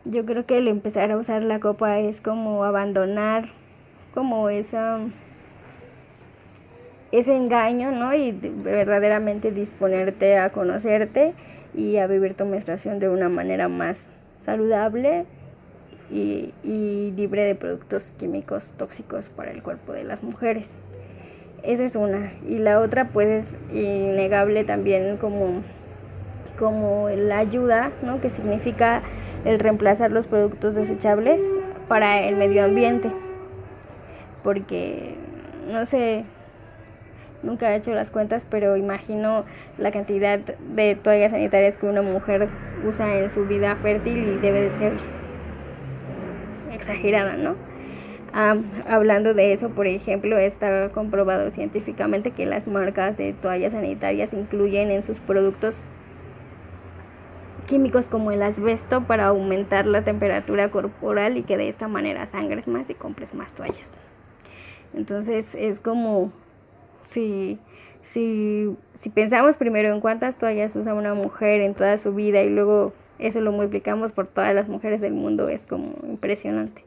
yo 0.04 0.24
creo 0.24 0.46
que 0.46 0.58
el 0.58 0.68
empezar 0.68 1.10
a 1.10 1.16
usar 1.16 1.42
la 1.42 1.60
copa 1.60 1.98
es 1.98 2.20
como 2.20 2.64
abandonar 2.64 3.48
como 4.12 4.48
esa 4.48 4.98
ese 7.12 7.36
engaño, 7.36 7.92
¿no? 7.92 8.12
Y 8.14 8.32
de- 8.32 8.50
verdaderamente 8.50 9.52
disponerte 9.52 10.36
a 10.36 10.50
conocerte 10.50 11.34
y 11.74 11.96
a 11.98 12.06
vivir 12.06 12.34
tu 12.34 12.44
menstruación 12.44 12.98
de 12.98 13.08
una 13.08 13.28
manera 13.28 13.68
más 13.68 13.98
saludable 14.40 15.24
y, 16.10 16.52
y 16.64 17.12
libre 17.16 17.44
de 17.44 17.54
productos 17.54 18.02
químicos 18.18 18.64
tóxicos 18.76 19.24
para 19.36 19.52
el 19.52 19.62
cuerpo 19.62 19.92
de 19.92 20.04
las 20.04 20.22
mujeres. 20.22 20.68
Esa 21.62 21.84
es 21.84 21.94
una. 21.96 22.32
Y 22.48 22.58
la 22.58 22.80
otra 22.80 23.08
pues 23.08 23.44
es 23.44 23.76
innegable 23.76 24.64
también 24.64 25.16
como, 25.16 25.62
como 26.58 27.08
la 27.10 27.38
ayuda, 27.38 27.90
¿no? 28.02 28.20
Que 28.20 28.28
significa 28.28 29.02
el 29.44 29.58
reemplazar 29.58 30.10
los 30.10 30.26
productos 30.26 30.74
desechables 30.74 31.40
para 31.88 32.22
el 32.22 32.36
medio 32.36 32.64
ambiente. 32.64 33.10
Porque, 34.42 35.14
no 35.70 35.86
sé, 35.86 36.24
nunca 37.42 37.72
he 37.72 37.76
hecho 37.76 37.92
las 37.92 38.10
cuentas, 38.10 38.46
pero 38.50 38.76
imagino 38.76 39.44
la 39.78 39.92
cantidad 39.92 40.38
de 40.38 40.94
toallas 40.96 41.30
sanitarias 41.30 41.76
que 41.76 41.86
una 41.86 42.02
mujer 42.02 42.48
usa 42.86 43.18
en 43.18 43.30
su 43.30 43.46
vida 43.46 43.76
fértil 43.76 44.18
y 44.18 44.38
debe 44.38 44.62
de 44.62 44.78
ser 44.78 44.92
exagerada, 46.72 47.36
¿no? 47.36 47.54
Ah, 48.36 48.56
hablando 48.88 49.32
de 49.32 49.52
eso, 49.52 49.68
por 49.70 49.86
ejemplo, 49.86 50.36
está 50.38 50.88
comprobado 50.88 51.52
científicamente 51.52 52.32
que 52.32 52.46
las 52.46 52.66
marcas 52.66 53.16
de 53.16 53.32
toallas 53.32 53.72
sanitarias 53.72 54.32
incluyen 54.32 54.90
en 54.90 55.04
sus 55.04 55.20
productos 55.20 55.76
químicos 57.66 58.06
como 58.06 58.30
el 58.30 58.42
asbesto 58.42 59.04
para 59.04 59.26
aumentar 59.26 59.86
la 59.86 60.04
temperatura 60.04 60.70
corporal 60.70 61.36
y 61.36 61.42
que 61.42 61.56
de 61.56 61.68
esta 61.68 61.88
manera 61.88 62.26
sangres 62.26 62.68
más 62.68 62.88
y 62.90 62.94
compres 62.94 63.34
más 63.34 63.52
toallas. 63.52 64.00
Entonces 64.94 65.54
es 65.54 65.80
como 65.80 66.32
si, 67.04 67.58
si, 68.02 68.76
si 69.00 69.10
pensamos 69.10 69.56
primero 69.56 69.92
en 69.92 70.00
cuántas 70.00 70.36
toallas 70.36 70.74
usa 70.76 70.94
una 70.94 71.14
mujer 71.14 71.60
en 71.60 71.74
toda 71.74 71.98
su 71.98 72.14
vida 72.14 72.42
y 72.42 72.50
luego 72.50 72.92
eso 73.18 73.40
lo 73.40 73.52
multiplicamos 73.52 74.12
por 74.12 74.26
todas 74.26 74.54
las 74.54 74.68
mujeres 74.68 75.00
del 75.00 75.12
mundo, 75.12 75.48
es 75.48 75.64
como 75.66 75.94
impresionante. 76.06 76.84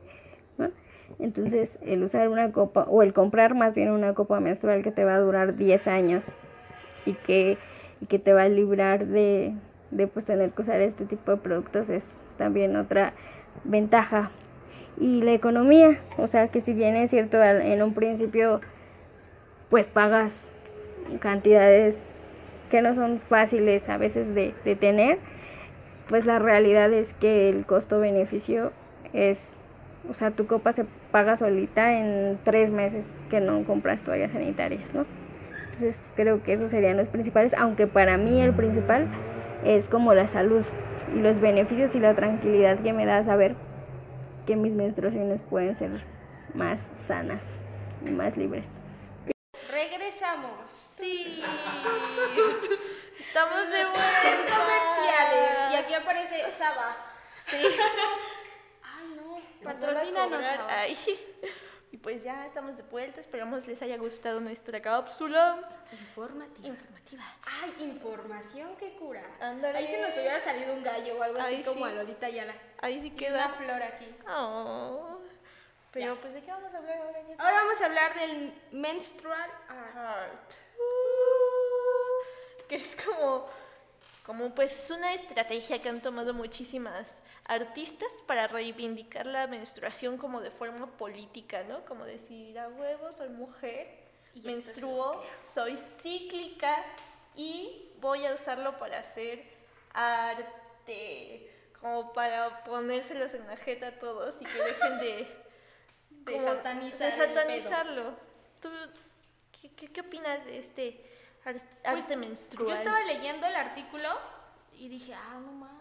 Entonces, 1.20 1.80
el 1.82 2.04
usar 2.04 2.28
una 2.28 2.52
copa, 2.52 2.86
o 2.90 3.02
el 3.02 3.14
comprar 3.14 3.56
más 3.56 3.74
bien 3.74 3.92
una 3.92 4.14
copa 4.14 4.40
menstrual 4.40 4.84
que 4.84 4.92
te 4.92 5.06
va 5.06 5.16
a 5.16 5.20
durar 5.20 5.56
10 5.56 5.88
años 5.88 6.26
y 7.06 7.14
que, 7.14 7.58
y 8.02 8.06
que 8.08 8.20
te 8.20 8.34
va 8.34 8.44
a 8.44 8.50
librar 8.50 9.08
de, 9.08 9.54
de 9.92 10.08
pues, 10.08 10.26
tener 10.26 10.52
que 10.52 10.62
usar 10.62 10.82
este 10.82 11.06
tipo 11.06 11.32
de 11.32 11.38
productos 11.38 11.90
es 11.90 12.04
también 12.38 12.76
otra 12.76 13.14
ventaja. 13.64 14.32
Y 15.00 15.22
la 15.22 15.34
economía, 15.34 16.00
o 16.18 16.28
sea 16.28 16.48
que 16.48 16.62
si 16.62 16.74
bien 16.74 16.96
es 16.96 17.12
cierto 17.12 17.42
en 17.44 17.84
un 17.84 17.94
principio 17.94 18.62
pues 19.70 19.86
pagas 19.86 20.34
cantidades 21.20 21.96
que 22.72 22.82
no 22.82 22.96
son 22.96 23.20
fáciles 23.20 23.88
a 23.90 23.98
veces 23.98 24.34
de, 24.34 24.54
de 24.66 24.76
tener, 24.76 25.20
pues 26.10 26.26
la 26.26 26.40
realidad 26.40 26.92
es 26.94 27.14
que 27.16 27.50
el 27.50 27.66
costo-beneficio 27.66 28.72
es, 29.14 29.40
o 30.10 30.14
sea, 30.14 30.32
tu 30.32 30.48
copa 30.48 30.74
se 30.74 30.86
paga 31.12 31.38
solita 31.38 31.98
en 31.98 32.38
tres 32.44 32.72
meses 32.72 33.06
que 33.30 33.40
no 33.40 33.64
compras 33.64 34.02
toallas 34.02 34.32
sanitarias, 34.32 34.94
¿no? 34.94 35.06
Entonces 35.74 36.00
creo 36.16 36.44
que 36.44 36.54
esos 36.54 36.72
serían 36.72 36.98
los 36.98 37.08
principales, 37.08 37.54
aunque 37.54 37.88
para 37.88 38.18
mí 38.18 38.42
el 38.42 38.54
principal 38.54 39.08
es 39.64 39.88
como 39.88 40.14
la 40.14 40.28
salud 40.28 40.64
y 41.16 41.20
los 41.20 41.40
beneficios 41.40 41.96
y 41.96 42.00
la 42.00 42.16
tranquilidad 42.16 42.80
que 42.80 42.94
me 42.94 43.06
da 43.06 43.24
saber 43.24 43.56
que 44.46 44.56
mis 44.56 44.74
menstruaciones 44.74 45.42
pueden 45.50 45.76
ser 45.76 46.04
más 46.54 46.80
sanas 47.08 47.44
y 48.06 48.12
más 48.12 48.38
libres. 48.38 48.68
Regresamos. 49.70 50.92
Sí. 50.98 51.44
Estamos 53.20 53.70
de 53.70 53.84
vuelta. 53.84 54.58
comerciales. 54.58 55.74
Y 55.74 55.76
aquí 55.76 55.94
aparece 55.94 56.52
Saba. 56.52 56.96
Sí. 57.48 57.58
Ay, 58.84 59.16
no. 59.16 59.38
Patrocínanos. 59.64 60.42
Ay. 60.68 60.98
Y 61.92 61.98
pues 61.98 62.22
ya 62.24 62.46
estamos 62.46 62.76
de 62.76 62.84
vuelta, 62.84 63.22
esperamos 63.22 63.66
les 63.66 63.82
haya 63.82 63.98
gustado 63.98 64.40
nuestra 64.42 64.82
cápsula 64.82 65.58
Informativa. 65.92 66.68
informativa. 66.68 67.24
Ay, 67.62 67.74
información 67.80 68.76
que 68.76 68.94
cura. 68.96 69.24
Ándale. 69.40 69.78
Ahí 69.78 69.88
se 69.88 70.02
nos 70.02 70.14
hubiera 70.16 70.40
salido 70.42 70.74
un 70.74 70.84
gallo 70.84 71.18
o 71.18 71.24
algo 71.24 71.40
así 71.40 71.56
Ay, 71.56 71.64
como 71.64 71.86
sí. 71.86 71.92
a 71.92 71.96
Lolita 71.96 72.30
Yala. 72.30 72.54
Ahí 72.82 73.00
sí 73.02 73.08
Y 73.08 73.12
una 73.12 73.18
queda. 73.18 73.50
flor 73.50 73.82
aquí. 73.84 74.16
Oh. 74.30 75.20
Pero 75.94 76.16
Ya. 76.16 76.22
pues 76.22 76.34
de 76.34 76.42
qué 76.42 76.52
vamos 76.52 76.74
a 76.74 76.78
hablar 76.78 76.98
ahora? 76.98 77.20
Ahora 77.38 77.54
vamos 77.64 77.82
a 77.82 77.86
hablar 77.86 78.14
del 78.16 78.54
menstrual 78.72 79.50
art. 79.70 80.52
Que 82.68 82.76
es 82.76 82.98
como, 83.02 83.48
como 84.26 84.54
pues 84.54 84.92
una 84.92 85.14
estrategia 85.14 85.82
que 85.82 85.88
han 85.88 86.02
tomado 86.02 86.34
muchísimas 86.34 87.08
artistas 87.48 88.12
para 88.28 88.48
reivindicar 88.48 89.26
la 89.26 89.48
menstruación 89.48 90.18
como 90.18 90.42
de 90.42 90.52
forma 90.52 90.88
política, 90.98 91.64
¿no? 91.64 91.86
Como 91.86 92.06
decir, 92.06 92.58
a 92.60 92.68
huevo, 92.68 93.12
soy 93.14 93.30
mujer, 93.30 93.88
Y 94.34 94.42
menstruo, 94.42 95.24
soy 95.54 95.78
cíclica 96.02 96.76
y 97.36 97.92
voy 98.00 98.26
a 98.26 98.34
usarlo 98.36 98.78
para 98.80 99.00
hacer 99.00 99.44
arte, 99.94 101.52
como 101.80 102.14
para 102.14 102.64
ponérselos 102.64 103.34
en 103.34 103.48
la 103.48 103.58
jeta 103.58 103.88
a 103.88 103.92
todos 104.00 104.42
y 104.42 104.46
que 104.46 104.62
dejen 104.64 105.00
de 105.00 105.28
De 106.10 106.40
satanizar 106.42 107.12
de 107.12 107.18
satanizarlo. 107.18 108.14
¿Tú 108.62 108.70
qué, 109.62 109.72
qué, 109.76 109.88
qué 109.88 110.02
opinas 110.02 110.44
de 110.44 110.58
este 110.60 111.02
ar- 111.46 111.62
arte 111.86 112.18
menstrual? 112.18 112.68
Yo 112.68 112.74
estaba 112.74 113.00
leyendo 113.02 113.48
el 113.48 113.56
artículo 113.56 114.10
y 114.74 114.90
dije, 114.90 115.14
ah, 115.14 115.40
no 115.40 115.54
más. 115.54 115.77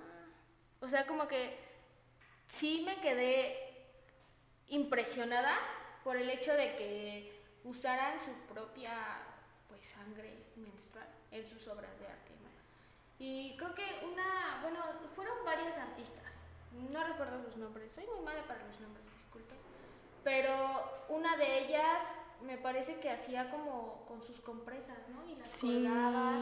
O 0.81 0.89
sea, 0.89 1.07
como 1.07 1.27
que 1.27 1.59
sí 2.49 2.83
me 2.85 3.01
quedé 3.01 3.67
impresionada 4.69 5.57
por 6.05 6.17
el 6.17 6.29
hecho 6.31 6.53
de 6.53 6.77
que 6.77 7.43
usaran 7.65 8.21
su 8.21 8.33
propia 8.53 8.93
pues 9.69 9.87
sangre 9.89 10.45
menstrual 10.57 11.09
en 11.31 11.47
sus 11.47 11.67
obras 11.69 11.99
de 11.99 12.07
arte. 12.07 12.31
¿no? 12.43 12.49
Y 13.19 13.57
creo 13.57 13.75
que 13.75 14.05
una, 14.05 14.61
bueno, 14.63 14.81
fueron 15.15 15.45
varios 15.45 15.77
artistas. 15.77 16.23
No 16.91 17.05
recuerdo 17.05 17.43
sus 17.43 17.57
nombres, 17.57 17.93
soy 17.93 18.07
muy 18.07 18.25
mala 18.25 18.43
para 18.47 18.65
los 18.67 18.79
nombres, 18.81 19.05
disculpen. 19.23 19.59
Pero 20.23 21.07
una 21.09 21.37
de 21.37 21.65
ellas 21.65 22.03
me 22.43 22.57
parece 22.59 22.97
que 23.01 23.11
hacía 23.11 23.51
como 23.51 24.05
con 24.07 24.23
sus 24.23 24.41
compresas, 24.41 24.99
¿no? 25.09 25.25
Y 25.29 25.37
las 25.37 25.49
Sí. 25.49 25.61
colgaba. 25.85 26.39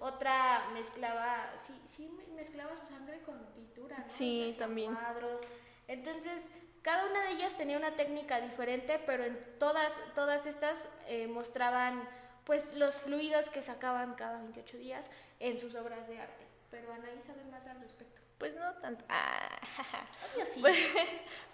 Otra 0.00 0.68
mezclaba, 0.72 1.46
sí, 1.62 1.80
sí 1.86 2.08
me- 2.08 2.34
mezclaba 2.34 2.74
su 2.76 2.86
sangre 2.86 3.20
con 3.22 3.38
pintura, 3.54 3.98
¿no? 3.98 4.04
Sí, 4.08 4.54
también. 4.58 4.94
Cuadros. 4.94 5.40
Entonces, 5.88 6.50
cada 6.82 7.06
una 7.10 7.22
de 7.24 7.30
ellas 7.32 7.54
tenía 7.56 7.76
una 7.78 7.96
técnica 7.96 8.40
diferente, 8.40 8.98
pero 9.06 9.24
en 9.24 9.38
todas, 9.58 9.92
todas 10.14 10.46
estas 10.46 10.86
eh, 11.06 11.26
mostraban 11.26 12.08
pues 12.44 12.72
los 12.74 12.94
fluidos 13.00 13.50
que 13.50 13.62
sacaban 13.62 14.14
cada 14.14 14.38
28 14.38 14.78
días 14.78 15.04
en 15.38 15.58
sus 15.58 15.74
obras 15.74 16.08
de 16.08 16.18
arte. 16.20 16.46
Pero 16.70 16.92
Anaí 16.92 17.20
sabe 17.22 17.44
más 17.44 17.66
al 17.66 17.78
respecto. 17.80 18.20
Pues 18.38 18.54
no 18.54 18.72
tanto. 18.74 19.04
Ah. 19.08 19.58
Obvio 20.34 20.46
sí. 20.46 20.60
Pues, 20.60 20.76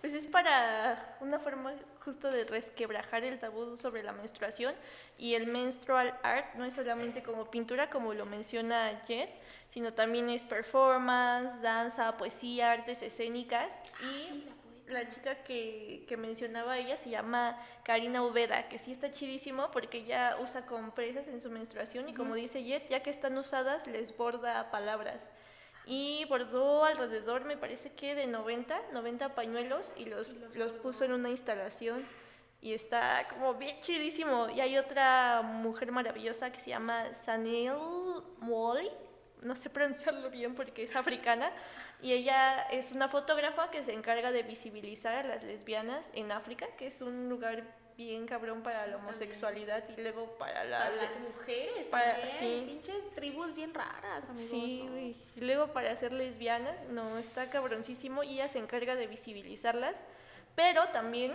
pues 0.00 0.12
es 0.14 0.26
para 0.28 1.16
una 1.20 1.38
forma 1.40 1.72
justo 2.04 2.30
de 2.30 2.44
resquebrajar 2.44 3.24
el 3.24 3.38
tabú 3.38 3.76
sobre 3.76 4.02
la 4.02 4.12
menstruación 4.12 4.74
y 5.18 5.34
el 5.34 5.46
menstrual 5.46 6.18
art 6.22 6.54
no 6.54 6.64
es 6.64 6.74
solamente 6.74 7.22
como 7.22 7.50
pintura 7.50 7.90
como 7.90 8.14
lo 8.14 8.26
menciona 8.26 9.02
Jet, 9.06 9.30
sino 9.70 9.92
también 9.94 10.28
es 10.30 10.42
performance, 10.44 11.60
danza, 11.62 12.16
poesía, 12.16 12.72
artes 12.72 13.02
escénicas 13.02 13.70
y 14.00 14.04
Ah, 14.04 14.26
sí, 14.28 14.44
la 14.46 14.54
poeta. 14.54 14.92
la 14.92 15.08
chica 15.08 15.42
que, 15.44 16.04
que 16.08 16.16
mencionaba 16.16 16.78
ella 16.78 16.96
se 16.96 17.10
llama 17.10 17.58
Karina 17.84 18.22
Ubeda, 18.22 18.68
que 18.68 18.78
sí 18.78 18.92
está 18.92 19.12
chidísimo 19.12 19.70
porque 19.72 19.98
ella 19.98 20.36
usa 20.40 20.66
compresas 20.66 21.26
en 21.28 21.40
su 21.40 21.50
menstruación 21.50 22.08
y 22.08 22.14
como 22.14 22.34
dice 22.34 22.62
Jet, 22.62 22.88
ya 22.88 23.02
que 23.02 23.10
están 23.10 23.36
usadas 23.38 23.86
les 23.86 24.16
borda 24.16 24.70
palabras. 24.70 25.20
Y 25.86 26.24
bordó 26.26 26.84
alrededor, 26.84 27.44
me 27.44 27.56
parece 27.56 27.92
que 27.92 28.14
de 28.14 28.26
90, 28.26 28.80
90 28.92 29.34
pañuelos 29.34 29.92
y 29.96 30.06
los, 30.06 30.34
los 30.54 30.72
puso 30.72 31.04
en 31.04 31.12
una 31.12 31.28
instalación 31.28 32.06
y 32.64 32.72
está 32.72 33.28
como 33.28 33.54
bien 33.54 33.80
chidísimo. 33.82 34.48
Y 34.48 34.60
hay 34.60 34.78
otra 34.78 35.42
mujer 35.42 35.92
maravillosa 35.92 36.50
que 36.50 36.60
se 36.60 36.70
llama 36.70 37.12
Sanil 37.12 37.74
Molly, 38.38 38.90
no 39.42 39.54
sé 39.54 39.68
pronunciarlo 39.68 40.30
bien 40.30 40.54
porque 40.54 40.84
es 40.84 40.96
africana, 40.96 41.52
y 42.00 42.12
ella 42.12 42.62
es 42.70 42.92
una 42.92 43.08
fotógrafa 43.08 43.70
que 43.70 43.84
se 43.84 43.92
encarga 43.92 44.32
de 44.32 44.42
visibilizar 44.42 45.26
a 45.26 45.28
las 45.28 45.44
lesbianas 45.44 46.08
en 46.14 46.32
África, 46.32 46.66
que 46.78 46.86
es 46.86 47.02
un 47.02 47.28
lugar 47.28 47.64
bien 47.96 48.26
cabrón 48.26 48.62
para 48.62 48.86
la 48.86 48.96
homosexualidad 48.96 49.84
y 49.88 50.00
luego 50.00 50.36
para 50.38 50.64
la... 50.64 50.78
Para 50.78 50.96
las 50.96 51.20
mujeres 51.20 51.86
para- 51.88 52.12
también, 52.20 52.38
sí. 52.38 52.64
pinches 52.66 53.14
tribus 53.14 53.54
bien 53.54 53.72
raras, 53.72 54.28
amigos. 54.28 54.50
Sí. 54.50 55.16
Y 55.36 55.40
luego 55.40 55.68
para 55.68 55.94
ser 55.96 56.12
lesbiana, 56.12 56.74
no, 56.90 57.18
está 57.18 57.48
cabroncísimo 57.50 58.22
y 58.22 58.34
ella 58.34 58.48
se 58.48 58.58
encarga 58.58 58.96
de 58.96 59.06
visibilizarlas, 59.06 59.94
pero 60.54 60.88
también 60.88 61.32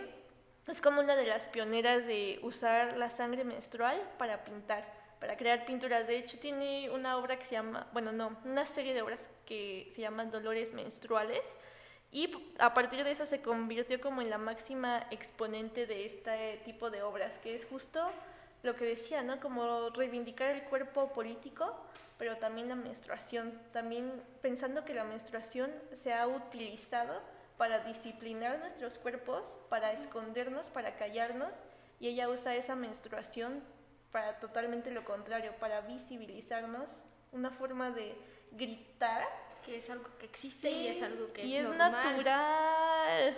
es 0.67 0.81
como 0.81 0.99
una 1.01 1.15
de 1.15 1.25
las 1.25 1.47
pioneras 1.47 2.05
de 2.05 2.39
usar 2.43 2.97
la 2.97 3.09
sangre 3.09 3.43
menstrual 3.43 4.01
para 4.17 4.43
pintar, 4.43 4.85
para 5.19 5.35
crear 5.37 5.65
pinturas. 5.65 6.07
De 6.07 6.17
hecho, 6.17 6.37
tiene 6.39 6.89
una 6.89 7.17
obra 7.17 7.39
que 7.39 7.45
se 7.45 7.51
llama, 7.53 7.87
bueno, 7.93 8.11
no, 8.11 8.37
una 8.45 8.65
serie 8.65 8.93
de 8.93 9.01
obras 9.01 9.19
que 9.45 9.91
se 9.95 10.01
llaman 10.01 10.29
Dolores 10.29 10.73
Menstruales. 10.73 11.43
Y 12.11 12.31
a 12.57 12.73
partir 12.73 13.03
de 13.03 13.11
eso 13.11 13.25
se 13.25 13.41
convirtió 13.41 14.01
como 14.01 14.21
en 14.21 14.29
la 14.29 14.37
máxima 14.37 15.05
exponente 15.11 15.85
de 15.85 16.05
este 16.05 16.57
tipo 16.65 16.89
de 16.89 17.03
obras, 17.03 17.37
que 17.43 17.53
es 17.53 17.65
justo 17.65 18.11
lo 18.63 18.75
que 18.75 18.85
decía, 18.85 19.21
¿no? 19.21 19.39
Como 19.39 19.89
reivindicar 19.91 20.49
el 20.49 20.63
cuerpo 20.63 21.13
político, 21.13 21.75
pero 22.17 22.37
también 22.37 22.67
la 22.67 22.75
menstruación. 22.75 23.53
También 23.71 24.11
pensando 24.41 24.85
que 24.85 24.93
la 24.93 25.03
menstruación 25.03 25.71
se 26.01 26.13
ha 26.13 26.27
utilizado 26.27 27.21
para 27.57 27.79
disciplinar 27.79 28.59
nuestros 28.59 28.97
cuerpos, 28.97 29.57
para 29.69 29.91
escondernos, 29.91 30.67
para 30.67 30.95
callarnos, 30.95 31.53
y 31.99 32.07
ella 32.07 32.29
usa 32.29 32.55
esa 32.55 32.75
menstruación 32.75 33.61
para 34.11 34.39
totalmente 34.39 34.91
lo 34.91 35.05
contrario, 35.05 35.53
para 35.59 35.81
visibilizarnos, 35.81 36.89
una 37.31 37.51
forma 37.51 37.91
de 37.91 38.15
gritar 38.53 39.27
Que 39.69 39.77
es 39.77 39.89
algo 39.91 40.09
que 40.17 40.25
existe 40.25 40.71
y 40.71 40.87
es 40.87 41.03
algo 41.03 41.31
que 41.31 41.45
y 41.45 41.55
es, 41.55 41.63
es 41.63 41.69
normal. 41.69 41.91
natural. 41.91 43.37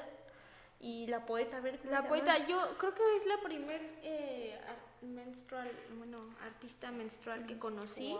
Y 0.79 1.07
la 1.07 1.25
poeta, 1.25 1.57
a 1.57 1.59
ver, 1.59 1.77
¿cómo 1.79 1.91
La 1.91 2.07
poeta, 2.07 2.37
llama? 2.37 2.47
yo 2.47 2.77
creo 2.77 2.93
que 2.95 3.15
es 3.17 3.25
la 3.25 3.37
primer 3.41 3.81
eh, 4.01 4.57
menstrual, 5.01 5.69
bueno, 5.97 6.33
artista 6.43 6.89
menstrual 6.91 7.45
que 7.45 7.59
conocí. 7.59 8.15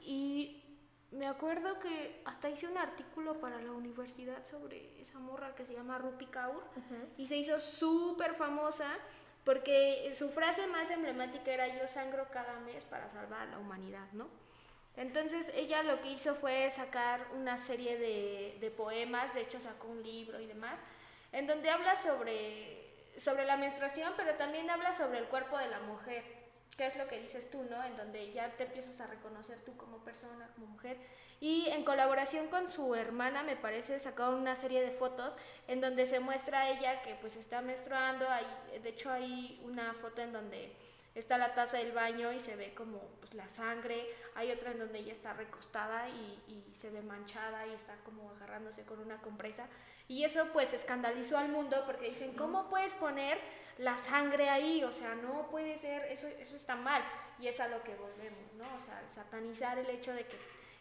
Y 0.00 0.62
me 1.12 1.26
acuerdo 1.28 1.78
que 1.78 2.20
hasta 2.24 2.50
hice 2.50 2.66
un 2.66 2.76
artículo 2.76 3.40
para 3.40 3.60
la 3.62 3.70
universidad 3.70 4.44
sobre 4.50 5.00
esa 5.00 5.20
morra 5.20 5.54
que 5.54 5.64
se 5.64 5.72
llama 5.74 5.96
Rupi 5.98 6.26
Kaur 6.26 6.64
y 7.16 7.28
se 7.28 7.36
hizo 7.36 7.60
súper 7.60 8.34
famosa 8.34 8.90
porque 9.44 10.12
su 10.16 10.28
frase 10.30 10.66
más 10.66 10.90
emblemática 10.90 11.52
era 11.52 11.68
yo 11.68 11.86
sangro 11.86 12.26
cada 12.32 12.58
mes 12.60 12.84
para 12.84 13.08
salvar 13.10 13.42
a 13.42 13.46
la 13.52 13.58
humanidad, 13.58 14.10
¿no? 14.12 14.26
Entonces 14.96 15.50
ella 15.54 15.82
lo 15.82 16.00
que 16.00 16.12
hizo 16.12 16.36
fue 16.36 16.70
sacar 16.70 17.26
una 17.34 17.58
serie 17.58 17.98
de, 17.98 18.70
poemas, 18.76 19.34
de 19.34 19.42
hecho 19.42 19.60
sacó 19.60 19.88
un 19.88 20.02
libro 20.02 20.40
y 20.40 20.46
demás, 20.46 20.78
en 21.32 21.46
donde 21.46 21.70
habla 21.70 21.96
sobre, 21.96 23.12
sobre 23.18 23.44
la 23.44 23.56
menstruación, 23.56 24.12
pero 24.16 24.34
también 24.34 24.70
habla 24.70 24.92
sobre 24.92 25.18
el 25.18 25.26
cuerpo 25.26 25.58
de 25.58 25.68
la 25.68 25.80
mujer, 25.80 26.22
que 26.76 26.86
es 26.86 26.96
lo 26.96 27.08
que 27.08 27.20
dices 27.20 27.50
tú, 27.50 27.64
¿no? 27.64 27.82
En 27.82 27.96
donde 27.96 28.32
ya 28.32 28.50
te 28.50 28.64
empiezas 28.64 29.00
a 29.00 29.06
reconocer 29.06 29.58
tú 29.64 29.76
como 29.76 29.98
persona, 29.98 30.48
como 30.54 30.68
mujer. 30.68 30.96
Y 31.40 31.68
en 31.70 31.84
colaboración 31.84 32.48
con 32.48 32.68
su 32.68 32.94
hermana, 32.94 33.42
me 33.42 33.56
parece, 33.56 33.98
sacaron 33.98 34.36
una 34.36 34.56
serie 34.56 34.80
de 34.80 34.92
fotos 34.92 35.36
en 35.66 35.80
donde 35.80 36.06
se 36.06 36.20
muestra 36.20 36.62
a 36.62 36.70
ella 36.70 37.02
que 37.02 37.14
pues 37.16 37.36
está 37.36 37.60
menstruando. 37.60 38.28
Hay, 38.28 38.46
de 38.80 38.88
hecho 38.88 39.10
hay 39.10 39.60
una 39.64 39.92
foto 39.94 40.22
en 40.22 40.32
donde 40.32 40.72
está 41.14 41.38
la 41.38 41.54
taza 41.54 41.78
del 41.78 41.92
baño 41.92 42.32
y 42.32 42.40
se 42.40 42.56
ve 42.56 42.74
como 42.74 43.00
pues, 43.20 43.34
la 43.34 43.48
sangre. 43.48 44.06
Hay 44.34 44.50
otra 44.50 44.72
en 44.72 44.78
donde 44.78 44.98
ella 44.98 45.12
está 45.12 45.32
recostada 45.32 46.08
y, 46.08 46.42
y 46.48 46.74
se 46.80 46.90
ve 46.90 47.02
manchada 47.02 47.66
y 47.66 47.72
está 47.72 47.94
como 48.04 48.30
agarrándose 48.30 48.84
con 48.84 48.98
una 48.98 49.18
compresa. 49.18 49.66
Y 50.08 50.24
eso 50.24 50.48
pues 50.52 50.74
escandalizó 50.74 51.38
al 51.38 51.48
mundo 51.48 51.82
porque 51.86 52.10
dicen, 52.10 52.34
¿cómo 52.34 52.68
puedes 52.68 52.92
poner 52.94 53.38
la 53.78 53.96
sangre 53.98 54.50
ahí? 54.50 54.84
O 54.84 54.92
sea, 54.92 55.14
no 55.14 55.48
puede 55.50 55.78
ser, 55.78 56.04
eso, 56.10 56.26
eso 56.26 56.56
está 56.56 56.76
mal. 56.76 57.02
Y 57.38 57.48
es 57.48 57.58
a 57.60 57.68
lo 57.68 57.82
que 57.82 57.94
volvemos, 57.94 58.52
¿no? 58.54 58.64
O 58.64 58.80
sea, 58.80 59.02
satanizar 59.14 59.78
el 59.78 59.88
hecho 59.88 60.12
de 60.12 60.26
que 60.26 60.36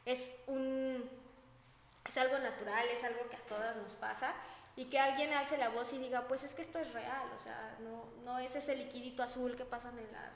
es 0.05 0.36
un 0.47 1.03
es 2.89 3.03
algo 3.03 3.27
que 3.29 3.36
a 3.36 3.41
todas 3.41 3.75
nos 3.77 3.93
pasa 3.95 4.34
y 4.75 4.86
que 4.86 4.99
alguien 4.99 5.34
alce 5.34 5.57
la 5.57 5.69
voz 5.69 5.93
y 5.93 5.97
diga, 5.99 6.27
pues 6.27 6.43
es 6.43 6.53
que 6.53 6.61
esto 6.63 6.79
es 6.79 6.91
real, 6.93 7.27
o 7.39 7.43
sea, 7.43 7.77
no, 7.81 8.05
no 8.23 8.39
es 8.39 8.55
ese 8.55 8.75
liquidito 8.75 9.21
azul 9.23 9.55
que 9.55 9.65
pasan 9.65 9.97
en 9.99 10.11
las 10.11 10.34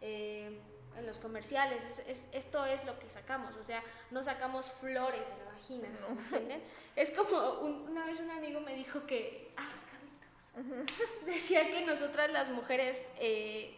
eh, 0.00 0.60
en 0.96 1.06
los 1.06 1.18
comerciales, 1.18 1.82
es, 1.84 1.98
es- 2.08 2.24
esto 2.32 2.64
es 2.66 2.84
lo 2.84 2.98
que 2.98 3.08
sacamos, 3.08 3.54
o 3.56 3.64
sea, 3.64 3.82
no 4.10 4.22
sacamos 4.22 4.70
flores 4.80 5.20
de 5.20 5.44
la 5.44 5.52
vagina, 5.52 5.88
¿entienden? 6.08 6.62
Es 6.96 7.10
como 7.12 7.60
un- 7.60 7.88
una 7.88 8.04
vez 8.04 8.18
un 8.20 8.30
amigo 8.30 8.60
me 8.60 8.74
dijo 8.74 9.06
que, 9.06 9.52
ah, 9.56 9.70
Carlitos, 9.90 10.96
decía 11.26 11.66
que 11.70 11.84
nosotras 11.86 12.30
las 12.32 12.48
mujeres, 12.48 13.08
eh, 13.18 13.76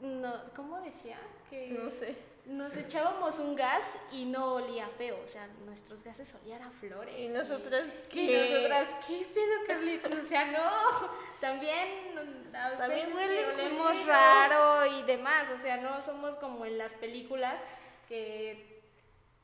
no, 0.00 0.34
¿cómo 0.56 0.80
decía? 0.80 1.18
Que 1.50 1.68
No 1.68 1.90
sé. 1.90 2.16
Nos 2.46 2.76
echábamos 2.76 3.38
un 3.38 3.54
gas 3.54 3.84
y 4.12 4.24
no 4.24 4.54
olía 4.54 4.88
feo, 4.98 5.18
o 5.24 5.28
sea, 5.28 5.46
nuestros 5.64 6.02
gases 6.02 6.34
olían 6.34 6.62
a 6.62 6.70
flores. 6.70 7.14
Y 7.18 7.28
nosotras, 7.28 7.86
Y 8.10 8.26
¿qué? 8.26 8.40
nosotras, 8.40 8.96
¿qué 9.06 9.26
pedo, 9.32 9.66
Carlitos? 9.66 10.12
O 10.12 10.26
sea, 10.26 10.46
no, 10.46 11.10
también 11.40 12.48
a 12.54 12.76
También 12.76 13.14
veces 13.14 13.54
olemos 13.54 14.06
raro 14.06 14.86
y 14.86 15.02
demás, 15.02 15.46
o 15.56 15.62
sea, 15.62 15.76
no 15.76 16.02
somos 16.02 16.36
como 16.36 16.66
en 16.66 16.78
las 16.78 16.94
películas 16.94 17.60
que 18.08 18.82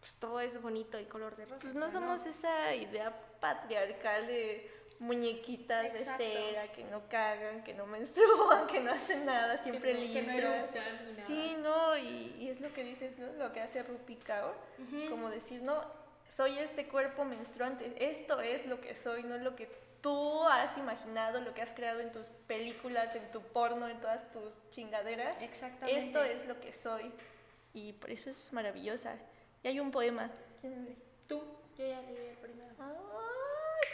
pues, 0.00 0.14
todo 0.16 0.40
es 0.40 0.60
bonito 0.60 0.98
y 0.98 1.04
color 1.04 1.36
de 1.36 1.46
rosa. 1.46 1.60
Pues 1.60 1.74
o 1.74 1.78
no 1.78 1.90
somos 1.90 2.24
esa 2.26 2.74
idea 2.74 3.12
patriarcal 3.40 4.26
de 4.26 4.70
muñequitas 4.98 5.86
Exacto. 5.86 6.22
de 6.24 6.32
cera 6.32 6.72
que 6.72 6.84
no 6.84 7.08
cagan, 7.08 7.62
que 7.64 7.74
no 7.74 7.86
menstruan, 7.86 8.66
que 8.66 8.80
no 8.80 8.92
hacen 8.92 9.26
nada, 9.26 9.58
siempre 9.62 9.94
no- 9.94 10.12
que 10.12 10.22
no 10.22 10.32
eructan 10.32 11.06
nada. 11.16 11.26
Sí, 11.26 11.56
no, 11.62 11.96
y, 11.98 12.34
y 12.38 12.48
es 12.48 12.60
lo 12.60 12.72
que 12.72 12.84
dices, 12.84 13.18
¿no? 13.18 13.32
Lo 13.34 13.52
que 13.52 13.60
hace 13.60 13.82
Rupi 13.82 14.16
Kaur, 14.16 14.54
como 15.10 15.30
decir, 15.30 15.62
no, 15.62 15.82
soy 16.28 16.58
este 16.58 16.88
cuerpo 16.88 17.24
menstruante, 17.24 17.92
esto 17.98 18.40
es 18.40 18.66
lo 18.66 18.80
que 18.80 18.94
soy, 18.96 19.22
no 19.22 19.36
lo 19.38 19.54
que 19.54 19.68
tú 20.00 20.42
has 20.44 20.76
imaginado, 20.78 21.40
lo 21.40 21.52
que 21.54 21.62
has 21.62 21.72
creado 21.74 22.00
en 22.00 22.12
tus 22.12 22.26
películas, 22.46 23.14
en 23.16 23.30
tu 23.32 23.40
porno, 23.42 23.88
en 23.88 24.00
todas 24.00 24.30
tus 24.32 24.52
chingaderas. 24.70 25.36
Exactamente. 25.42 26.00
Esto 26.06 26.22
es 26.22 26.46
lo 26.46 26.60
que 26.60 26.72
soy. 26.72 27.12
Y 27.74 27.92
por 27.94 28.10
eso 28.10 28.30
es 28.30 28.52
maravillosa. 28.52 29.16
Y 29.62 29.68
hay 29.68 29.80
un 29.80 29.90
poema. 29.90 30.30
¿Quién 30.60 30.84
lee? 30.86 30.96
Tú, 31.28 31.42
yo 31.76 31.86
ya 31.86 32.00
leí 32.02 32.28
el 32.28 32.36
primero. 32.36 32.70
Ay, 32.78 32.94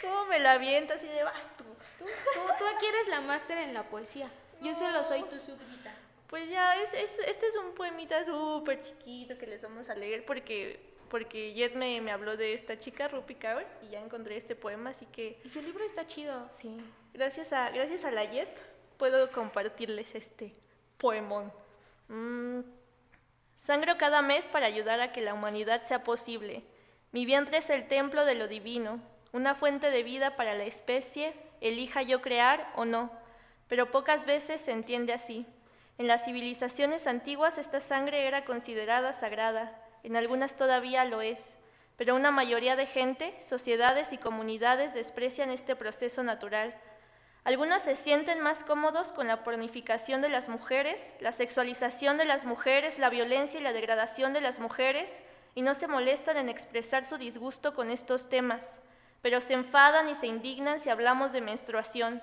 cómo 0.03 0.25
me 0.25 0.39
la 0.39 0.53
avienta 0.53 0.93
así 0.95 1.07
de 1.07 1.23
vas 1.23 1.41
tú. 1.57 1.63
Tú, 1.99 2.05
tú, 2.05 2.39
tú 2.59 2.65
aquí 2.75 2.85
eres 2.85 3.07
la 3.07 3.21
máster 3.21 3.57
en 3.57 3.73
la 3.73 3.83
poesía. 3.83 4.29
Yo 4.61 4.75
solo 4.75 5.03
soy 5.03 5.23
tu 5.23 5.39
súbdita. 5.39 5.93
Pues 6.27 6.49
ya, 6.49 6.75
es, 6.81 6.93
es- 6.93 7.19
este 7.27 7.47
es 7.47 7.55
un 7.57 7.73
poemita 7.75 8.23
súper 8.25 8.81
chiquito 8.81 9.37
que 9.37 9.45
les 9.47 9.61
vamos 9.61 9.89
a 9.89 9.95
leer 9.95 10.25
porque, 10.25 10.79
porque 11.09 11.53
Jet 11.53 11.75
me, 11.75 12.01
me 12.01 12.11
habló 12.11 12.35
de 12.37 12.53
esta 12.53 12.77
chica, 12.79 13.07
Rupi 13.07 13.35
Kaur, 13.35 13.65
y 13.83 13.89
ya 13.89 13.99
encontré 13.99 14.35
este 14.37 14.55
poema, 14.55 14.89
así 14.91 15.05
que 15.07 15.39
Y 15.43 15.49
su 15.49 15.61
libro 15.61 15.83
está 15.85 16.07
chido. 16.07 16.49
sí, 16.59 16.77
gracias 17.13 17.53
a, 17.53 17.69
gracias 17.69 18.03
a 18.03 18.11
la 18.11 18.25
Jet 18.25 18.49
puedo 18.97 19.31
compartirles 19.31 20.15
este 20.15 20.53
poemón. 20.97 21.51
Mm. 22.07 22.61
Sangro 23.57 23.97
cada 23.97 24.21
mes 24.21 24.47
para 24.47 24.65
ayudar 24.65 24.99
a 25.01 25.11
que 25.13 25.21
la 25.21 25.33
humanidad 25.33 25.83
sea 25.83 26.03
posible. 26.03 26.63
Mi 27.11 27.25
vientre 27.25 27.57
es 27.57 27.69
el 27.69 27.87
templo 27.87 28.25
de 28.25 28.35
lo 28.35 28.47
divino, 28.47 28.99
una 29.33 29.55
fuente 29.55 29.89
de 29.89 30.03
vida 30.03 30.35
para 30.35 30.53
la 30.53 30.63
especie, 30.63 31.33
elija 31.59 32.03
yo 32.03 32.21
crear 32.21 32.71
o 32.75 32.85
no, 32.85 33.11
pero 33.67 33.89
pocas 33.89 34.27
veces 34.27 34.61
se 34.61 34.71
entiende 34.71 35.11
así. 35.11 35.47
En 35.97 36.07
las 36.07 36.23
civilizaciones 36.23 37.07
antiguas 37.07 37.57
esta 37.57 37.81
sangre 37.81 38.27
era 38.27 38.45
considerada 38.45 39.11
sagrada, 39.11 39.75
en 40.03 40.15
algunas 40.15 40.55
todavía 40.55 41.03
lo 41.05 41.21
es, 41.21 41.57
pero 41.97 42.15
una 42.15 42.29
mayoría 42.29 42.75
de 42.75 42.85
gente, 42.85 43.35
sociedades 43.41 44.13
y 44.13 44.19
comunidades 44.19 44.93
desprecian 44.93 45.49
este 45.49 45.75
proceso 45.75 46.21
natural. 46.21 46.75
Algunos 47.43 47.81
se 47.81 47.95
sienten 47.95 48.39
más 48.39 48.63
cómodos 48.63 49.13
con 49.13 49.27
la 49.27 49.43
pornificación 49.43 50.21
de 50.21 50.29
las 50.29 50.47
mujeres, 50.47 51.13
la 51.19 51.31
sexualización 51.31 52.17
de 52.17 52.25
las 52.25 52.45
mujeres, 52.45 52.99
la 52.99 53.09
violencia 53.09 53.59
y 53.59 53.63
la 53.63 53.73
degradación 53.73 54.31
de 54.31 54.41
las 54.41 54.59
mujeres, 54.59 55.09
y 55.55 55.63
no 55.63 55.73
se 55.73 55.87
molestan 55.87 56.37
en 56.37 56.49
expresar 56.49 57.03
su 57.03 57.17
disgusto 57.17 57.73
con 57.73 57.89
estos 57.89 58.29
temas, 58.29 58.79
pero 59.23 59.39
se 59.39 59.53
enfadan 59.53 60.09
y 60.09 60.15
se 60.15 60.27
indignan 60.27 60.81
si 60.81 60.89
hablamos 60.89 61.31
de 61.31 61.39
menstruación. 61.39 62.21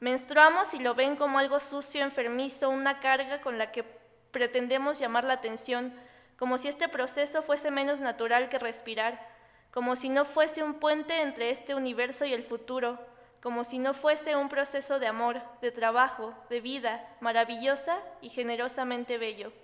Menstruamos 0.00 0.74
y 0.74 0.80
lo 0.80 0.94
ven 0.94 1.16
como 1.16 1.38
algo 1.38 1.58
sucio, 1.60 2.02
enfermizo, 2.02 2.68
una 2.68 3.00
carga 3.00 3.40
con 3.40 3.56
la 3.56 3.72
que 3.72 3.84
pretendemos 4.32 4.98
llamar 4.98 5.24
la 5.24 5.32
atención, 5.32 5.94
como 6.38 6.58
si 6.58 6.68
este 6.68 6.90
proceso 6.90 7.42
fuese 7.42 7.70
menos 7.70 8.02
natural 8.02 8.50
que 8.50 8.58
respirar, 8.58 9.26
como 9.70 9.96
si 9.96 10.10
no 10.10 10.26
fuese 10.26 10.62
un 10.62 10.74
puente 10.74 11.22
entre 11.22 11.48
este 11.48 11.74
universo 11.74 12.26
y 12.26 12.34
el 12.34 12.44
futuro, 12.44 12.98
como 13.42 13.64
si 13.64 13.78
no 13.78 13.94
fuese 13.94 14.36
un 14.36 14.50
proceso 14.50 14.98
de 14.98 15.06
amor, 15.06 15.40
de 15.62 15.70
trabajo, 15.70 16.34
de 16.50 16.60
vida, 16.60 17.16
maravillosa 17.20 17.96
y 18.20 18.28
generosamente 18.28 19.16
bello. 19.16 19.54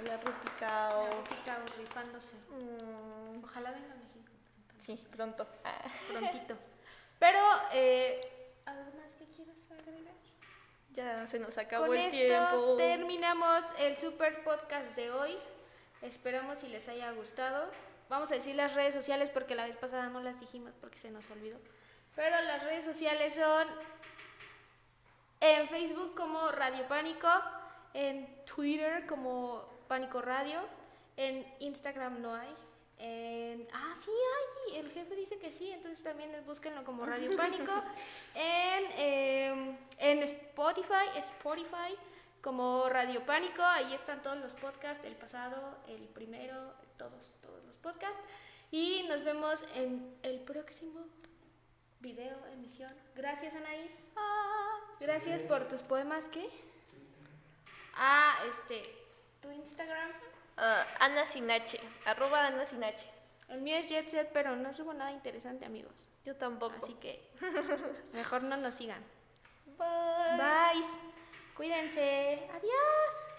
Hola, 0.00 0.16
Rupicao. 0.24 1.24
Picao, 1.24 1.58
rifándose. 1.76 2.34
Mm, 2.50 3.44
Ojalá 3.44 3.72
venga 3.72 4.01
Sí, 4.86 4.96
pronto. 5.10 5.46
Ah. 5.64 5.82
prontito. 6.08 6.56
Pero, 7.18 7.38
eh, 7.72 8.20
¿algo 8.66 8.90
más 9.00 9.14
que 9.14 9.26
quieras 9.26 9.56
agregar? 9.70 10.14
Ya 10.92 11.26
se 11.28 11.38
nos 11.38 11.56
acabó 11.56 11.86
Con 11.86 11.96
el 11.96 12.06
esto 12.06 12.16
tiempo. 12.18 12.76
terminamos 12.76 13.72
el 13.78 13.96
super 13.96 14.42
podcast 14.44 14.94
de 14.96 15.10
hoy. 15.10 15.38
Esperamos 16.02 16.58
si 16.58 16.68
les 16.68 16.86
haya 16.88 17.12
gustado. 17.12 17.70
Vamos 18.08 18.30
a 18.32 18.34
decir 18.34 18.56
las 18.56 18.74
redes 18.74 18.92
sociales 18.92 19.30
porque 19.30 19.54
la 19.54 19.66
vez 19.66 19.76
pasada 19.76 20.08
no 20.08 20.20
las 20.20 20.38
dijimos 20.40 20.74
porque 20.80 20.98
se 20.98 21.10
nos 21.10 21.30
olvidó. 21.30 21.58
Pero 22.14 22.40
las 22.42 22.62
redes 22.64 22.84
sociales 22.84 23.34
son 23.34 23.68
en 25.40 25.68
Facebook 25.68 26.14
como 26.14 26.50
Radio 26.50 26.86
Pánico, 26.86 27.28
en 27.94 28.44
Twitter 28.44 29.06
como 29.06 29.64
Pánico 29.88 30.20
Radio, 30.20 30.60
en 31.16 31.46
Instagram 31.60 32.20
no 32.20 32.34
hay. 32.34 32.54
En, 33.04 33.66
ah, 33.72 33.96
sí 34.04 34.12
hay, 34.12 34.76
el 34.76 34.92
jefe 34.92 35.16
dice 35.16 35.36
que 35.36 35.50
sí, 35.50 35.72
entonces 35.72 36.04
también 36.04 36.30
búsquenlo 36.46 36.84
como 36.84 37.04
Radio 37.04 37.36
Pánico. 37.36 37.72
en, 38.32 38.84
em, 38.96 39.76
en 39.98 40.22
Spotify, 40.22 41.08
Spotify 41.16 41.98
como 42.40 42.88
Radio 42.88 43.26
Pánico, 43.26 43.60
ahí 43.62 43.92
están 43.92 44.22
todos 44.22 44.38
los 44.38 44.52
podcasts, 44.54 45.04
el 45.04 45.16
pasado, 45.16 45.78
el 45.88 46.02
primero, 46.10 46.74
todos, 46.96 47.40
todos 47.42 47.64
los 47.64 47.76
podcasts. 47.78 48.22
Y 48.70 49.04
nos 49.08 49.24
vemos 49.24 49.64
en 49.74 50.16
el 50.22 50.38
próximo 50.38 51.00
video, 51.98 52.36
emisión. 52.52 52.94
Gracias, 53.16 53.56
Anaís. 53.56 53.92
Ah, 54.14 54.78
gracias 55.00 55.42
por 55.42 55.66
tus 55.66 55.82
poemas, 55.82 56.24
¿qué? 56.26 56.48
Ah, 57.94 58.38
este, 58.48 58.94
tu 59.40 59.50
Instagram. 59.50 60.12
Ah, 60.64 60.86
Ana 61.00 61.26
Sinache, 61.26 61.80
arroba 62.06 62.46
Ana 62.46 62.64
Sinache. 62.64 63.10
El 63.48 63.62
mío 63.62 63.76
es 63.76 63.88
Jet 63.88 64.08
Set, 64.08 64.30
pero 64.32 64.54
no 64.54 64.72
subo 64.72 64.94
nada 64.94 65.10
interesante, 65.10 65.64
amigos. 65.64 65.92
Yo 66.24 66.36
tampoco. 66.36 66.76
Así 66.80 66.94
que 66.94 67.20
mejor 68.12 68.44
no 68.44 68.56
nos 68.56 68.74
sigan. 68.74 69.02
Bye. 69.76 70.38
Bye. 70.38 70.86
Cuídense. 71.56 72.48
Adiós. 72.54 73.31